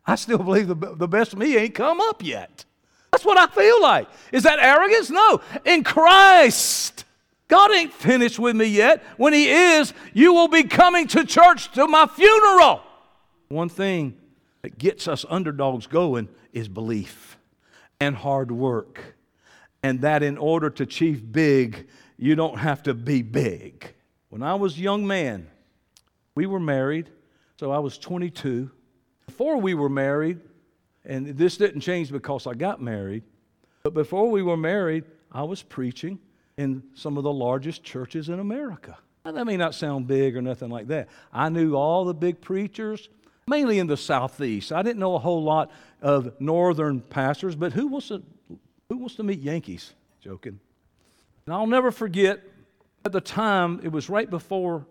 I 0.07 0.14
still 0.14 0.38
believe 0.38 0.68
the, 0.68 0.75
the 0.75 1.09
best 1.09 1.33
of 1.33 1.38
me 1.40 1.57
ain't 1.57 1.75
come 1.75 2.01
up 2.01 2.22
yet. 2.22 2.64
That's 3.12 3.27
what 3.27 3.37
I 3.37 3.46
feel 3.46 3.81
like. 3.83 4.09
Is 4.33 4.42
that 4.44 4.59
arrogance? 4.59 5.11
No. 5.11 5.42
In 5.66 5.85
Christ, 5.85 7.05
God 7.46 7.70
ain't 7.70 7.92
finished 7.92 8.38
with 8.38 8.57
me 8.57 8.64
yet. 8.64 9.05
When 9.18 9.35
He 9.35 9.51
is, 9.51 9.92
you 10.14 10.33
will 10.33 10.48
be 10.48 10.64
coming 10.64 11.07
to 11.09 11.25
church 11.25 11.70
to 11.72 11.87
my 11.87 12.07
funeral. 12.07 12.81
One 13.48 13.68
thing 13.68 14.16
that 14.62 14.79
gets 14.79 15.07
us 15.07 15.27
underdogs 15.29 15.87
going 15.87 16.29
is 16.55 16.68
belief 16.68 17.37
and 18.01 18.16
hard 18.16 18.51
work. 18.51 19.16
And 19.83 20.01
that 20.01 20.22
in 20.22 20.38
order 20.38 20.70
to 20.70 20.85
achieve 20.85 21.31
big, 21.31 21.88
you 22.16 22.35
don't 22.35 22.59
have 22.59 22.83
to 22.85 22.94
be 22.94 23.20
big. 23.20 23.92
When 24.31 24.42
I 24.42 24.55
was 24.55 24.79
a 24.79 24.81
young 24.81 25.07
man, 25.07 25.48
we 26.35 26.46
were 26.46 26.61
married, 26.61 27.11
so 27.59 27.72
I 27.72 27.79
was 27.79 27.98
22. 27.98 28.70
Before 29.27 29.59
we 29.59 29.75
were 29.75 29.90
married, 29.90 30.40
and 31.05 31.27
this 31.27 31.57
didn't 31.57 31.81
change 31.81 32.11
because 32.11 32.47
I 32.47 32.55
got 32.55 32.81
married, 32.81 33.25
but 33.83 33.95
before 33.95 34.31
we 34.31 34.43
were 34.43 34.57
married, 34.57 35.05
I 35.31 35.43
was 35.43 35.62
preaching 35.62 36.19
in 36.57 36.83
some 36.95 37.17
of 37.17 37.25
the 37.25 37.33
largest 37.33 37.83
churches 37.83 38.29
in 38.29 38.38
America. 38.38 38.97
Now, 39.25 39.33
that 39.33 39.45
may 39.47 39.57
not 39.57 39.75
sound 39.75 40.07
big 40.07 40.37
or 40.37 40.43
nothing 40.43 40.69
like 40.69 40.88
that. 40.88 41.09
I 41.33 41.49
knew 41.49 41.75
all 41.75 42.05
the 42.05 42.15
big 42.15 42.41
preachers, 42.41 43.09
mainly 43.47 43.79
in 43.79 43.87
the 43.87 43.97
southeast. 43.97 44.73
I 44.73 44.83
didn't 44.83 44.99
know 44.99 45.15
a 45.15 45.19
whole 45.19 45.43
lot 45.43 45.71
of 46.01 46.41
northern 46.41 47.01
pastors, 47.01 47.55
but 47.55 47.73
who 47.73 47.87
wants 47.87 48.09
to, 48.09 48.23
who 48.88 48.99
wants 48.99 49.15
to 49.17 49.23
meet 49.23 49.41
Yankees? 49.41 49.95
Joking. 50.21 50.59
And 51.47 51.55
I'll 51.55 51.67
never 51.67 51.91
forget 51.91 52.41
at 53.05 53.12
the 53.12 53.21
time, 53.21 53.81
it 53.83 53.91
was 53.91 54.09
right 54.09 54.31
before, 54.31 54.87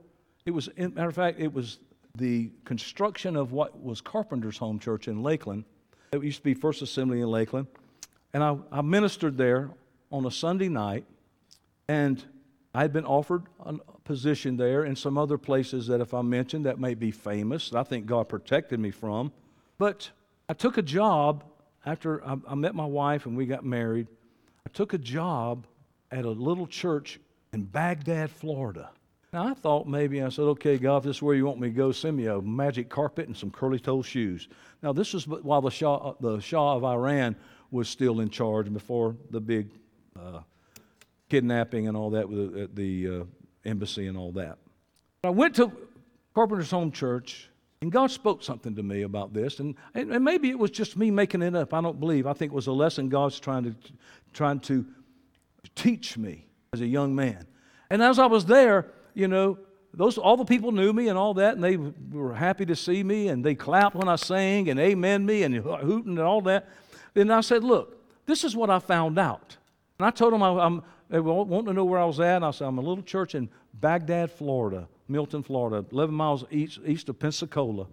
it 0.46 0.52
was, 0.52 0.70
matter 0.78 1.08
of 1.08 1.16
fact, 1.16 1.40
it 1.40 1.54
was 1.54 1.80
the 2.18 2.52
construction 2.66 3.36
of 3.38 3.54
what 3.54 3.82
was 3.82 4.02
Carpenter's 4.02 4.58
Home 4.58 4.80
Church 4.80 5.08
in 5.08 5.24
Lakeland. 5.24 5.64
It 6.12 6.22
used 6.22 6.40
to 6.40 6.44
be 6.44 6.54
First 6.54 6.82
Assembly 6.82 7.22
in 7.22 7.28
Lakeland. 7.28 7.68
And 8.34 8.44
I, 8.44 8.58
I 8.70 8.82
ministered 8.82 9.38
there 9.38 9.70
on 10.12 10.26
a 10.26 10.32
Sunday 10.32 10.68
night. 10.68 11.06
And 11.88 12.22
I 12.76 12.82
had 12.82 12.92
been 12.92 13.06
offered 13.06 13.44
a 13.66 13.76
position 14.04 14.58
there 14.58 14.84
and 14.84 14.98
some 14.98 15.18
other 15.18 15.38
places 15.38 15.88
that, 15.88 16.02
if 16.02 16.14
I 16.14 16.22
mention, 16.22 16.64
that 16.64 16.80
may 16.80 16.96
be 16.96 17.12
famous. 17.12 17.74
I 17.74 17.84
think 17.84 18.08
God 18.08 18.28
protected 18.28 18.78
me 18.78 18.92
from. 18.92 19.32
But 19.78 20.10
I 20.50 20.54
took 20.54 20.78
a 20.78 20.82
job 20.82 21.46
after 21.86 22.22
I, 22.28 22.36
I 22.46 22.56
met 22.56 22.76
my 22.76 22.86
wife 22.86 23.26
and 23.26 23.38
we 23.38 23.46
got 23.46 23.64
married. 23.64 24.08
I 24.66 24.70
took 24.70 24.94
a 24.94 24.98
job 24.98 25.66
at 26.12 26.26
a 26.26 26.30
little 26.30 26.68
church 26.68 27.22
in 27.54 27.64
Bagdad, 27.64 28.32
Florida. 28.32 28.90
Now, 29.34 29.48
I 29.48 29.54
thought 29.54 29.88
maybe, 29.88 30.22
I 30.22 30.28
said, 30.28 30.42
okay, 30.42 30.78
God, 30.78 30.98
if 30.98 31.04
this 31.04 31.18
is 31.18 31.22
where 31.22 31.36
you 31.36 31.46
want 31.46 31.58
me 31.58 31.70
to 31.70 31.74
go, 31.74 31.94
send 31.94 32.18
me 32.18 32.26
a 32.26 32.42
magic 32.42 32.90
carpet 32.90 33.28
and 33.28 33.38
some 33.38 33.50
curly 33.50 33.80
toe 33.80 34.02
shoes. 34.02 34.50
Now, 34.84 34.92
this 34.92 35.14
was 35.14 35.26
while 35.26 35.62
the 35.62 35.72
Shah, 35.72 36.16
the 36.20 36.42
Shah 36.42 36.76
of 36.76 36.84
Iran 36.84 37.38
was 37.72 37.88
still 37.88 38.20
in 38.20 38.30
charge 38.30 38.72
before 38.74 39.16
the 39.30 39.40
big 39.40 39.70
uh, 40.20 40.42
kidnapping 41.30 41.88
and 41.88 41.96
all 41.96 42.10
that 42.10 42.28
with 42.28 42.54
the, 42.54 42.70
the 42.74 43.22
uh, 43.22 43.24
embassy 43.64 44.08
and 44.08 44.18
all 44.18 44.34
that. 44.34 44.58
I 45.24 45.30
went 45.30 45.56
to 45.56 45.72
Carpenter's 46.36 46.72
Home 46.72 46.92
Church, 46.92 47.50
and 47.82 47.90
God 47.90 48.12
spoke 48.12 48.44
something 48.44 48.76
to 48.76 48.84
me 48.84 49.04
about 49.04 49.34
this. 49.34 49.62
And, 49.62 49.76
and, 49.94 50.12
and, 50.12 50.26
maybe 50.26 50.50
it 50.50 50.60
was 50.60 50.72
just 50.72 50.98
me 50.98 51.10
making 51.10 51.42
it 51.42 51.56
up. 51.56 51.74
I 51.74 51.80
don't 51.80 52.02
believe. 52.02 52.28
I 52.28 52.34
think 52.34 52.52
it 52.52 52.56
was 52.56 52.68
a 52.68 52.74
lesson 52.74 53.08
God's 53.08 53.40
trying 53.40 53.64
to, 53.64 53.76
trying 54.34 54.60
to 54.62 54.86
teach 55.74 56.18
me 56.18 56.48
as 56.74 56.82
a 56.82 56.88
young 56.88 57.16
man. 57.16 57.48
And 57.90 58.04
as 58.04 58.20
I 58.20 58.26
was 58.26 58.46
there, 58.46 58.88
you 59.14 59.28
know, 59.28 59.58
those 59.94 60.18
all 60.18 60.38
the 60.38 60.46
people 60.46 60.72
knew 60.72 60.94
me 60.94 61.10
and 61.10 61.18
all 61.18 61.34
that, 61.36 61.56
and 61.56 61.64
they 61.64 61.78
were 61.78 62.34
happy 62.34 62.66
to 62.66 62.76
see 62.76 63.04
me, 63.04 63.28
and 63.28 63.44
they 63.44 63.56
clapped 63.56 63.96
when 63.96 64.08
I 64.08 64.16
sang 64.16 64.70
and 64.70 64.80
amen 64.80 65.26
me 65.26 65.44
and 65.44 65.56
hooting 65.56 66.18
and 66.18 66.20
all 66.20 66.42
that. 66.42 66.70
Then 67.14 67.30
I 67.30 67.42
said, 67.42 67.64
"Look, 67.64 67.98
this 68.26 68.44
is 68.44 68.56
what 68.56 68.70
I 68.70 68.80
found 68.80 69.20
out." 69.20 69.58
And 70.00 70.06
I 70.08 70.12
told 70.12 70.34
them 70.34 70.42
I, 70.42 70.66
am 70.66 70.84
they 71.12 71.20
wanted 71.20 71.66
to 71.68 71.74
know 71.74 71.84
where 71.84 72.00
I 72.00 72.06
was 72.06 72.22
at. 72.22 72.38
And 72.38 72.46
I 72.46 72.52
said, 72.52 72.68
I'm 72.68 72.78
a 72.78 72.82
little 72.82 73.04
church 73.04 73.36
in 73.36 73.50
Bagdad, 73.74 74.32
Florida, 74.32 74.88
Milton, 75.10 75.44
Florida, 75.44 75.86
11 75.92 76.16
miles 76.16 76.46
east, 76.50 76.80
east 76.86 77.10
of 77.10 77.20
Pensacola. 77.20 77.86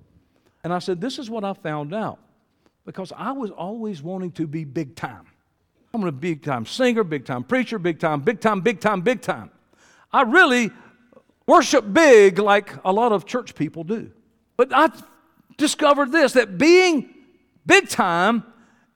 And 0.63 0.73
I 0.73 0.79
said, 0.79 1.01
This 1.01 1.19
is 1.19 1.29
what 1.29 1.45
I 1.45 1.53
found 1.53 1.93
out. 1.93 2.21
Because 2.87 3.13
I 3.15 3.33
was 3.33 3.51
always 3.51 4.03
wanting 4.03 4.31
to 4.33 4.47
be 4.47 4.65
big 4.65 4.95
time. 4.95 5.27
I'm 5.93 6.05
a 6.05 6.13
big 6.13 6.45
time 6.45 6.65
singer, 6.65 7.03
big 7.03 7.25
time 7.25 7.43
preacher, 7.43 7.79
big 7.79 7.99
time, 7.99 8.21
big 8.21 8.41
time, 8.41 8.61
big 8.61 8.81
time, 8.81 9.01
big 9.01 9.21
time. 9.21 9.51
I 10.13 10.23
really 10.23 10.71
worship 11.49 11.93
big 11.93 12.39
like 12.39 12.73
a 12.85 12.93
lot 12.93 13.11
of 13.11 13.25
church 13.25 13.57
people 13.57 13.83
do. 13.83 14.13
But 14.57 14.69
I 14.73 14.91
discovered 15.57 16.13
this 16.13 16.35
that 16.35 16.59
being 16.59 17.13
big 17.67 17.89
time 17.89 18.45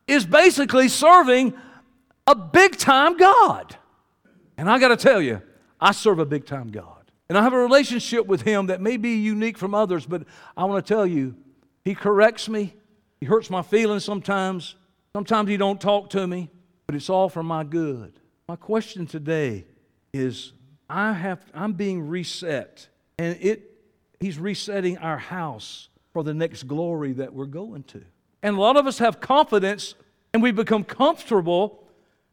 is 0.06 0.24
basically 0.26 0.88
serving 0.88 1.54
a 2.26 2.34
big 2.36 2.76
time 2.76 3.16
God. 3.16 3.76
And 4.56 4.70
I 4.70 4.78
got 4.78 4.88
to 4.88 4.96
tell 4.96 5.20
you, 5.20 5.40
I 5.80 5.92
serve 5.92 6.18
a 6.18 6.26
big 6.26 6.46
time 6.46 6.70
God. 6.70 7.10
And 7.28 7.38
I 7.38 7.42
have 7.42 7.54
a 7.54 7.58
relationship 7.58 8.26
with 8.26 8.42
Him 8.42 8.66
that 8.66 8.80
may 8.80 8.98
be 8.98 9.16
unique 9.16 9.56
from 9.56 9.74
others, 9.74 10.04
but 10.04 10.24
I 10.56 10.64
want 10.64 10.84
to 10.84 10.94
tell 10.94 11.06
you, 11.06 11.34
He 11.84 11.94
corrects 11.94 12.48
me. 12.48 12.74
He 13.18 13.26
hurts 13.26 13.48
my 13.48 13.62
feelings 13.62 14.04
sometimes. 14.04 14.76
Sometimes 15.14 15.48
He 15.48 15.56
don't 15.56 15.80
talk 15.80 16.10
to 16.10 16.26
me, 16.26 16.50
but 16.86 16.94
it's 16.94 17.08
all 17.08 17.30
for 17.30 17.42
my 17.42 17.64
good. 17.64 18.20
My 18.46 18.56
question 18.56 19.06
today 19.06 19.64
is 20.12 20.52
I 20.92 21.14
have, 21.14 21.42
I'm 21.54 21.72
being 21.72 22.06
reset, 22.06 22.86
and 23.18 23.38
it, 23.40 23.70
He's 24.20 24.38
resetting 24.38 24.98
our 24.98 25.16
house 25.16 25.88
for 26.12 26.22
the 26.22 26.34
next 26.34 26.64
glory 26.64 27.14
that 27.14 27.32
we're 27.32 27.46
going 27.46 27.84
to. 27.84 28.02
And 28.42 28.56
a 28.56 28.60
lot 28.60 28.76
of 28.76 28.86
us 28.86 28.98
have 28.98 29.18
confidence 29.18 29.94
and 30.34 30.42
we 30.42 30.52
become 30.52 30.84
comfortable 30.84 31.82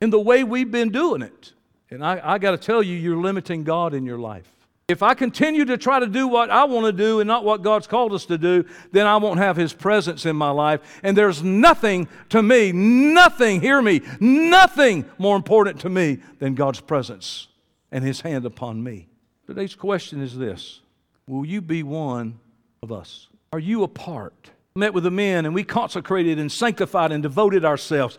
in 0.01 0.09
the 0.09 0.19
way 0.19 0.43
we've 0.43 0.69
been 0.69 0.89
doing 0.89 1.21
it. 1.21 1.53
And 1.89 2.05
I, 2.05 2.19
I 2.21 2.37
got 2.37 2.51
to 2.51 2.57
tell 2.57 2.83
you, 2.83 2.95
you're 2.95 3.17
limiting 3.17 3.63
God 3.63 3.93
in 3.93 4.05
your 4.05 4.19
life. 4.19 4.47
If 4.89 5.03
I 5.03 5.13
continue 5.13 5.65
to 5.65 5.77
try 5.77 5.99
to 5.99 6.07
do 6.07 6.27
what 6.27 6.49
I 6.49 6.65
want 6.65 6.85
to 6.85 6.91
do 6.91 7.21
and 7.21 7.27
not 7.27 7.45
what 7.45 7.61
God's 7.61 7.87
called 7.87 8.13
us 8.13 8.25
to 8.25 8.37
do, 8.37 8.65
then 8.91 9.07
I 9.07 9.17
won't 9.17 9.39
have 9.39 9.55
His 9.55 9.71
presence 9.71 10.25
in 10.25 10.35
my 10.35 10.49
life. 10.49 10.81
And 11.03 11.15
there's 11.15 11.41
nothing 11.43 12.07
to 12.29 12.43
me, 12.43 12.71
nothing, 12.71 13.61
hear 13.61 13.81
me, 13.81 14.01
nothing 14.19 15.05
more 15.17 15.35
important 15.35 15.79
to 15.81 15.89
me 15.89 16.19
than 16.39 16.55
God's 16.55 16.81
presence 16.81 17.47
and 17.91 18.03
His 18.03 18.21
hand 18.21 18.45
upon 18.45 18.83
me. 18.83 19.07
Today's 19.47 19.75
question 19.75 20.21
is 20.21 20.37
this 20.37 20.81
Will 21.27 21.45
you 21.45 21.61
be 21.61 21.83
one 21.83 22.39
of 22.81 22.91
us? 22.91 23.27
Are 23.51 23.59
you 23.59 23.83
a 23.83 23.87
part? 23.87 24.51
Met 24.75 24.93
with 24.93 25.03
the 25.03 25.11
men 25.11 25.45
and 25.45 25.55
we 25.55 25.63
consecrated 25.63 26.39
and 26.39 26.51
sanctified 26.51 27.11
and 27.11 27.23
devoted 27.23 27.65
ourselves. 27.65 28.17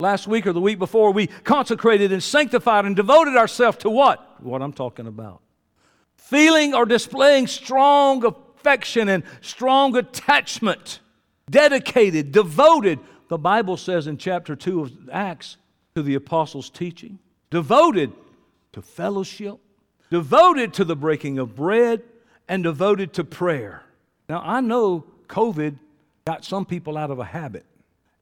Last 0.00 0.26
week 0.26 0.46
or 0.46 0.52
the 0.52 0.60
week 0.60 0.80
before, 0.80 1.12
we 1.12 1.28
consecrated 1.28 2.12
and 2.12 2.20
sanctified 2.20 2.84
and 2.84 2.96
devoted 2.96 3.36
ourselves 3.36 3.78
to 3.78 3.90
what? 3.90 4.42
What 4.42 4.60
I'm 4.60 4.72
talking 4.72 5.06
about 5.06 5.40
feeling 6.24 6.74
or 6.74 6.86
displaying 6.86 7.46
strong 7.46 8.24
affection 8.24 9.08
and 9.10 9.22
strong 9.42 9.94
attachment, 9.96 11.00
dedicated, 11.50 12.32
devoted, 12.32 12.98
the 13.28 13.38
Bible 13.38 13.76
says 13.76 14.06
in 14.06 14.16
chapter 14.16 14.56
2 14.56 14.80
of 14.80 15.10
Acts, 15.12 15.58
to 15.94 16.02
the 16.02 16.14
apostles' 16.14 16.70
teaching, 16.70 17.18
devoted 17.50 18.12
to 18.74 18.82
fellowship, 18.82 19.58
devoted 20.10 20.74
to 20.74 20.84
the 20.84 20.96
breaking 20.96 21.38
of 21.38 21.56
bread, 21.56 22.02
and 22.48 22.62
devoted 22.62 23.12
to 23.14 23.24
prayer. 23.24 23.82
Now, 24.28 24.42
I 24.44 24.60
know 24.60 25.04
COVID 25.28 25.78
got 26.26 26.44
some 26.44 26.64
people 26.64 26.96
out 26.96 27.10
of 27.10 27.18
a 27.18 27.24
habit. 27.24 27.64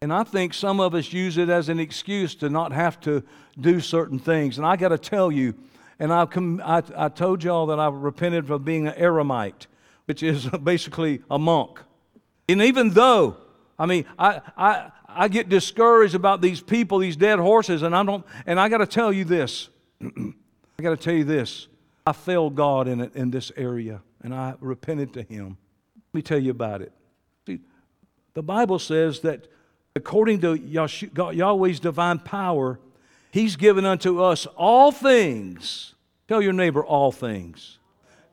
And 0.01 0.13
I 0.13 0.25
think 0.25 0.53
some 0.53 0.81
of 0.81 0.95
us 0.95 1.13
use 1.13 1.39
it 1.39 1.49
as 1.49 1.69
an 1.69 1.79
excuse 1.79 2.35
to 2.37 2.51
not 2.51 2.73
have 2.73 3.01
to 3.03 3.23
do 3.61 3.81
certain 3.81 4.19
things. 4.19 4.59
And 4.59 4.67
I 4.67 4.77
got 4.77 4.89
to 4.89 4.99
tell 4.99 5.31
you, 5.31 5.55
and 5.99 6.13
I, 6.13 6.27
I, 6.65 6.83
I 6.97 7.09
told 7.09 7.45
y'all 7.45 7.67
that 7.67 7.79
I 7.79 7.89
repented 7.89 8.47
for 8.47 8.59
being 8.59 8.89
an 8.89 8.95
eremite, 8.97 9.69
which 10.07 10.23
is 10.23 10.47
basically 10.63 11.23
a 11.31 11.39
monk. 11.39 11.79
And 12.49 12.61
even 12.63 12.91
though, 12.91 13.37
I 13.79 13.87
mean, 13.87 14.05
I, 14.19 14.41
I, 14.57 14.91
I 15.09 15.29
get 15.29 15.49
discouraged 15.49 16.15
about 16.15 16.41
these 16.41 16.61
people, 16.61 16.99
these 16.99 17.17
dead 17.17 17.39
horses, 17.39 17.83
and 17.83 17.95
I 17.95 18.03
don't, 18.03 18.27
and 18.45 18.59
I 18.59 18.69
got 18.69 18.79
to 18.79 18.87
tell 18.87 19.13
you 19.13 19.25
this. 19.25 19.69
I 20.83 20.85
got 20.85 20.99
to 20.99 21.05
tell 21.05 21.15
you 21.15 21.23
this. 21.23 21.69
I 22.05 22.11
failed 22.11 22.57
God 22.57 22.89
in 22.89 23.01
it 23.01 23.15
in 23.15 23.31
this 23.31 23.53
area, 23.57 24.03
and 24.21 24.35
I 24.35 24.55
repented 24.59 25.13
to 25.13 25.23
Him. 25.23 25.57
Let 25.95 26.15
me 26.15 26.23
tell 26.23 26.41
you 26.41 26.51
about 26.51 26.83
it. 26.83 26.91
See, 27.47 27.61
the 28.35 28.43
Bible 28.43 28.81
says 28.81 29.21
that 29.21 29.47
according 29.95 30.41
to 30.41 30.55
Yahweh's 30.57 31.79
divine 31.79 32.19
power, 32.19 32.81
He's 33.31 33.55
given 33.55 33.85
unto 33.85 34.21
us 34.23 34.47
all 34.57 34.91
things. 34.91 35.95
Tell 36.27 36.43
your 36.43 36.53
neighbor 36.53 36.85
all 36.85 37.13
things. 37.13 37.79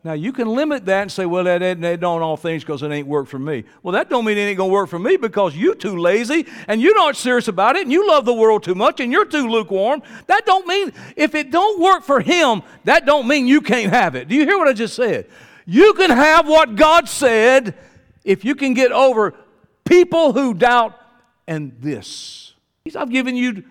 Now 0.01 0.13
you 0.13 0.31
can 0.31 0.47
limit 0.47 0.85
that 0.85 1.01
and 1.01 1.11
say, 1.11 1.25
well, 1.25 1.43
that, 1.43 1.59
that, 1.59 1.81
that 1.81 1.99
don't 1.99 2.21
all 2.21 2.37
things 2.37 2.63
because 2.63 2.83
it 2.83 2.91
ain't 2.91 3.07
work 3.07 3.27
for 3.27 3.37
me. 3.37 3.65
Well, 3.83 3.91
that 3.93 4.09
don't 4.09 4.23
mean 4.23 4.37
it 4.37 4.41
ain't 4.41 4.57
gonna 4.57 4.71
work 4.71 4.89
for 4.89 4.99
me 4.99 5.17
because 5.17 5.57
you 5.57 5.75
too 5.75 5.97
lazy 5.97 6.47
and 6.69 6.81
you're 6.81 6.95
not 6.95 7.17
serious 7.17 7.49
about 7.49 7.75
it 7.75 7.81
and 7.81 7.91
you 7.91 8.07
love 8.07 8.23
the 8.23 8.33
world 8.33 8.63
too 8.63 8.75
much 8.75 9.01
and 9.01 9.11
you're 9.11 9.25
too 9.25 9.49
lukewarm. 9.49 10.01
That 10.27 10.45
don't 10.45 10.65
mean 10.65 10.93
if 11.17 11.35
it 11.35 11.51
don't 11.51 11.81
work 11.81 12.03
for 12.03 12.21
him, 12.21 12.63
that 12.85 13.05
don't 13.05 13.27
mean 13.27 13.45
you 13.45 13.59
can't 13.59 13.91
have 13.91 14.15
it. 14.15 14.29
Do 14.29 14.35
you 14.35 14.45
hear 14.45 14.57
what 14.57 14.69
I 14.69 14.73
just 14.73 14.95
said? 14.95 15.27
You 15.65 15.93
can 15.93 16.11
have 16.11 16.47
what 16.47 16.75
God 16.75 17.09
said 17.09 17.75
if 18.23 18.45
you 18.45 18.55
can 18.55 18.73
get 18.73 18.93
over 18.93 19.35
people 19.83 20.31
who 20.31 20.53
doubt 20.53 20.97
and 21.45 21.73
this. 21.79 22.53
I've 22.95 23.11
given 23.11 23.35
you 23.35 23.65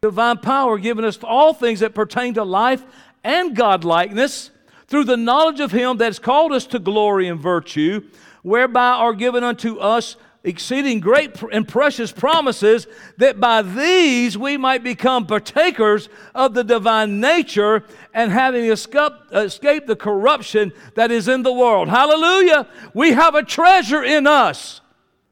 divine 0.00 0.38
power 0.38 0.78
given 0.78 1.04
us 1.04 1.18
all 1.22 1.52
things 1.52 1.80
that 1.80 1.94
pertain 1.94 2.34
to 2.34 2.42
life 2.42 2.82
and 3.22 3.56
godlikeness 3.56 4.50
through 4.86 5.04
the 5.04 5.16
knowledge 5.16 5.60
of 5.60 5.72
him 5.72 5.96
that 5.98 6.06
has 6.06 6.18
called 6.18 6.52
us 6.52 6.66
to 6.66 6.78
glory 6.78 7.28
and 7.28 7.40
virtue, 7.40 8.02
whereby 8.42 8.90
are 8.90 9.14
given 9.14 9.42
unto 9.42 9.78
us 9.78 10.16
exceeding 10.46 11.00
great 11.00 11.42
and 11.52 11.66
precious 11.66 12.12
promises, 12.12 12.86
that 13.16 13.40
by 13.40 13.62
these 13.62 14.36
we 14.36 14.58
might 14.58 14.84
become 14.84 15.26
partakers 15.26 16.10
of 16.34 16.52
the 16.52 16.62
divine 16.62 17.18
nature 17.18 17.82
and 18.12 18.30
having 18.30 18.66
escaped 18.66 19.86
the 19.86 19.96
corruption 19.98 20.70
that 20.96 21.10
is 21.10 21.28
in 21.28 21.42
the 21.42 21.52
world. 21.52 21.88
Hallelujah! 21.88 22.68
We 22.92 23.12
have 23.12 23.34
a 23.34 23.42
treasure 23.42 24.04
in 24.04 24.26
us. 24.26 24.82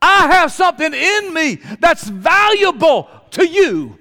I 0.00 0.32
have 0.32 0.50
something 0.50 0.94
in 0.94 1.34
me 1.34 1.56
that's 1.78 2.08
valuable 2.08 3.10
to 3.32 3.46
you. 3.46 3.98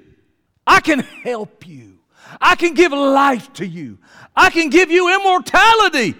I 0.65 0.79
can 0.79 0.99
help 0.99 1.67
you. 1.67 1.99
I 2.39 2.55
can 2.55 2.73
give 2.73 2.93
life 2.93 3.51
to 3.53 3.67
you. 3.67 3.97
I 4.35 4.49
can 4.49 4.69
give 4.69 4.91
you 4.91 5.13
immortality. 5.13 6.15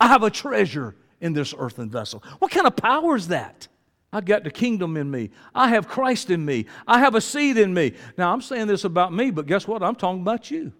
I 0.00 0.08
have 0.08 0.22
a 0.22 0.30
treasure 0.30 0.94
in 1.20 1.32
this 1.32 1.54
earthen 1.56 1.90
vessel. 1.90 2.22
What 2.38 2.50
kind 2.50 2.66
of 2.66 2.76
power 2.76 3.16
is 3.16 3.28
that? 3.28 3.68
I've 4.12 4.24
got 4.24 4.44
the 4.44 4.50
kingdom 4.50 4.96
in 4.96 5.10
me. 5.10 5.30
I 5.54 5.68
have 5.68 5.88
Christ 5.88 6.30
in 6.30 6.44
me. 6.44 6.66
I 6.86 6.98
have 6.98 7.14
a 7.14 7.20
seed 7.20 7.56
in 7.56 7.72
me. 7.72 7.94
Now, 8.18 8.32
I'm 8.32 8.42
saying 8.42 8.66
this 8.66 8.84
about 8.84 9.12
me, 9.12 9.30
but 9.30 9.46
guess 9.46 9.66
what? 9.66 9.82
I'm 9.82 9.94
talking 9.94 10.20
about 10.20 10.50
you. 10.50 10.72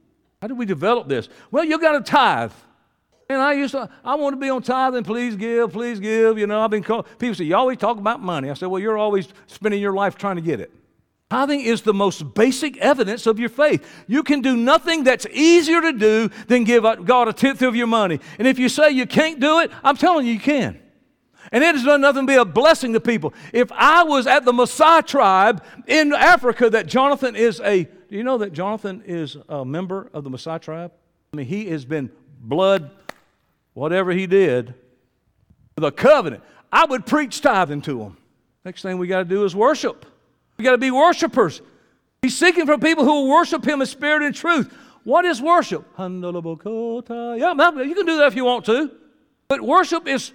How 0.42 0.48
did 0.48 0.58
we 0.58 0.66
develop 0.66 1.08
this? 1.08 1.28
Well, 1.50 1.64
you 1.64 1.78
got 1.78 1.92
to 1.92 2.00
tithe. 2.00 2.52
And 3.30 3.40
I 3.40 3.54
used 3.54 3.72
to, 3.72 3.88
I 4.04 4.16
want 4.16 4.34
to 4.34 4.40
be 4.40 4.50
on 4.50 4.62
tithe 4.62 4.94
and 4.94 5.06
please 5.06 5.36
give, 5.36 5.72
please 5.72 5.98
give. 5.98 6.36
You 6.36 6.46
know, 6.46 6.60
I've 6.60 6.70
been 6.70 6.82
called, 6.82 7.06
people 7.18 7.34
say, 7.34 7.44
you 7.44 7.56
always 7.56 7.78
talk 7.78 7.96
about 7.96 8.20
money. 8.20 8.50
I 8.50 8.54
said, 8.54 8.66
well, 8.66 8.80
you're 8.80 8.98
always 8.98 9.28
spending 9.46 9.80
your 9.80 9.94
life 9.94 10.16
trying 10.16 10.36
to 10.36 10.42
get 10.42 10.60
it. 10.60 10.70
Tithing 11.32 11.62
is 11.62 11.80
the 11.80 11.94
most 11.94 12.34
basic 12.34 12.76
evidence 12.76 13.26
of 13.26 13.40
your 13.40 13.48
faith. 13.48 13.82
You 14.06 14.22
can 14.22 14.42
do 14.42 14.54
nothing 14.54 15.02
that's 15.02 15.24
easier 15.32 15.80
to 15.80 15.94
do 15.94 16.28
than 16.46 16.64
give 16.64 16.84
God 17.06 17.26
a 17.26 17.32
tenth 17.32 17.62
of 17.62 17.74
your 17.74 17.86
money. 17.86 18.20
And 18.38 18.46
if 18.46 18.58
you 18.58 18.68
say 18.68 18.90
you 18.90 19.06
can't 19.06 19.40
do 19.40 19.60
it, 19.60 19.70
I'm 19.82 19.96
telling 19.96 20.26
you, 20.26 20.34
you 20.34 20.38
can. 20.38 20.78
And 21.50 21.64
it 21.64 21.74
has 21.74 21.84
done 21.84 22.02
nothing 22.02 22.26
but 22.26 22.32
be 22.32 22.36
a 22.36 22.44
blessing 22.44 22.92
to 22.92 23.00
people. 23.00 23.32
If 23.54 23.72
I 23.72 24.02
was 24.02 24.26
at 24.26 24.44
the 24.44 24.52
Maasai 24.52 25.06
tribe 25.06 25.64
in 25.86 26.12
Africa, 26.12 26.68
that 26.68 26.84
Jonathan 26.84 27.34
is 27.34 27.60
a, 27.60 27.84
do 27.84 27.90
you 28.10 28.24
know 28.24 28.36
that 28.36 28.52
Jonathan 28.52 29.02
is 29.06 29.38
a 29.48 29.64
member 29.64 30.10
of 30.12 30.24
the 30.24 30.30
Maasai 30.30 30.60
tribe? 30.60 30.92
I 31.32 31.38
mean, 31.38 31.46
he 31.46 31.70
has 31.70 31.86
been 31.86 32.10
blood, 32.42 32.90
whatever 33.72 34.12
he 34.12 34.26
did, 34.26 34.74
the 35.76 35.92
covenant. 35.92 36.42
I 36.70 36.84
would 36.84 37.06
preach 37.06 37.40
tithing 37.40 37.80
to 37.82 38.02
him. 38.02 38.18
Next 38.66 38.82
thing 38.82 38.98
we 38.98 39.06
got 39.06 39.20
to 39.20 39.24
do 39.24 39.46
is 39.46 39.56
worship. 39.56 40.04
We 40.62 40.64
got 40.64 40.72
to 40.72 40.78
be 40.78 40.92
worshipers. 40.92 41.60
He's 42.22 42.38
seeking 42.38 42.66
for 42.66 42.78
people 42.78 43.04
who 43.04 43.22
will 43.22 43.28
worship 43.30 43.66
Him 43.66 43.80
in 43.80 43.86
spirit 43.88 44.22
and 44.22 44.32
truth. 44.32 44.72
What 45.02 45.24
is 45.24 45.42
worship? 45.42 45.84
Yeah, 45.98 46.06
you 46.06 46.14
can 47.96 48.06
do 48.06 48.18
that 48.18 48.26
if 48.28 48.36
you 48.36 48.44
want 48.44 48.64
to. 48.66 48.92
But 49.48 49.60
worship 49.60 50.06
is 50.06 50.32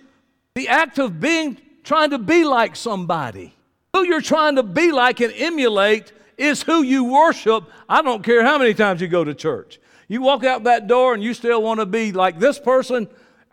the 0.54 0.68
act 0.68 1.00
of 1.00 1.22
being, 1.22 1.58
trying 1.86 2.10
to 2.10 2.18
be 2.18 2.44
like 2.44 2.76
somebody. 2.76 3.56
Who 3.94 4.04
you're 4.04 4.20
trying 4.20 4.58
to 4.58 4.64
be 4.64 4.92
like 4.92 5.22
and 5.22 5.32
emulate 5.34 6.12
is 6.38 6.62
who 6.62 6.82
you 6.82 7.06
worship. 7.06 7.64
I 7.88 8.02
don't 8.02 8.22
care 8.22 8.44
how 8.44 8.58
many 8.58 8.74
times 8.74 9.00
you 9.00 9.08
go 9.08 9.24
to 9.24 9.34
church. 9.34 9.80
You 10.10 10.22
walk 10.22 10.44
out 10.44 10.66
that 10.66 10.88
door 10.88 11.14
and 11.14 11.24
you 11.24 11.34
still 11.34 11.64
want 11.64 11.80
to 11.80 11.86
be 11.86 12.12
like 12.12 12.38
this 12.38 12.60
person 12.60 13.08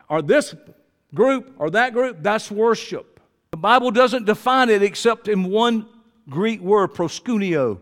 or 0.08 0.22
this 0.22 0.56
group 1.14 1.54
or 1.56 1.70
that 1.70 1.92
group, 1.92 2.16
that's 2.20 2.50
worship. 2.50 3.20
The 3.52 3.58
Bible 3.58 3.92
doesn't 3.92 4.26
define 4.26 4.70
it 4.70 4.82
except 4.82 5.28
in 5.28 5.44
one 5.44 5.86
Greek 6.28 6.60
word, 6.60 6.94
proskuneo. 6.94 7.80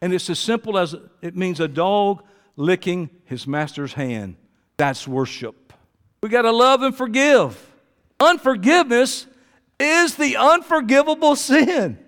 And 0.00 0.12
it's 0.12 0.28
as 0.28 0.38
simple 0.38 0.78
as 0.78 0.94
it 1.20 1.36
means 1.36 1.60
a 1.60 1.68
dog 1.68 2.24
licking 2.56 3.10
his 3.24 3.46
master's 3.46 3.92
hand. 3.92 4.36
That's 4.76 5.06
worship. 5.06 5.72
We 6.22 6.28
got 6.28 6.42
to 6.42 6.50
love 6.50 6.82
and 6.82 6.94
forgive. 6.94 7.58
Unforgiveness 8.20 9.26
is 9.78 10.16
the 10.16 10.36
unforgivable 10.36 11.36
sin. 11.36 11.98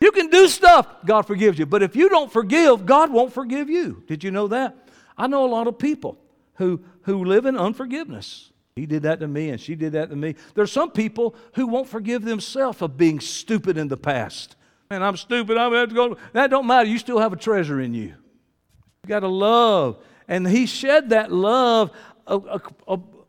You 0.00 0.10
can 0.10 0.30
do 0.30 0.48
stuff, 0.48 0.88
God 1.04 1.22
forgives 1.22 1.58
you. 1.58 1.66
But 1.66 1.82
if 1.82 1.94
you 1.94 2.08
don't 2.08 2.32
forgive, 2.32 2.86
God 2.86 3.12
won't 3.12 3.32
forgive 3.32 3.70
you. 3.70 4.02
Did 4.08 4.24
you 4.24 4.32
know 4.32 4.48
that? 4.48 4.88
I 5.16 5.28
know 5.28 5.44
a 5.44 5.50
lot 5.50 5.68
of 5.68 5.78
people 5.78 6.18
who, 6.54 6.82
who 7.02 7.24
live 7.24 7.46
in 7.46 7.56
unforgiveness. 7.56 8.50
He 8.74 8.86
did 8.86 9.02
that 9.02 9.20
to 9.20 9.28
me, 9.28 9.50
and 9.50 9.60
she 9.60 9.74
did 9.74 9.92
that 9.92 10.10
to 10.10 10.16
me. 10.16 10.34
There's 10.54 10.72
some 10.72 10.90
people 10.90 11.36
who 11.54 11.66
won't 11.66 11.88
forgive 11.88 12.24
themselves 12.24 12.82
of 12.82 12.96
being 12.96 13.20
stupid 13.20 13.76
in 13.76 13.88
the 13.88 13.96
past. 13.96 14.56
And 14.92 15.02
I'm 15.02 15.16
stupid. 15.16 15.56
I'm 15.56 15.72
have 15.72 15.88
to 15.88 15.94
go. 15.94 16.16
That 16.32 16.50
don't 16.50 16.66
matter. 16.66 16.88
You 16.88 16.98
still 16.98 17.18
have 17.18 17.32
a 17.32 17.36
treasure 17.36 17.80
in 17.80 17.94
you. 17.94 18.14
You 19.04 19.08
got 19.08 19.20
to 19.20 19.28
love. 19.28 19.98
And 20.28 20.46
He 20.46 20.66
shed 20.66 21.10
that 21.10 21.32
love 21.32 21.90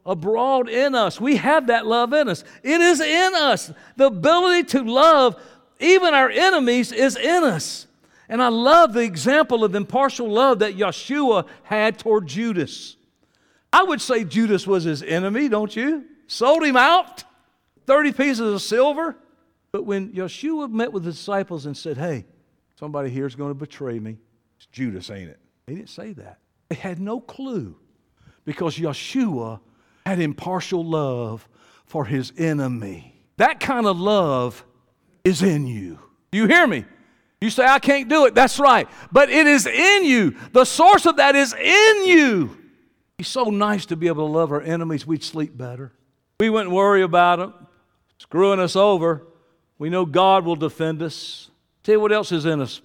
abroad 0.06 0.70
in 0.70 0.96
us. 0.96 1.20
We 1.20 1.38
have 1.38 1.68
that 1.68 1.86
love 1.86 2.14
in 2.14 2.28
us. 2.30 2.44
It 2.62 2.82
is 2.82 3.00
in 3.00 3.36
us. 3.36 3.72
The 3.96 4.08
ability 4.08 4.66
to 4.70 4.84
love 4.84 5.42
even 5.80 6.14
our 6.14 6.30
enemies 6.30 6.92
is 6.92 7.16
in 7.16 7.44
us. 7.44 7.88
And 8.30 8.42
I 8.42 8.48
love 8.48 8.94
the 8.94 9.02
example 9.02 9.64
of 9.64 9.76
impartial 9.76 10.30
love 10.30 10.60
that 10.60 10.78
Yeshua 10.78 11.48
had 11.64 12.00
toward 12.00 12.28
Judas. 12.28 12.96
I 13.72 13.84
would 13.84 14.02
say 14.02 14.24
Judas 14.24 14.66
was 14.66 14.84
his 14.84 15.04
enemy, 15.04 15.50
don't 15.50 15.76
you? 15.76 16.06
Sold 16.28 16.64
him 16.64 16.78
out, 16.78 17.24
30 17.86 18.14
pieces 18.14 18.54
of 18.54 18.62
silver. 18.62 19.16
But 19.74 19.86
when 19.86 20.14
Yeshua 20.14 20.72
met 20.72 20.94
with 20.94 21.04
the 21.04 21.12
disciples 21.12 21.66
and 21.66 21.76
said, 21.76 21.98
Hey, 21.98 22.26
somebody 22.80 23.10
here 23.10 23.26
is 23.26 23.36
going 23.36 23.50
to 23.50 23.56
betray 23.56 24.00
me, 24.00 24.18
it's 24.56 24.68
Judas, 24.68 25.10
ain't 25.10 25.32
it? 25.32 25.40
He 25.68 25.76
didn't 25.76 25.90
say 25.90 26.14
that. 26.14 26.40
They 26.70 26.76
had 26.76 27.00
no 27.00 27.20
clue 27.20 27.76
because 28.46 28.78
Yeshua 28.78 29.60
had 30.06 30.20
impartial 30.20 30.86
love 30.86 31.50
for 31.86 32.06
his 32.06 32.32
enemy. 32.38 33.20
That 33.38 33.60
kind 33.60 33.88
of 33.88 34.00
love 34.00 34.64
is 35.24 35.42
in 35.42 35.66
you. 35.66 35.98
You 36.32 36.46
hear 36.46 36.68
me? 36.68 36.86
You 37.42 37.50
say, 37.50 37.66
I 37.66 37.80
can't 37.80 38.08
do 38.08 38.26
it. 38.26 38.36
That's 38.36 38.60
right. 38.60 38.88
But 39.12 39.30
it 39.30 39.48
is 39.48 39.66
in 39.66 40.06
you. 40.06 40.36
The 40.52 40.66
source 40.66 41.06
of 41.08 41.18
that 41.18 41.36
is 41.36 41.54
in 41.54 42.06
you. 42.06 42.58
It's 43.18 43.30
so 43.30 43.46
nice 43.46 43.88
to 43.88 43.96
be 43.96 44.08
able 44.08 44.28
to 44.28 44.32
love 44.32 44.52
our 44.52 44.62
enemies. 44.62 45.08
We'd 45.08 45.24
sleep 45.24 45.58
better. 45.58 45.94
We 46.40 46.50
wouldn't 46.50 46.72
worry 46.72 47.02
about 47.02 47.40
them 47.40 47.54
screwing 48.20 48.60
us 48.60 48.76
over. 48.76 49.28
We 49.78 49.90
know 49.90 50.06
God 50.06 50.46
will 50.46 50.56
defend 50.56 51.02
us. 51.02 51.50
Tell 51.84 51.94
you 51.94 52.00
what 52.00 52.12
else 52.12 52.32
is 52.32 52.46
in 52.46 52.62
us 52.62 52.82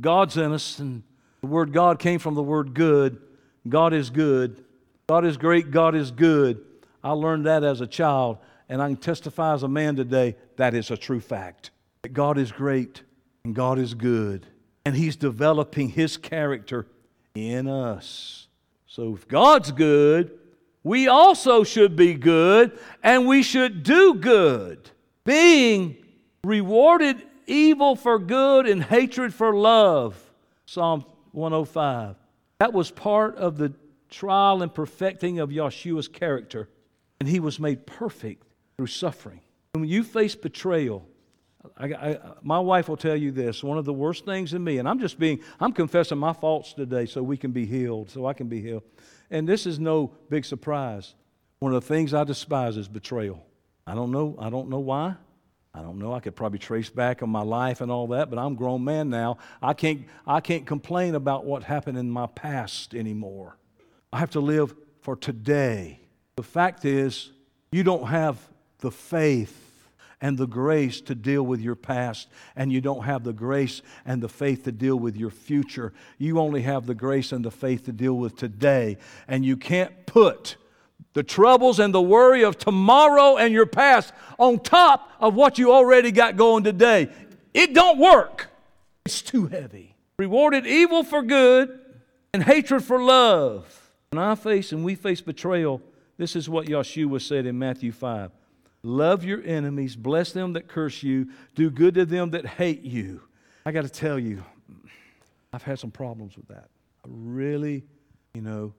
God's 0.00 0.36
in 0.36 0.52
us, 0.52 0.78
and 0.78 1.02
the 1.40 1.46
word 1.46 1.72
God 1.72 1.98
came 1.98 2.18
from 2.18 2.34
the 2.34 2.42
word 2.42 2.74
good. 2.74 3.20
God 3.68 3.92
is 3.92 4.10
good. 4.10 4.64
God 5.08 5.24
is 5.24 5.36
great. 5.36 5.70
God 5.70 5.94
is 5.94 6.10
good. 6.10 6.60
I 7.02 7.12
learned 7.12 7.46
that 7.46 7.64
as 7.64 7.80
a 7.80 7.86
child, 7.86 8.38
and 8.68 8.82
I 8.82 8.88
can 8.88 8.96
testify 8.96 9.54
as 9.54 9.62
a 9.62 9.68
man 9.68 9.96
today 9.96 10.36
that 10.56 10.74
is 10.74 10.90
a 10.90 10.96
true 10.96 11.20
fact. 11.20 11.70
That 12.02 12.12
God 12.12 12.38
is 12.38 12.52
great 12.52 13.02
and 13.44 13.54
God 13.54 13.78
is 13.78 13.94
good, 13.94 14.46
and 14.84 14.96
He's 14.96 15.16
developing 15.16 15.88
His 15.88 16.16
character 16.16 16.86
in 17.34 17.68
us. 17.68 18.48
So 18.86 19.14
if 19.14 19.28
God's 19.28 19.70
good, 19.72 20.32
we 20.82 21.06
also 21.06 21.64
should 21.64 21.96
be 21.96 22.14
good, 22.14 22.78
and 23.02 23.26
we 23.26 23.42
should 23.42 23.82
do 23.82 24.14
good, 24.14 24.90
being 25.24 25.96
rewarded 26.46 27.22
evil 27.46 27.96
for 27.96 28.18
good 28.18 28.66
and 28.66 28.82
hatred 28.82 29.34
for 29.34 29.54
love. 29.54 30.18
Psalm 30.64 31.04
105. 31.32 32.16
That 32.58 32.72
was 32.72 32.90
part 32.90 33.36
of 33.36 33.58
the 33.58 33.72
trial 34.08 34.62
and 34.62 34.72
perfecting 34.72 35.40
of 35.40 35.50
Yeshua's 35.50 36.08
character. 36.08 36.68
And 37.20 37.28
he 37.28 37.40
was 37.40 37.58
made 37.58 37.86
perfect 37.86 38.46
through 38.76 38.86
suffering. 38.86 39.40
When 39.72 39.84
you 39.84 40.02
face 40.02 40.34
betrayal, 40.34 41.06
I, 41.76 41.86
I, 41.86 42.18
my 42.42 42.58
wife 42.58 42.88
will 42.88 42.96
tell 42.96 43.16
you 43.16 43.32
this 43.32 43.62
one 43.62 43.78
of 43.78 43.84
the 43.84 43.92
worst 43.92 44.24
things 44.24 44.54
in 44.54 44.62
me, 44.62 44.78
and 44.78 44.88
I'm 44.88 45.00
just 45.00 45.18
being, 45.18 45.40
I'm 45.58 45.72
confessing 45.72 46.18
my 46.18 46.32
faults 46.32 46.72
today 46.72 47.06
so 47.06 47.22
we 47.22 47.36
can 47.36 47.50
be 47.50 47.66
healed, 47.66 48.10
so 48.10 48.26
I 48.26 48.34
can 48.34 48.48
be 48.48 48.60
healed. 48.60 48.84
And 49.30 49.48
this 49.48 49.66
is 49.66 49.78
no 49.78 50.12
big 50.30 50.44
surprise. 50.44 51.14
One 51.58 51.74
of 51.74 51.82
the 51.82 51.86
things 51.86 52.14
I 52.14 52.24
despise 52.24 52.76
is 52.76 52.86
betrayal. 52.86 53.44
I 53.86 53.94
don't 53.94 54.12
know, 54.12 54.36
I 54.38 54.50
don't 54.50 54.68
know 54.68 54.78
why. 54.78 55.16
I 55.76 55.82
don't 55.82 55.98
know. 55.98 56.14
I 56.14 56.20
could 56.20 56.34
probably 56.34 56.58
trace 56.58 56.88
back 56.88 57.22
on 57.22 57.28
my 57.28 57.42
life 57.42 57.82
and 57.82 57.92
all 57.92 58.06
that, 58.08 58.30
but 58.30 58.38
I'm 58.38 58.52
a 58.52 58.56
grown 58.56 58.82
man 58.82 59.10
now. 59.10 59.36
I 59.60 59.74
can't, 59.74 60.06
I 60.26 60.40
can't 60.40 60.66
complain 60.66 61.14
about 61.14 61.44
what 61.44 61.64
happened 61.64 61.98
in 61.98 62.10
my 62.10 62.26
past 62.26 62.94
anymore. 62.94 63.58
I 64.10 64.18
have 64.18 64.30
to 64.30 64.40
live 64.40 64.74
for 65.02 65.16
today. 65.16 66.00
The 66.36 66.42
fact 66.42 66.86
is, 66.86 67.30
you 67.70 67.82
don't 67.82 68.06
have 68.06 68.38
the 68.78 68.90
faith 68.90 69.64
and 70.22 70.38
the 70.38 70.46
grace 70.46 71.02
to 71.02 71.14
deal 71.14 71.42
with 71.42 71.60
your 71.60 71.74
past, 71.74 72.28
and 72.56 72.72
you 72.72 72.80
don't 72.80 73.04
have 73.04 73.22
the 73.22 73.34
grace 73.34 73.82
and 74.06 74.22
the 74.22 74.30
faith 74.30 74.64
to 74.64 74.72
deal 74.72 74.96
with 74.96 75.14
your 75.14 75.28
future. 75.28 75.92
You 76.16 76.38
only 76.38 76.62
have 76.62 76.86
the 76.86 76.94
grace 76.94 77.32
and 77.32 77.44
the 77.44 77.50
faith 77.50 77.84
to 77.84 77.92
deal 77.92 78.14
with 78.14 78.34
today, 78.34 78.96
and 79.28 79.44
you 79.44 79.58
can't 79.58 80.06
put 80.06 80.56
the 81.16 81.22
troubles 81.22 81.78
and 81.78 81.94
the 81.94 82.02
worry 82.02 82.44
of 82.44 82.58
tomorrow 82.58 83.38
and 83.38 83.54
your 83.54 83.64
past 83.64 84.12
on 84.38 84.58
top 84.58 85.10
of 85.18 85.34
what 85.34 85.56
you 85.56 85.72
already 85.72 86.12
got 86.12 86.36
going 86.36 86.62
today. 86.62 87.08
It 87.54 87.72
don't 87.72 87.98
work. 87.98 88.48
It's 89.06 89.22
too 89.22 89.46
heavy. 89.46 89.96
Rewarded 90.18 90.66
evil 90.66 91.02
for 91.02 91.22
good 91.22 91.80
and 92.34 92.42
hatred 92.42 92.84
for 92.84 93.02
love. 93.02 93.90
When 94.10 94.22
I 94.22 94.34
face 94.34 94.72
and 94.72 94.84
we 94.84 94.94
face 94.94 95.22
betrayal, 95.22 95.80
this 96.18 96.36
is 96.36 96.50
what 96.50 96.66
Yeshua 96.66 97.22
said 97.22 97.46
in 97.46 97.58
Matthew 97.58 97.92
5. 97.92 98.30
Love 98.82 99.24
your 99.24 99.42
enemies, 99.42 99.96
bless 99.96 100.32
them 100.32 100.52
that 100.52 100.68
curse 100.68 101.02
you, 101.02 101.30
do 101.54 101.70
good 101.70 101.94
to 101.94 102.04
them 102.04 102.32
that 102.32 102.44
hate 102.44 102.82
you. 102.82 103.22
I 103.64 103.72
got 103.72 103.84
to 103.84 103.88
tell 103.88 104.18
you, 104.18 104.44
I've 105.50 105.62
had 105.62 105.78
some 105.78 105.90
problems 105.90 106.36
with 106.36 106.48
that. 106.48 106.68
I 107.02 107.08
really, 107.08 107.84
you 108.34 108.42
know, 108.42 108.74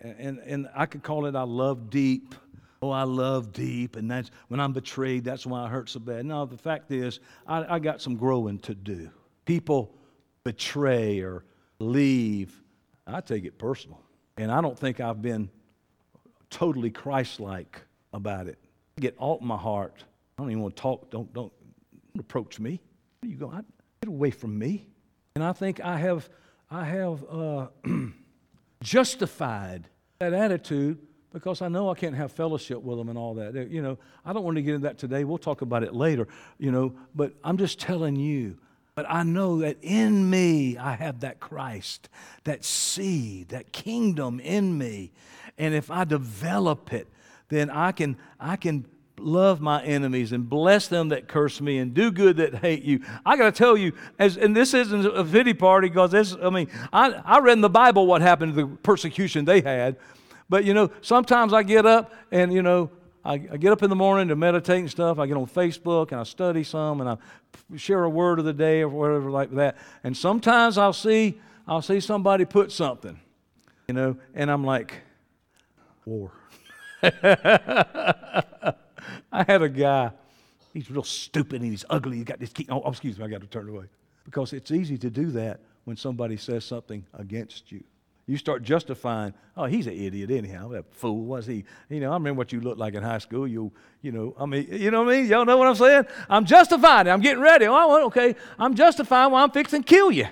and, 0.00 0.38
and 0.38 0.68
I 0.74 0.86
could 0.86 1.02
call 1.02 1.26
it 1.26 1.34
I 1.34 1.42
love 1.42 1.90
deep. 1.90 2.34
Oh, 2.82 2.90
I 2.90 3.02
love 3.02 3.52
deep, 3.52 3.96
and 3.96 4.10
that's 4.10 4.30
when 4.48 4.58
I'm 4.58 4.72
betrayed, 4.72 5.22
that's 5.22 5.44
why 5.44 5.64
I 5.64 5.68
hurt 5.68 5.90
so 5.90 6.00
bad. 6.00 6.24
No, 6.24 6.46
the 6.46 6.56
fact 6.56 6.90
is, 6.90 7.20
I, 7.46 7.74
I 7.74 7.78
got 7.78 8.00
some 8.00 8.16
growing 8.16 8.58
to 8.60 8.74
do. 8.74 9.10
People 9.44 9.94
betray 10.44 11.20
or 11.20 11.44
leave, 11.78 12.62
I 13.06 13.20
take 13.20 13.44
it 13.44 13.58
personal. 13.58 14.00
And 14.36 14.50
I 14.50 14.62
don't 14.62 14.78
think 14.78 15.00
I've 15.00 15.20
been 15.20 15.50
totally 16.48 16.90
Christ 16.90 17.40
like 17.40 17.82
about 18.12 18.46
it. 18.46 18.58
I 18.96 19.00
get 19.02 19.16
alt 19.18 19.42
in 19.42 19.46
my 19.46 19.56
heart. 19.56 20.04
I 20.38 20.42
don't 20.42 20.50
even 20.50 20.62
want 20.62 20.76
to 20.76 20.82
talk. 20.82 21.10
Don't, 21.10 21.32
don't, 21.34 21.52
don't 22.14 22.20
approach 22.20 22.58
me. 22.58 22.80
Where 23.20 23.30
you 23.30 23.36
go? 23.36 23.50
I, 23.50 23.60
get 24.00 24.08
away 24.08 24.30
from 24.30 24.58
me. 24.58 24.86
And 25.34 25.44
I 25.44 25.52
think 25.52 25.80
I 25.80 25.98
have, 25.98 26.28
I 26.70 26.84
have 26.84 27.24
uh, 27.30 27.66
justified 28.82 29.88
that 30.18 30.32
attitude 30.32 30.98
because 31.32 31.62
I 31.62 31.68
know 31.68 31.90
I 31.90 31.94
can't 31.94 32.14
have 32.14 32.32
fellowship 32.32 32.82
with 32.82 32.98
them 32.98 33.08
and 33.08 33.16
all 33.16 33.34
that. 33.34 33.70
You 33.70 33.82
know, 33.82 33.98
I 34.24 34.32
don't 34.32 34.44
want 34.44 34.56
to 34.56 34.62
get 34.62 34.74
into 34.74 34.88
that 34.88 34.98
today. 34.98 35.24
We'll 35.24 35.38
talk 35.38 35.62
about 35.62 35.82
it 35.82 35.94
later, 35.94 36.26
you 36.58 36.72
know, 36.72 36.94
but 37.14 37.34
I'm 37.44 37.56
just 37.56 37.78
telling 37.78 38.16
you. 38.16 38.58
But 38.94 39.06
I 39.08 39.22
know 39.22 39.60
that 39.60 39.78
in 39.82 40.28
me 40.28 40.76
I 40.76 40.94
have 40.94 41.20
that 41.20 41.40
Christ, 41.40 42.08
that 42.44 42.64
seed, 42.64 43.50
that 43.50 43.72
kingdom 43.72 44.40
in 44.40 44.76
me. 44.76 45.12
And 45.56 45.74
if 45.74 45.90
I 45.90 46.04
develop 46.04 46.92
it, 46.92 47.08
then 47.48 47.70
I 47.70 47.92
can 47.92 48.16
I 48.38 48.56
can 48.56 48.86
love 49.22 49.60
my 49.60 49.82
enemies 49.84 50.32
and 50.32 50.48
bless 50.48 50.88
them 50.88 51.10
that 51.10 51.28
curse 51.28 51.60
me 51.60 51.78
and 51.78 51.94
do 51.94 52.10
good 52.10 52.36
that 52.38 52.56
hate 52.56 52.82
you. 52.82 53.00
I 53.24 53.36
got 53.36 53.44
to 53.44 53.52
tell 53.52 53.76
you, 53.76 53.92
as, 54.18 54.36
and 54.36 54.56
this 54.56 54.74
isn't 54.74 55.06
a 55.06 55.24
pity 55.24 55.54
party 55.54 55.88
because 55.88 56.10
this, 56.10 56.36
I 56.42 56.50
mean, 56.50 56.68
I, 56.92 57.12
I 57.24 57.38
read 57.40 57.54
in 57.54 57.60
the 57.60 57.70
Bible 57.70 58.06
what 58.06 58.22
happened 58.22 58.54
to 58.54 58.62
the 58.62 58.66
persecution 58.66 59.44
they 59.44 59.60
had. 59.60 59.96
But, 60.48 60.64
you 60.64 60.74
know, 60.74 60.90
sometimes 61.00 61.52
I 61.52 61.62
get 61.62 61.86
up 61.86 62.12
and, 62.32 62.52
you 62.52 62.62
know, 62.62 62.90
I, 63.24 63.34
I 63.34 63.56
get 63.56 63.72
up 63.72 63.82
in 63.82 63.90
the 63.90 63.96
morning 63.96 64.28
to 64.28 64.36
meditate 64.36 64.80
and 64.80 64.90
stuff. 64.90 65.18
I 65.18 65.26
get 65.26 65.36
on 65.36 65.46
Facebook 65.46 66.12
and 66.12 66.20
I 66.20 66.24
study 66.24 66.64
some 66.64 67.00
and 67.00 67.10
I 67.10 67.16
share 67.76 68.04
a 68.04 68.10
word 68.10 68.38
of 68.38 68.44
the 68.44 68.52
day 68.52 68.80
or 68.80 68.88
whatever 68.88 69.30
like 69.30 69.50
that. 69.52 69.76
And 70.02 70.16
sometimes 70.16 70.78
I'll 70.78 70.92
see, 70.92 71.38
I'll 71.68 71.82
see 71.82 72.00
somebody 72.00 72.44
put 72.44 72.72
something, 72.72 73.20
you 73.88 73.94
know, 73.94 74.16
and 74.34 74.50
I'm 74.50 74.64
like, 74.64 74.94
war. 76.04 76.32
I 79.32 79.44
had 79.44 79.62
a 79.62 79.68
guy, 79.68 80.10
he's 80.72 80.90
real 80.90 81.04
stupid 81.04 81.62
and 81.62 81.70
he's 81.70 81.84
ugly. 81.88 82.16
He's 82.16 82.24
got 82.24 82.40
this 82.40 82.52
key. 82.52 82.66
Oh, 82.68 82.82
oh 82.84 82.90
excuse 82.90 83.18
me, 83.18 83.24
I 83.24 83.28
got 83.28 83.40
to 83.40 83.46
turn 83.46 83.68
away. 83.68 83.86
Because 84.24 84.52
it's 84.52 84.70
easy 84.70 84.98
to 84.98 85.10
do 85.10 85.30
that 85.32 85.60
when 85.84 85.96
somebody 85.96 86.36
says 86.36 86.64
something 86.64 87.04
against 87.14 87.72
you. 87.72 87.82
You 88.26 88.36
start 88.36 88.62
justifying, 88.62 89.34
oh, 89.56 89.64
he's 89.64 89.88
an 89.88 89.94
idiot 89.94 90.30
anyhow. 90.30 90.68
That 90.68 90.84
fool 90.94 91.24
was 91.24 91.46
he? 91.46 91.64
You 91.88 91.98
know, 91.98 92.10
I 92.10 92.14
remember 92.14 92.38
what 92.38 92.52
you 92.52 92.60
looked 92.60 92.78
like 92.78 92.94
in 92.94 93.02
high 93.02 93.18
school. 93.18 93.48
You, 93.48 93.72
you 94.02 94.12
know, 94.12 94.36
I 94.38 94.46
mean, 94.46 94.68
you 94.70 94.92
know 94.92 95.02
what 95.02 95.14
I 95.14 95.18
mean? 95.18 95.28
Y'all 95.28 95.44
know 95.44 95.56
what 95.56 95.66
I'm 95.66 95.74
saying? 95.74 96.04
I'm 96.28 96.44
justifying 96.44 97.08
it. 97.08 97.10
I'm 97.10 97.20
getting 97.20 97.42
ready. 97.42 97.66
Oh, 97.66 98.06
okay. 98.06 98.36
I'm 98.56 98.74
justifying 98.74 99.32
why 99.32 99.42
I'm 99.42 99.50
fixing 99.50 99.82
to 99.82 99.88
kill 99.88 100.12
you. 100.12 100.28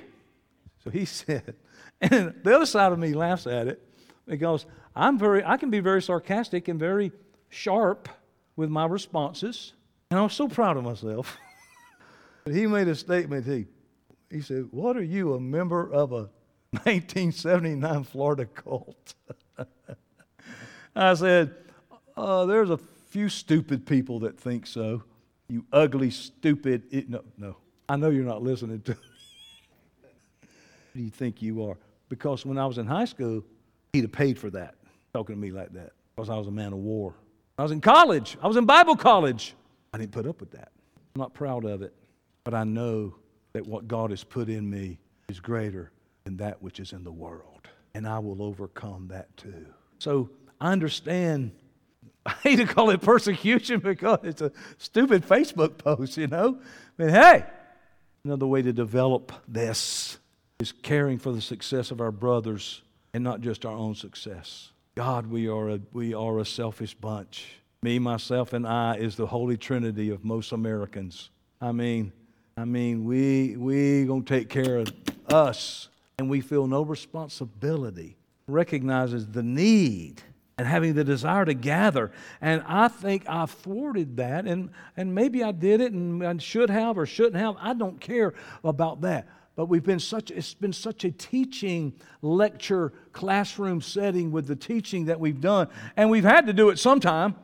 So 0.84 0.90
he 0.90 1.04
said, 1.06 1.54
and 2.00 2.34
the 2.44 2.54
other 2.54 2.66
side 2.66 2.92
of 2.92 2.98
me 3.00 3.14
laughs 3.14 3.48
at 3.48 3.66
it 3.66 3.82
because 4.28 4.64
I'm 4.94 5.18
very, 5.18 5.44
I 5.44 5.56
can 5.56 5.70
be 5.70 5.80
very 5.80 6.02
sarcastic 6.02 6.68
and 6.68 6.78
very 6.78 7.10
sharp 7.48 8.08
with 8.58 8.68
my 8.68 8.84
responses, 8.84 9.72
and 10.10 10.18
I 10.18 10.22
was 10.24 10.32
so 10.32 10.48
proud 10.48 10.76
of 10.76 10.82
myself. 10.82 11.38
he 12.44 12.66
made 12.66 12.88
a 12.88 12.94
statement. 12.96 13.46
He, 13.46 13.66
he 14.28 14.40
said, 14.42 14.66
What 14.72 14.96
are 14.96 15.02
you, 15.02 15.34
a 15.34 15.40
member 15.40 15.88
of 15.92 16.10
a 16.10 16.28
1979 16.72 18.02
Florida 18.02 18.46
cult? 18.46 19.14
I 20.96 21.14
said, 21.14 21.54
uh, 22.16 22.46
There's 22.46 22.70
a 22.70 22.78
few 23.10 23.28
stupid 23.28 23.86
people 23.86 24.18
that 24.20 24.40
think 24.40 24.66
so. 24.66 25.04
You 25.48 25.64
ugly, 25.72 26.10
stupid. 26.10 26.82
It, 26.90 27.08
no, 27.08 27.22
no. 27.36 27.56
I 27.88 27.94
know 27.94 28.10
you're 28.10 28.24
not 28.24 28.42
listening 28.42 28.80
to 28.82 28.90
me. 30.42 30.48
Do 30.96 31.02
you 31.02 31.10
think 31.10 31.40
you 31.40 31.64
are? 31.64 31.76
Because 32.08 32.44
when 32.44 32.58
I 32.58 32.66
was 32.66 32.78
in 32.78 32.86
high 32.86 33.04
school, 33.04 33.44
he'd 33.92 34.02
have 34.02 34.10
paid 34.10 34.36
for 34.36 34.50
that, 34.50 34.74
talking 35.14 35.36
to 35.36 35.40
me 35.40 35.52
like 35.52 35.72
that, 35.74 35.92
because 36.16 36.28
I 36.28 36.36
was 36.36 36.48
a 36.48 36.50
man 36.50 36.72
of 36.72 36.80
war. 36.80 37.14
I 37.58 37.62
was 37.62 37.72
in 37.72 37.80
college. 37.80 38.38
I 38.40 38.46
was 38.46 38.56
in 38.56 38.66
Bible 38.66 38.94
college. 38.94 39.54
I 39.92 39.98
didn't 39.98 40.12
put 40.12 40.26
up 40.26 40.40
with 40.40 40.52
that. 40.52 40.70
I'm 41.14 41.20
not 41.20 41.34
proud 41.34 41.64
of 41.64 41.82
it. 41.82 41.92
But 42.44 42.54
I 42.54 42.64
know 42.64 43.16
that 43.52 43.66
what 43.66 43.88
God 43.88 44.10
has 44.10 44.22
put 44.22 44.48
in 44.48 44.70
me 44.70 44.98
is 45.28 45.40
greater 45.40 45.90
than 46.24 46.36
that 46.36 46.62
which 46.62 46.78
is 46.78 46.92
in 46.92 47.02
the 47.02 47.12
world. 47.12 47.68
And 47.94 48.06
I 48.06 48.20
will 48.20 48.42
overcome 48.42 49.08
that 49.08 49.36
too. 49.36 49.66
So 49.98 50.30
I 50.60 50.72
understand. 50.72 51.50
I 52.26 52.32
hate 52.42 52.56
to 52.56 52.66
call 52.66 52.90
it 52.90 53.00
persecution 53.00 53.80
because 53.84 54.20
it's 54.22 54.40
a 54.40 54.52
stupid 54.76 55.26
Facebook 55.26 55.78
post, 55.78 56.16
you 56.16 56.28
know. 56.28 56.60
But 56.96 57.10
hey, 57.10 57.44
another 58.24 58.46
way 58.46 58.62
to 58.62 58.72
develop 58.72 59.32
this 59.48 60.18
is 60.60 60.70
caring 60.70 61.18
for 61.18 61.32
the 61.32 61.40
success 61.40 61.90
of 61.90 62.00
our 62.00 62.12
brothers 62.12 62.82
and 63.14 63.24
not 63.24 63.40
just 63.40 63.66
our 63.66 63.74
own 63.74 63.94
success. 63.94 64.70
God, 64.98 65.28
we 65.28 65.46
are 65.46 65.68
a, 65.68 65.80
we 65.92 66.12
are 66.12 66.40
a 66.40 66.44
selfish 66.44 66.92
bunch. 66.92 67.60
Me, 67.82 68.00
myself, 68.00 68.52
and 68.52 68.66
I 68.66 68.96
is 68.96 69.14
the 69.14 69.28
holy 69.28 69.56
trinity 69.56 70.10
of 70.10 70.24
most 70.24 70.50
Americans. 70.50 71.30
I 71.60 71.70
mean, 71.70 72.12
I 72.56 72.64
mean, 72.64 73.04
we 73.04 73.56
we 73.56 74.06
gonna 74.06 74.22
take 74.22 74.48
care 74.48 74.78
of 74.78 74.92
us, 75.32 75.88
and 76.18 76.28
we 76.28 76.40
feel 76.40 76.66
no 76.66 76.82
responsibility. 76.82 78.16
Recognizes 78.48 79.28
the 79.28 79.44
need 79.44 80.20
and 80.58 80.66
having 80.66 80.94
the 80.94 81.04
desire 81.04 81.44
to 81.44 81.54
gather. 81.54 82.10
And 82.40 82.64
I 82.66 82.88
think 82.88 83.22
I 83.28 83.46
thwarted 83.46 84.16
that, 84.16 84.46
and, 84.46 84.70
and 84.96 85.14
maybe 85.14 85.44
I 85.44 85.52
did 85.52 85.80
it 85.80 85.92
and 85.92 86.42
should 86.42 86.70
have 86.70 86.98
or 86.98 87.06
shouldn't 87.06 87.36
have. 87.36 87.54
I 87.60 87.72
don't 87.72 88.00
care 88.00 88.34
about 88.64 89.02
that. 89.02 89.28
But 89.58 89.68
we've 89.68 89.82
been 89.82 89.98
such, 89.98 90.30
it's 90.30 90.54
been 90.54 90.72
such 90.72 91.04
a 91.04 91.10
teaching 91.10 91.92
lecture 92.22 92.92
classroom 93.10 93.80
setting 93.80 94.30
with 94.30 94.46
the 94.46 94.54
teaching 94.54 95.06
that 95.06 95.18
we've 95.18 95.40
done. 95.40 95.66
And 95.96 96.10
we've 96.10 96.22
had 96.22 96.46
to 96.46 96.52
do 96.52 96.68
it 96.68 96.78
sometime. 96.78 97.34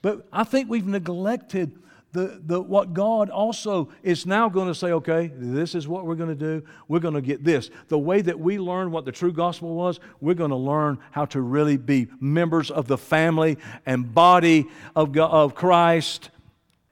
But 0.00 0.26
I 0.32 0.44
think 0.44 0.70
we've 0.70 0.86
neglected 0.86 1.78
the, 2.12 2.40
the, 2.42 2.58
what 2.58 2.94
God 2.94 3.28
also 3.28 3.90
is 4.02 4.24
now 4.24 4.48
going 4.48 4.68
to 4.68 4.74
say, 4.74 4.92
okay, 4.92 5.30
this 5.36 5.74
is 5.74 5.86
what 5.86 6.06
we're 6.06 6.14
going 6.14 6.30
to 6.30 6.34
do. 6.34 6.64
We're 6.88 7.00
going 7.00 7.12
to 7.12 7.20
get 7.20 7.44
this. 7.44 7.68
The 7.88 7.98
way 7.98 8.22
that 8.22 8.40
we 8.40 8.58
learned 8.58 8.90
what 8.90 9.04
the 9.04 9.12
true 9.12 9.32
gospel 9.34 9.74
was, 9.74 10.00
we're 10.22 10.32
going 10.32 10.52
to 10.52 10.56
learn 10.56 11.00
how 11.10 11.26
to 11.26 11.42
really 11.42 11.76
be 11.76 12.08
members 12.18 12.70
of 12.70 12.86
the 12.86 12.96
family 12.96 13.58
and 13.84 14.14
body 14.14 14.68
of, 14.96 15.12
God, 15.12 15.30
of 15.30 15.54
Christ 15.54 16.30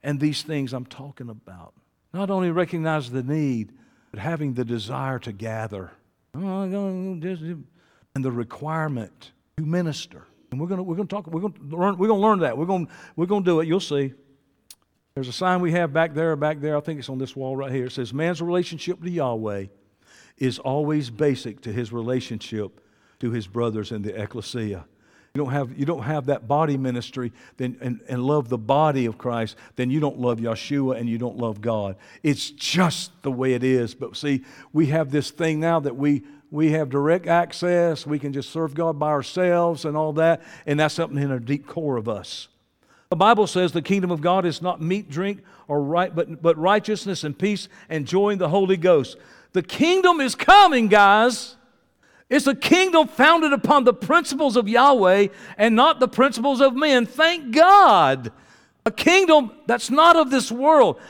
and 0.03 0.21
these 0.21 0.43
things 0.43 0.75
I'm 0.75 0.85
talking 0.85 1.31
about. 1.31 1.73
Not 2.13 2.29
only 2.29 2.51
recognize 2.51 3.11
the 3.11 3.23
need, 3.23 3.73
but 4.11 4.21
having 4.21 4.55
the 4.55 4.65
desire 4.65 5.19
to 5.21 5.33
gather 5.33 5.93
and 8.15 8.25
the 8.25 8.31
requirement 8.31 9.33
to 9.57 9.65
minister. 9.65 10.27
And 10.51 10.61
we're 10.61 10.67
going 10.67 10.79
to, 10.79 10.83
we're 10.83 10.97
going 10.97 11.09
to 11.09 11.15
talk, 11.15 11.27
we're 11.27 11.41
going 11.41 11.53
to 11.53 11.77
learn, 11.77 11.97
we're 11.97 12.09
going 12.09 12.21
to 12.21 12.27
learn 12.27 12.39
that. 12.41 12.59
We're 12.59 12.67
going, 12.67 12.89
we're 13.17 13.27
going 13.27 13.45
to 13.45 13.51
do 13.51 13.61
it. 13.61 13.69
You'll 13.69 13.81
see. 13.81 14.15
There's 15.15 15.29
a 15.29 15.33
sign 15.33 15.61
we 15.61 15.73
have 15.73 15.93
back 15.93 16.15
there, 16.15 16.35
back 16.37 16.61
there. 16.61 16.77
I 16.77 16.81
think 16.81 16.99
it's 16.99 17.09
on 17.09 17.19
this 17.19 17.37
wall 17.37 17.57
right 17.57 17.71
here. 17.71 17.87
It 17.87 17.93
says, 17.93 18.13
Man's 18.13 18.41
relationship 18.41 19.03
to 19.03 19.11
Yahweh 19.11 19.67
is 20.39 20.59
always 20.59 21.11
basic 21.11 21.61
to 21.63 21.73
his 21.73 21.93
relationship 21.93 22.81
to 23.21 23.31
his 23.31 23.47
brothers 23.47 23.93
in 23.93 24.03
the 24.03 24.21
ecclesia. 24.21 24.87
You 25.35 25.45
don't 25.45 25.53
have, 25.53 25.79
you 25.79 25.87
don't 25.87 26.03
have 26.03 26.27
that 26.27 26.49
body 26.49 26.77
ministry 26.77 27.33
then, 27.57 27.77
and, 27.81 28.01
and 28.09 28.25
love 28.25 28.49
the 28.49 28.59
body 28.59 29.07
of 29.07 29.17
Christ, 29.17 29.55
then 29.77 29.89
you 29.89 30.01
don't 30.01 30.19
love 30.19 30.41
Yeshua 30.41 30.99
and 30.99 31.09
you 31.09 31.19
don't 31.19 31.37
love 31.37 31.61
God. 31.61 31.95
It's 32.25 32.51
just 32.51 33.13
the 33.23 33.31
way 33.31 33.55
it 33.55 33.63
is. 33.63 33.95
But 33.95 34.17
see, 34.17 34.45
we 34.73 34.87
have 34.87 35.13
this 35.13 35.31
thing 35.31 35.61
now 35.61 35.79
that 35.81 35.95
we, 35.95 36.25
we 36.51 36.73
have 36.73 36.91
direct 36.91 37.29
access. 37.29 38.05
We 38.05 38.19
can 38.19 38.33
just 38.33 38.51
serve 38.51 38.75
God 38.75 38.99
by 38.99 39.11
ourselves 39.11 39.85
and 39.85 39.97
all 39.97 40.15
that. 40.15 40.43
And 40.67 40.81
that's 40.81 40.95
something 40.95 41.23
in 41.23 41.31
a 41.31 41.39
deep 41.39 41.65
core 41.65 41.97
of 41.97 42.09
us. 42.09 42.49
The 43.11 43.17
Bible 43.17 43.47
says 43.47 43.71
the 43.71 43.83
kingdom 43.83 44.11
of 44.11 44.21
God 44.21 44.45
is 44.45 44.61
not 44.61 44.81
meat, 44.81 45.11
drink, 45.11 45.43
or 45.69 45.81
right, 45.81 46.13
but, 46.13 46.43
but 46.43 46.59
righteousness 46.59 47.23
and 47.23 47.39
peace 47.39 47.69
and 47.89 48.05
joy 48.05 48.31
in 48.31 48.39
the 48.39 48.49
Holy 48.49 48.77
Ghost. 48.77 49.17
The 49.53 49.63
kingdom 49.63 50.21
is 50.21 50.35
coming, 50.35 50.89
guys. 50.89 51.57
It's 52.31 52.47
a 52.47 52.55
kingdom 52.55 53.09
founded 53.09 53.53
upon 53.53 53.83
the 53.83 53.93
principles 53.93 54.57
of 54.57 54.69
Yahweh 54.69 55.29
and 55.59 55.75
not 55.75 55.99
the 55.99 56.07
principles 56.07 56.61
of 56.61 56.77
men. 56.77 57.05
Thank 57.05 57.53
God. 57.53 58.33
A 58.87 58.93
kingdom 58.93 59.51
that's 59.67 59.91
not 59.91 60.17
of 60.17 60.31
this 60.31 60.51
world. 60.51 61.01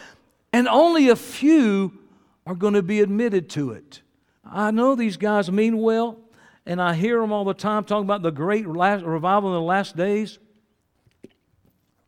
And 0.53 0.67
only 0.67 1.11
a 1.11 1.17
few 1.17 1.99
are 2.47 2.55
going 2.55 2.73
to 2.73 2.83
be 2.83 3.01
admitted 3.01 3.51
to 3.51 3.73
it. 3.73 4.01
I 4.45 4.71
know 4.71 4.95
these 4.95 5.19
guys 5.19 5.53
mean 5.53 5.77
well, 5.77 6.19
and 6.65 6.81
I 6.81 6.95
hear 6.95 7.21
them 7.21 7.33
all 7.33 7.45
the 7.45 7.55
time 7.55 7.85
talking 7.85 8.05
about 8.05 8.23
the 8.23 8.33
great 8.33 8.67
revival 8.67 9.51
in 9.51 9.55
the 9.55 9.61
last 9.61 9.97
days. 9.97 10.39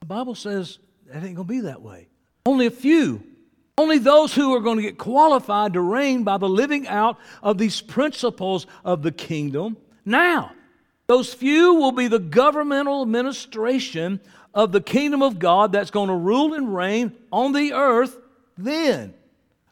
The 0.01 0.07
Bible 0.07 0.35
says 0.35 0.79
it 1.07 1.17
ain't 1.17 1.37
going 1.37 1.37
to 1.37 1.45
be 1.45 1.61
that 1.61 1.83
way. 1.83 2.09
Only 2.47 2.67
a 2.67 2.71
few. 2.71 3.23
Only 3.79 3.99
those 3.99 4.35
who 4.35 4.55
are 4.55 4.61
going 4.61 4.77
to 4.77 4.83
get 4.83 4.99
qualified 4.99 5.73
to 5.73 5.81
reign 5.81 6.25
by 6.25 6.37
the 6.37 6.49
living 6.49 6.87
out 6.87 7.18
of 7.43 7.57
these 7.57 7.81
principles 7.81 8.66
of 8.85 9.03
the 9.03 9.12
kingdom. 9.12 9.79
Now, 10.05 10.53
those 11.07 11.33
few 11.33 11.75
will 11.75 11.93
be 11.93 12.09
the 12.09 12.18
governmental 12.18 13.03
administration 13.03 14.20
of 14.55 14.73
the 14.73 14.81
kingdom 14.81 15.23
of 15.23 15.39
God 15.39 15.73
that's 15.73 15.91
going 15.91 16.09
to 16.09 16.14
rule 16.14 16.55
and 16.55 16.75
reign 16.75 17.16
on 17.33 17.53
the 17.53 17.73
earth 17.73 18.18
then. 18.59 19.14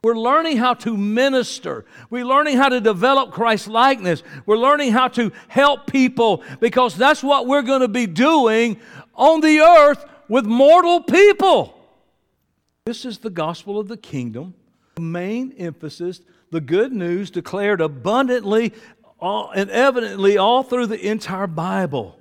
We're 0.03 0.16
learning 0.16 0.57
how 0.57 0.74
to 0.74 0.96
minister. 0.96 1.84
We're 2.09 2.24
learning 2.24 2.57
how 2.57 2.70
to 2.70 2.80
develop 2.80 3.32
Christ 3.32 3.68
likeness. 3.68 4.22
We're 4.46 4.57
learning 4.57 4.92
how 4.92 5.09
to 5.09 5.30
help 5.48 5.86
people 5.86 6.42
because 6.59 6.96
that's 6.96 7.22
what 7.22 7.46
we're 7.46 7.61
going 7.61 7.82
to 7.82 7.88
be 7.88 8.07
doing 8.07 8.80
on 9.14 9.42
the 9.42 9.61
earth 9.61 10.03
with 10.26 10.46
mortal 10.46 11.03
people. 11.03 11.80
This 12.87 13.05
is 13.05 13.18
the 13.18 13.31
gospel 13.31 13.78
of 13.78 13.89
the 13.89 13.97
kingdom. 13.97 14.55
The 14.97 15.03
main 15.03 15.53
emphasis, 15.59 16.20
the 16.51 16.61
good 16.61 16.93
news 16.93 17.31
declared 17.31 17.81
abundantly 17.81 18.72
and 19.20 19.70
evidently 19.70 20.39
all 20.39 20.62
through 20.62 20.87
the 20.87 21.07
entire 21.07 21.47
Bible. 21.47 22.18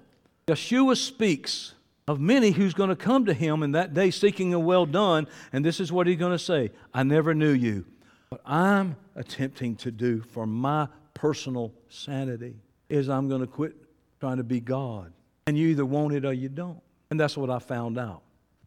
Yeshua 0.48 0.98
speaks 0.98 1.74
of 2.08 2.20
many 2.20 2.52
who's 2.52 2.74
going 2.74 2.90
to 2.90 2.96
come 2.96 3.26
to 3.26 3.34
him 3.34 3.64
in 3.64 3.72
that 3.74 3.94
day 3.94 4.12
seeking 4.12 4.54
a 4.54 4.60
well 4.60 4.86
done, 4.86 5.28
and 5.54 5.64
this 5.64 5.80
is 5.80 5.92
what 5.92 6.08
he's 6.08 6.18
going 6.18 6.32
to 6.32 6.40
say 6.40 6.72
I 6.94 7.04
never 7.04 7.34
knew 7.34 7.52
you. 7.52 7.86
What 8.30 8.42
I'm 8.46 8.96
attempting 9.16 9.76
to 9.78 9.92
do 9.92 10.22
for 10.22 10.46
my 10.46 10.88
personal 11.14 11.74
sanity 11.90 12.56
is 12.90 13.10
I'm 13.10 13.30
going 13.30 13.42
to 13.42 13.48
quit 13.48 13.76
trying 14.20 14.38
to 14.38 14.44
be 14.44 14.60
God. 14.60 15.14
And 15.48 15.58
you 15.58 15.68
either 15.70 15.86
want 15.86 16.14
it 16.14 16.26
or 16.26 16.34
you 16.34 16.50
don't. 16.50 16.82
And 17.10 17.20
that's 17.20 17.38
what 17.38 17.50
I 17.50 17.60
found 17.60 17.98
out. 17.98 18.22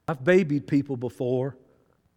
I've 0.09 0.25
babied 0.25 0.67
people 0.67 0.97
before, 0.97 1.57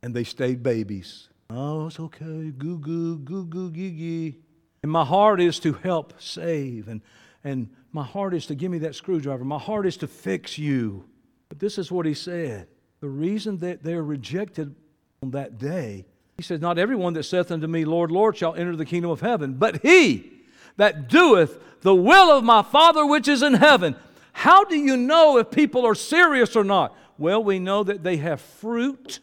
and 0.05 0.13
they 0.13 0.23
stayed 0.23 0.61
babies. 0.61 1.29
Oh, 1.49 1.87
it's 1.87 1.99
okay. 1.99 2.51
Goo 2.51 2.77
goo, 2.77 3.17
goo 3.17 3.45
goo, 3.45 3.71
gee 3.71 3.89
gee. 3.89 4.39
And 4.83 4.91
my 4.91 5.03
heart 5.03 5.41
is 5.41 5.57
to 5.61 5.73
help 5.73 6.13
save. 6.21 6.87
And, 6.87 7.01
and 7.43 7.71
my 7.91 8.03
heart 8.03 8.35
is 8.35 8.45
to 8.45 8.55
give 8.55 8.69
me 8.69 8.77
that 8.79 8.93
screwdriver. 8.93 9.43
My 9.43 9.57
heart 9.57 9.87
is 9.87 9.97
to 9.97 10.07
fix 10.07 10.59
you. 10.59 11.05
But 11.49 11.57
this 11.57 11.79
is 11.79 11.91
what 11.91 12.05
he 12.05 12.13
said. 12.13 12.67
The 12.99 13.07
reason 13.07 13.57
that 13.59 13.81
they're 13.81 14.03
rejected 14.03 14.75
on 15.23 15.31
that 15.31 15.57
day, 15.57 16.05
he 16.37 16.43
says, 16.43 16.61
Not 16.61 16.77
everyone 16.77 17.13
that 17.13 17.23
saith 17.23 17.49
unto 17.49 17.65
me, 17.65 17.83
Lord, 17.83 18.11
Lord, 18.11 18.37
shall 18.37 18.53
enter 18.53 18.75
the 18.75 18.85
kingdom 18.85 19.09
of 19.09 19.21
heaven, 19.21 19.55
but 19.55 19.81
he 19.81 20.33
that 20.77 21.09
doeth 21.09 21.57
the 21.81 21.95
will 21.95 22.31
of 22.37 22.43
my 22.43 22.61
Father 22.61 23.07
which 23.07 23.27
is 23.27 23.41
in 23.41 23.55
heaven. 23.55 23.95
How 24.33 24.65
do 24.65 24.77
you 24.77 24.97
know 24.97 25.39
if 25.39 25.49
people 25.49 25.83
are 25.83 25.95
serious 25.95 26.55
or 26.55 26.63
not? 26.63 26.95
Well, 27.17 27.43
we 27.43 27.57
know 27.57 27.83
that 27.83 28.03
they 28.03 28.17
have 28.17 28.39
fruit 28.39 29.19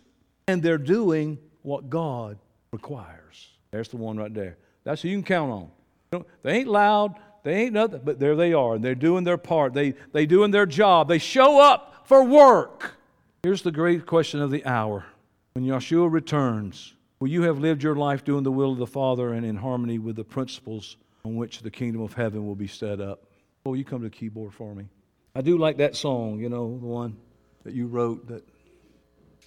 and 0.47 0.63
they're 0.63 0.79
doing 0.79 1.39
what 1.63 1.91
God 1.91 2.39
requires. 2.73 3.49
There's 3.71 3.89
the 3.89 3.97
one 3.97 4.17
right 4.17 4.33
there. 4.33 4.57
That's 4.85 5.03
who 5.03 5.09
you 5.09 5.17
can 5.17 5.25
count 5.25 5.71
on. 6.13 6.25
They 6.43 6.59
ain't 6.59 6.69
loud, 6.69 7.15
they 7.43 7.55
ain't 7.55 7.73
nothing, 7.73 8.03
but 8.05 8.19
there 8.19 8.37
they 8.37 8.53
are, 8.53 8.75
and 8.75 8.85
they're 8.85 8.95
doing 8.95 9.25
their 9.25 9.39
part. 9.39 9.73
They 9.73 9.95
they 10.13 10.27
doing 10.27 10.51
their 10.51 10.67
job. 10.67 11.09
They 11.09 11.19
show 11.19 11.61
up 11.61 12.07
for 12.07 12.23
work. 12.23 12.97
Here's 13.43 13.63
the 13.63 13.73
great 13.73 14.07
question 14.07 14.41
of 14.41 14.51
the 14.51 14.65
hour. 14.67 15.07
When 15.55 15.65
Yeshua 15.65 16.11
returns, 16.11 16.95
will 17.19 17.29
you 17.29 17.43
have 17.43 17.59
lived 17.59 17.83
your 17.83 17.97
life 17.97 18.25
doing 18.25 18.43
the 18.43 18.53
will 18.53 18.73
of 18.73 18.79
the 18.79 18.87
Father 18.87 19.33
and 19.33 19.45
in 19.45 19.57
harmony 19.57 19.99
with 19.99 20.17
the 20.17 20.25
principles 20.25 20.97
on 21.25 21.37
which 21.37 21.61
the 21.61 21.71
kingdom 21.71 22.03
of 22.03 22.15
heaven 22.15 22.47
will 22.47 22.55
be 22.55 22.67
set 22.69 23.01
up? 23.01 23.25
Oh, 23.65 23.75
you 23.75 23.85
come 23.85 24.01
to 24.01 24.09
the 24.09 24.11
keyboard 24.11 24.55
for 24.55 24.75
me. 24.75 24.87
I 25.35 25.41
do 25.41 25.57
like 25.57 25.79
that 25.79 25.97
song, 25.97 26.41
you 26.41 26.49
know, 26.49 26.79
the 26.79 26.87
one 26.87 27.17
that 27.65 27.75
you 27.75 27.87
wrote 27.87 28.29
that 28.29 28.45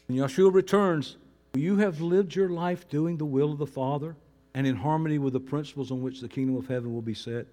when 0.07 0.17
Yeshua 0.17 0.53
returns, 0.53 1.17
you 1.53 1.77
have 1.77 2.01
lived 2.01 2.35
your 2.35 2.49
life 2.49 2.87
doing 2.89 3.17
the 3.17 3.25
will 3.25 3.51
of 3.51 3.57
the 3.57 3.65
Father 3.65 4.15
and 4.53 4.65
in 4.65 4.75
harmony 4.75 5.17
with 5.17 5.33
the 5.33 5.39
principles 5.39 5.91
on 5.91 6.01
which 6.01 6.21
the 6.21 6.27
kingdom 6.27 6.55
of 6.55 6.67
heaven 6.67 6.93
will 6.93 7.01
be 7.01 7.13
set? 7.13 7.45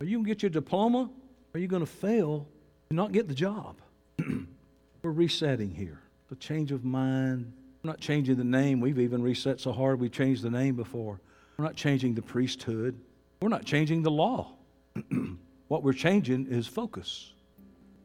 Are 0.00 0.06
you 0.06 0.18
going 0.18 0.24
to 0.24 0.28
get 0.28 0.42
your 0.42 0.50
diploma? 0.50 1.02
Or 1.02 1.58
are 1.58 1.58
you 1.58 1.68
going 1.68 1.84
to 1.84 1.90
fail 1.90 2.46
and 2.90 2.96
not 2.96 3.12
get 3.12 3.28
the 3.28 3.34
job? 3.34 3.76
We're 5.02 5.10
resetting 5.10 5.70
here. 5.70 6.00
A 6.30 6.34
change 6.36 6.72
of 6.72 6.84
mind. 6.84 7.52
We're 7.82 7.90
not 7.90 8.00
changing 8.00 8.36
the 8.36 8.44
name. 8.44 8.80
We've 8.80 8.98
even 8.98 9.22
reset 9.22 9.60
so 9.60 9.72
hard 9.72 10.00
we 10.00 10.08
changed 10.08 10.42
the 10.42 10.50
name 10.50 10.74
before. 10.74 11.20
We're 11.56 11.64
not 11.64 11.76
changing 11.76 12.14
the 12.14 12.22
priesthood. 12.22 12.98
We're 13.40 13.50
not 13.50 13.64
changing 13.64 14.02
the 14.02 14.10
law. 14.10 14.52
what 15.68 15.82
we're 15.82 15.92
changing 15.92 16.46
is 16.48 16.66
focus. 16.66 17.32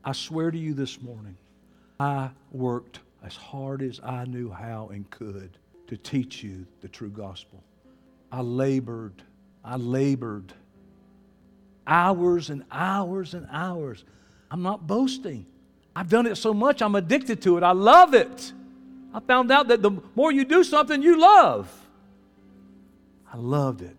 I 0.03 0.11
swear 0.11 0.51
to 0.51 0.57
you 0.57 0.73
this 0.73 1.01
morning, 1.01 1.37
I 1.99 2.29
worked 2.51 2.99
as 3.23 3.35
hard 3.35 3.81
as 3.81 3.99
I 4.03 4.25
knew 4.25 4.49
how 4.49 4.89
and 4.93 5.09
could 5.09 5.57
to 5.87 5.97
teach 5.97 6.43
you 6.43 6.65
the 6.81 6.87
true 6.87 7.09
gospel. 7.09 7.63
I 8.31 8.41
labored, 8.41 9.21
I 9.63 9.75
labored 9.77 10.53
hours 11.87 12.49
and 12.49 12.63
hours 12.71 13.33
and 13.33 13.47
hours. 13.51 14.03
I'm 14.51 14.61
not 14.61 14.85
boasting. 14.87 15.45
I've 15.95 16.09
done 16.09 16.27
it 16.27 16.35
so 16.35 16.53
much, 16.53 16.81
I'm 16.81 16.95
addicted 16.95 17.41
to 17.43 17.57
it. 17.57 17.63
I 17.63 17.71
love 17.71 18.13
it. 18.13 18.53
I 19.13 19.19
found 19.19 19.51
out 19.51 19.67
that 19.69 19.81
the 19.81 19.91
more 20.15 20.31
you 20.31 20.45
do 20.45 20.63
something, 20.63 21.01
you 21.01 21.19
love. 21.19 21.69
I 23.31 23.37
loved 23.37 23.81
it. 23.81 23.97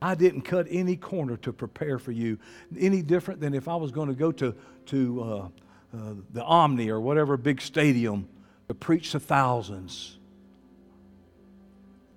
I 0.00 0.14
didn't 0.14 0.42
cut 0.42 0.66
any 0.70 0.96
corner 0.96 1.36
to 1.38 1.52
prepare 1.52 1.98
for 1.98 2.12
you, 2.12 2.38
any 2.78 3.02
different 3.02 3.40
than 3.40 3.54
if 3.54 3.66
I 3.66 3.76
was 3.76 3.90
going 3.90 4.08
to 4.08 4.14
go 4.14 4.30
to, 4.32 4.54
to 4.86 5.22
uh, 5.22 5.48
uh, 5.94 6.14
the 6.32 6.42
Omni 6.42 6.90
or 6.90 7.00
whatever 7.00 7.36
big 7.36 7.60
stadium 7.60 8.28
to 8.68 8.74
preach 8.74 9.12
to 9.12 9.20
thousands. 9.20 10.18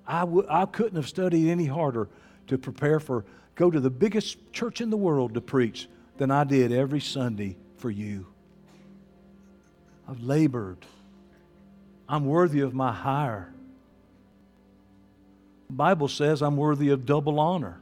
I 0.07 0.21
w- 0.21 0.47
I 0.49 0.65
couldn't 0.65 0.95
have 0.95 1.07
studied 1.07 1.49
any 1.49 1.65
harder 1.65 2.09
to 2.47 2.57
prepare 2.57 2.99
for, 2.99 3.25
go 3.55 3.69
to 3.69 3.79
the 3.79 3.91
biggest 3.91 4.51
church 4.51 4.81
in 4.81 4.89
the 4.89 4.97
world 4.97 5.35
to 5.35 5.41
preach 5.41 5.87
than 6.17 6.31
I 6.31 6.43
did 6.43 6.71
every 6.71 6.99
Sunday 6.99 7.57
for 7.77 7.91
you. 7.91 8.25
I've 10.07 10.21
labored. 10.21 10.85
I'm 12.07 12.25
worthy 12.25 12.61
of 12.61 12.73
my 12.73 12.91
hire. 12.91 13.53
The 15.67 15.75
Bible 15.75 16.07
says 16.07 16.41
I'm 16.41 16.57
worthy 16.57 16.89
of 16.89 17.05
double 17.05 17.39
honor. 17.39 17.79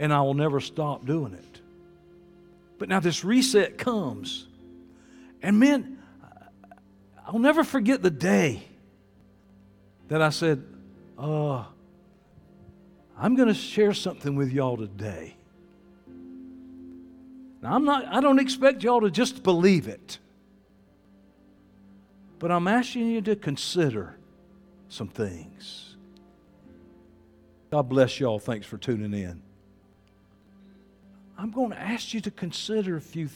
And 0.00 0.12
I 0.12 0.22
will 0.22 0.34
never 0.34 0.58
stop 0.58 1.06
doing 1.06 1.34
it. 1.34 1.51
But 2.82 2.88
now 2.88 2.98
this 2.98 3.22
reset 3.22 3.78
comes. 3.78 4.48
And 5.40 5.60
man, 5.60 6.02
I'll 7.24 7.38
never 7.38 7.62
forget 7.62 8.02
the 8.02 8.10
day 8.10 8.64
that 10.08 10.20
I 10.20 10.30
said, 10.30 10.64
uh, 11.16 11.64
I'm 13.16 13.36
going 13.36 13.46
to 13.46 13.54
share 13.54 13.94
something 13.94 14.34
with 14.34 14.50
y'all 14.50 14.76
today. 14.76 15.36
Now, 17.62 17.74
I'm 17.74 17.84
not, 17.84 18.04
I 18.06 18.20
don't 18.20 18.40
expect 18.40 18.82
y'all 18.82 19.02
to 19.02 19.12
just 19.12 19.44
believe 19.44 19.86
it. 19.86 20.18
But 22.40 22.50
I'm 22.50 22.66
asking 22.66 23.10
you 23.10 23.20
to 23.20 23.36
consider 23.36 24.16
some 24.88 25.06
things. 25.06 25.94
God 27.70 27.88
bless 27.88 28.18
y'all. 28.18 28.40
Thanks 28.40 28.66
for 28.66 28.76
tuning 28.76 29.14
in. 29.14 29.40
I'm 31.42 31.50
going 31.50 31.70
to 31.70 31.80
ask 31.80 32.14
you 32.14 32.20
to 32.20 32.30
consider 32.30 32.96
a 32.96 33.00
few 33.00 33.26